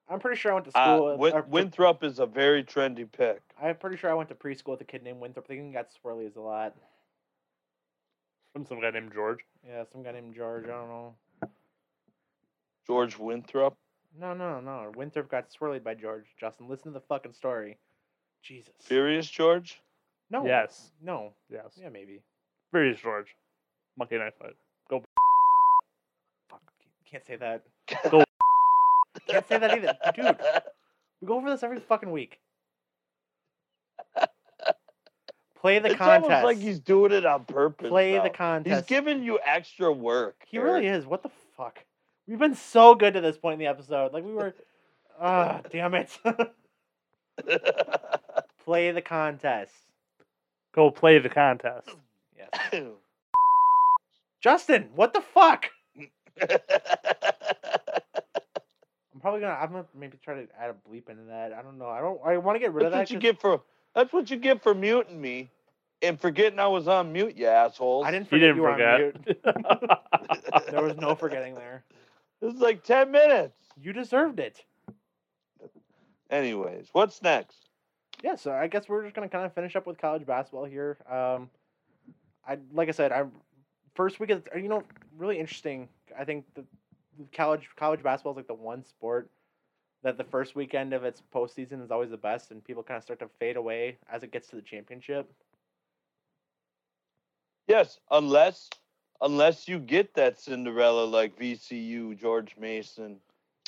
[0.10, 1.12] I'm pretty sure I went to uh, school.
[1.12, 3.42] with, Win- or- Winthrop is a very trendy pick.
[3.62, 5.46] I'm pretty sure I went to preschool with a kid named Winthrop.
[5.46, 6.76] I think he got swirlies a lot.
[8.54, 9.40] From some guy named George.
[9.68, 10.66] Yeah, some guy named George.
[10.66, 11.16] I don't know.
[12.86, 13.76] George Winthrop.
[14.18, 14.92] No, no, no.
[14.96, 16.26] Winthrop got swirlied by George.
[16.40, 17.78] Justin, listen to the fucking story.
[18.44, 18.74] Jesus.
[18.82, 19.82] Furious George.
[20.30, 20.46] No.
[20.46, 20.92] Yes.
[21.02, 21.34] No.
[21.50, 21.72] Yes.
[21.76, 22.22] Yeah, maybe.
[22.72, 23.36] Furious George.
[23.98, 24.56] Monkey knife fight.
[24.90, 25.04] Go.
[26.50, 26.62] Fuck.
[27.10, 27.64] Can't say that.
[28.12, 28.24] Go.
[29.28, 30.38] Can't say that either, dude.
[31.22, 32.40] We go over this every fucking week.
[35.60, 36.24] Play the it's contest.
[36.32, 37.90] almost like he's doing it on purpose.
[37.90, 38.88] Play the contest.
[38.88, 40.36] He's giving you extra work.
[40.48, 41.06] He really is.
[41.06, 41.80] What the fuck?
[42.28, 44.14] We've been so good to this point in the episode.
[44.14, 44.54] Like we were.
[45.20, 46.16] Ah, damn it.
[48.68, 48.70] Is.
[48.70, 49.74] play the contest.
[50.76, 51.90] Go play the contest.
[52.38, 52.50] Yes.
[54.42, 55.66] Justin, what the fuck?
[56.42, 56.50] I'm
[59.22, 59.58] probably gonna.
[59.60, 61.54] I'm gonna maybe try to add a bleep into that.
[61.54, 61.88] I don't know.
[61.88, 62.20] I don't.
[62.24, 63.14] I want to get rid that's of what that.
[63.14, 63.62] you 'cause get for
[63.96, 65.50] that's what you get for muting me
[66.04, 68.06] and forgetting I was on mute, you assholes.
[68.06, 69.16] I didn't He forget didn't you were on mute.
[69.26, 69.44] forget.
[70.72, 71.84] There was no forgetting there.
[72.42, 73.56] This is like ten minutes.
[73.82, 74.64] You deserved it.
[76.30, 77.67] Anyways, what's next?
[78.24, 80.98] Yeah, so I guess we're just gonna kind of finish up with college basketball here.
[81.10, 81.50] Um,
[82.48, 83.26] I like I said, I
[83.96, 84.84] first week of you know
[85.18, 85.90] really interesting.
[86.18, 86.64] I think the,
[87.18, 89.30] the college college basketball is like the one sport
[90.04, 93.04] that the first weekend of its postseason is always the best, and people kind of
[93.04, 95.32] start to fade away as it gets to the championship.
[97.68, 98.70] Yes, unless
[99.22, 103.18] unless you get that Cinderella like VCU, George Mason.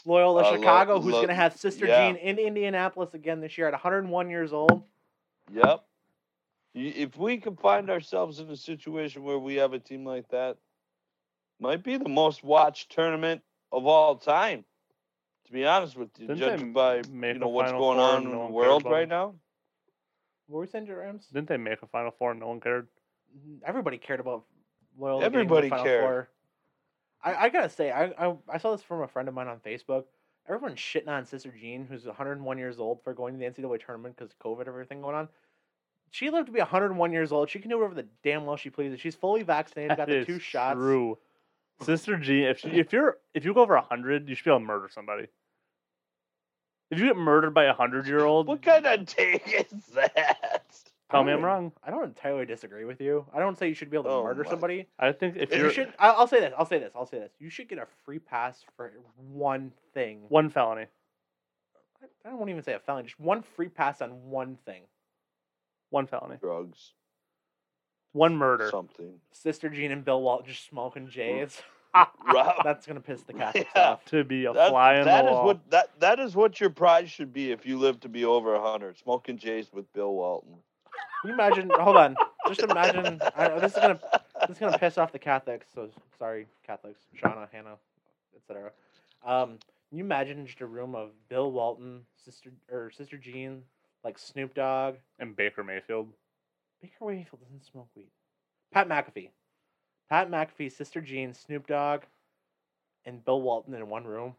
[0.05, 2.07] Loyola Uh, Lo- Chicago, who's Lo- gonna have Sister yeah.
[2.11, 4.84] Jean in Indianapolis again this year at 101 years old.
[5.51, 5.84] Yep.
[6.76, 10.57] If we can find ourselves in a situation where we have a team like that,
[11.59, 14.63] might be the most watched tournament of all time.
[15.45, 18.45] To be honest with you, Didn't judging by you know what's going on in no
[18.47, 19.34] the world right now.
[20.45, 21.27] What were we saying, Rams?
[21.34, 22.88] Didn't they make a Final Four and no one cared?
[23.63, 24.43] everybody cared about
[24.97, 25.21] Loyola.
[25.21, 26.03] getting the Everybody Final cared.
[26.03, 26.30] Four.
[27.23, 29.59] I, I gotta say, I, I I saw this from a friend of mine on
[29.59, 30.05] Facebook.
[30.47, 34.15] Everyone's shitting on Sister Jean, who's 101 years old, for going to the NCAA tournament
[34.17, 35.27] because COVID, everything going on.
[36.11, 37.49] She lived to be 101 years old.
[37.49, 38.99] She can do whatever the damn well she pleases.
[38.99, 40.75] She's fully vaccinated, got the is two shots.
[40.75, 41.19] True.
[41.81, 44.59] Sister Jean, if she, if you're if you go over hundred, you should be able
[44.59, 45.27] to murder somebody.
[46.91, 50.88] If you get murdered by a hundred year old, What kind of take is that?
[51.10, 51.72] Tell me I'm wrong.
[51.84, 53.26] I don't entirely disagree with you.
[53.34, 54.88] I don't say you should be able to Oh murder my somebody.
[54.99, 55.94] I think if You you're You should.
[55.99, 56.53] I- I'll say this.
[56.57, 56.91] I'll say this.
[56.95, 57.31] I'll say this.
[57.40, 58.91] You should get a free pass for
[59.31, 60.26] one thing.
[60.30, 60.86] one felony,
[62.26, 63.06] I don't even say a felony.
[63.06, 64.84] Just one free pass on one thing.
[65.90, 66.94] one felony, Drugs,
[68.14, 68.69] one murder.
[68.69, 69.14] something.
[69.31, 71.11] Sister Jean and Bill Walton just smoking mm.
[71.11, 71.61] J's.
[71.95, 73.94] Rob, That's gonna piss the Catholics Yeah.
[73.94, 74.06] off.
[74.06, 75.45] to be a that, fly in that the is wall.
[75.48, 78.60] what that that is what your prize should be if you live to be over
[78.60, 78.99] hundred.
[78.99, 80.57] Smoking Jays with Bill Walton.
[81.21, 81.69] Can you imagine?
[81.73, 82.15] hold on.
[82.47, 83.21] Just imagine.
[83.35, 83.99] I this is gonna
[84.47, 85.67] this is gonna piss off the Catholics.
[85.73, 87.01] So sorry, Catholics.
[87.21, 87.75] Shauna, Hannah,
[88.35, 88.71] etc.
[89.25, 89.57] Um,
[89.89, 93.63] can you imagine just a room of Bill Walton, Sister or Sister Jean,
[94.03, 96.07] like Snoop Dogg, and Baker Mayfield.
[96.81, 98.11] Baker Mayfield doesn't smoke weed.
[98.71, 99.29] Pat McAfee,
[100.09, 102.03] Pat McAfee, Sister Jean, Snoop Dogg,
[103.05, 104.35] and Bill Walton in one room.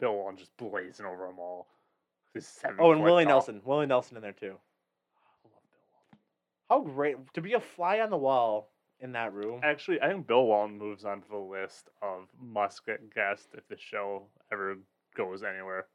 [0.00, 1.66] Bill Walton just blazing over them all.
[2.78, 3.24] Oh, and Willie.
[3.24, 3.62] Nelson.
[3.64, 4.56] Willie Nelson in there too.
[6.68, 9.60] How great to be a fly on the wall in that room.
[9.62, 13.76] Actually, I think Bill Walton moves onto the list of must get guest if the
[13.76, 14.78] show ever
[15.16, 15.86] goes anywhere.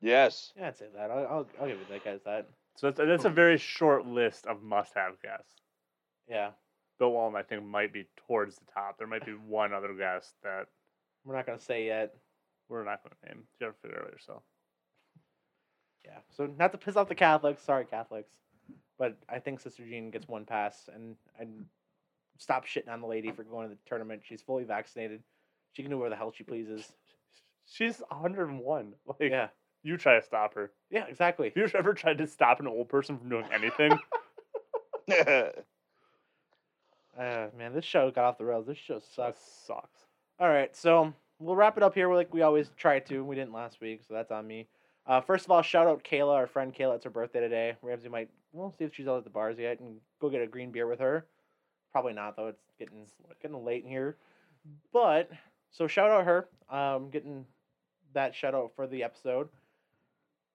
[0.00, 0.52] Yes.
[0.56, 1.10] Yeah, I'd say that.
[1.10, 2.48] I'll, I'll, I'll give you that guys that.
[2.76, 3.34] So that's, that's a hmm.
[3.34, 5.54] very short list of must-have guests.
[6.28, 6.50] Yeah,
[6.98, 8.98] Bill Walton, I think, might be towards the top.
[8.98, 10.66] There might be one other guest that
[11.24, 12.14] we're not gonna say yet.
[12.68, 13.44] we're not going to name.
[13.60, 14.42] You got to figure it out yourself.
[16.04, 17.62] Yeah, so not to piss off the Catholics.
[17.62, 18.34] Sorry, Catholics,
[18.98, 21.66] but I think Sister Jean gets one pass and and
[22.38, 24.22] stop shitting on the lady for going to the tournament.
[24.24, 25.22] She's fully vaccinated.
[25.72, 26.92] She can do whatever the hell she pleases.
[27.66, 28.92] She's 101.
[29.06, 29.48] Like, Yeah,
[29.82, 30.70] you try to stop her.
[30.90, 31.48] yeah, exactly.
[31.54, 33.98] Have you ever tried to stop an old person from doing anything?
[37.18, 38.66] Uh, man, this show got off the rails.
[38.66, 39.38] This show Sucks.
[39.38, 39.40] sucks.
[39.66, 40.00] Sucks.
[40.40, 43.22] All right, so we'll wrap it up here like we always try to.
[43.24, 44.66] We didn't last week, so that's on me.
[45.06, 46.96] Uh, first of all, shout out Kayla, our friend Kayla.
[46.96, 47.76] It's her birthday today.
[47.82, 50.46] Ramsay might, we'll see if she's out at the bars yet and go get a
[50.46, 51.26] green beer with her.
[51.92, 52.48] Probably not though.
[52.48, 53.06] It's getting
[53.42, 54.16] getting late in here.
[54.92, 55.30] But
[55.70, 56.48] so shout out her.
[56.70, 57.44] Um, getting
[58.14, 59.48] that shout out for the episode.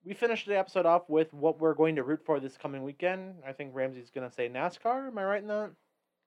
[0.06, 3.36] We finished the episode off with what we're going to root for this coming weekend.
[3.46, 5.08] I think Ramsay's gonna say NASCAR.
[5.08, 5.72] Am I right in that?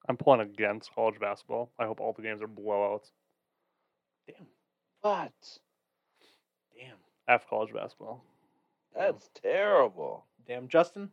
[0.08, 1.72] I'm pulling against college basketball.
[1.78, 3.10] I hope all the games are blowouts.
[4.26, 4.46] Damn,
[5.00, 5.32] what?
[6.74, 6.96] damn,
[7.28, 8.24] F college basketball.
[8.94, 10.26] That's terrible.
[10.46, 11.10] damn, Justin.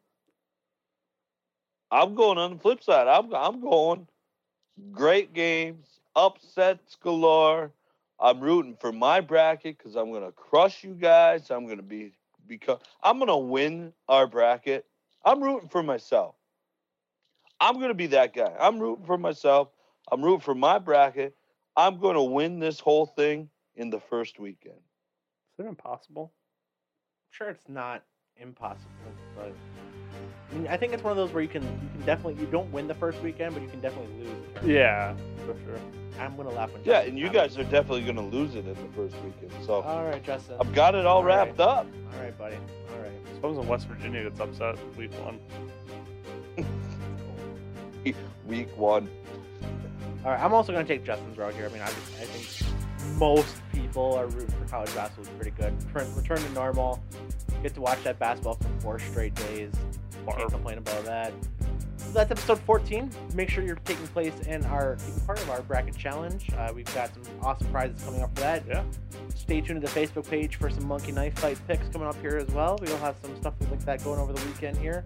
[1.91, 3.07] I'm going on the flip side.
[3.07, 4.07] I'm I'm going
[4.91, 7.71] great games, upsets galore.
[8.19, 11.49] I'm rooting for my bracket because I'm gonna crush you guys.
[11.49, 12.13] I'm gonna be
[12.47, 14.85] because I'm gonna win our bracket.
[15.23, 16.35] I'm rooting for myself.
[17.59, 18.53] I'm gonna be that guy.
[18.59, 19.69] I'm rooting for myself.
[20.11, 21.35] I'm rooting for my bracket.
[21.75, 24.79] I'm gonna win this whole thing in the first weekend.
[25.57, 26.33] Is it impossible?
[26.33, 28.03] I'm sure it's not
[28.37, 29.53] impossible, but
[30.51, 32.47] I mean, I think it's one of those where you can you can definitely you
[32.51, 34.33] don't win the first weekend, but you can definitely lose.
[34.61, 34.71] the.
[34.71, 35.13] Yeah,
[35.45, 35.79] for sure.
[36.19, 36.81] I'm gonna laugh when.
[36.83, 37.55] Yeah, Justin and you happens.
[37.55, 39.51] guys are definitely gonna lose it in the first weekend.
[39.65, 40.55] So All right, Justin.
[40.59, 41.47] I've got it all All right.
[41.47, 41.85] wrapped up.
[42.13, 42.55] All right, buddy.
[42.95, 43.11] All right.
[43.35, 45.39] Suppose in West Virginia gets upset week one.
[48.47, 49.07] Week one.
[50.25, 51.67] All right, I'm also going to take Justin's route here.
[51.67, 55.51] I mean, I, just, I think most people are rooting for college basketball is pretty
[55.51, 55.73] good.
[55.93, 56.99] Return, return to normal.
[57.61, 59.71] Get to watch that basketball for four straight days.
[60.37, 61.33] Can't complain about that.
[61.97, 63.11] So that's episode 14.
[63.35, 66.49] Make sure you're taking place in our taking part of our bracket challenge.
[66.57, 68.63] Uh, we've got some awesome prizes coming up for that.
[68.67, 68.83] Yeah.
[69.35, 72.37] Stay tuned to the Facebook page for some Monkey Knife Fight picks coming up here
[72.37, 72.79] as well.
[72.81, 75.05] We'll have some stuff like that going over the weekend here.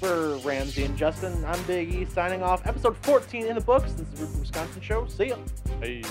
[0.00, 2.66] For Ramsay and Justin, I'm Big E signing off.
[2.66, 3.92] Episode 14 in the books.
[3.92, 5.06] This is the Root from Wisconsin show.
[5.06, 5.36] See ya.
[5.80, 6.02] Hey.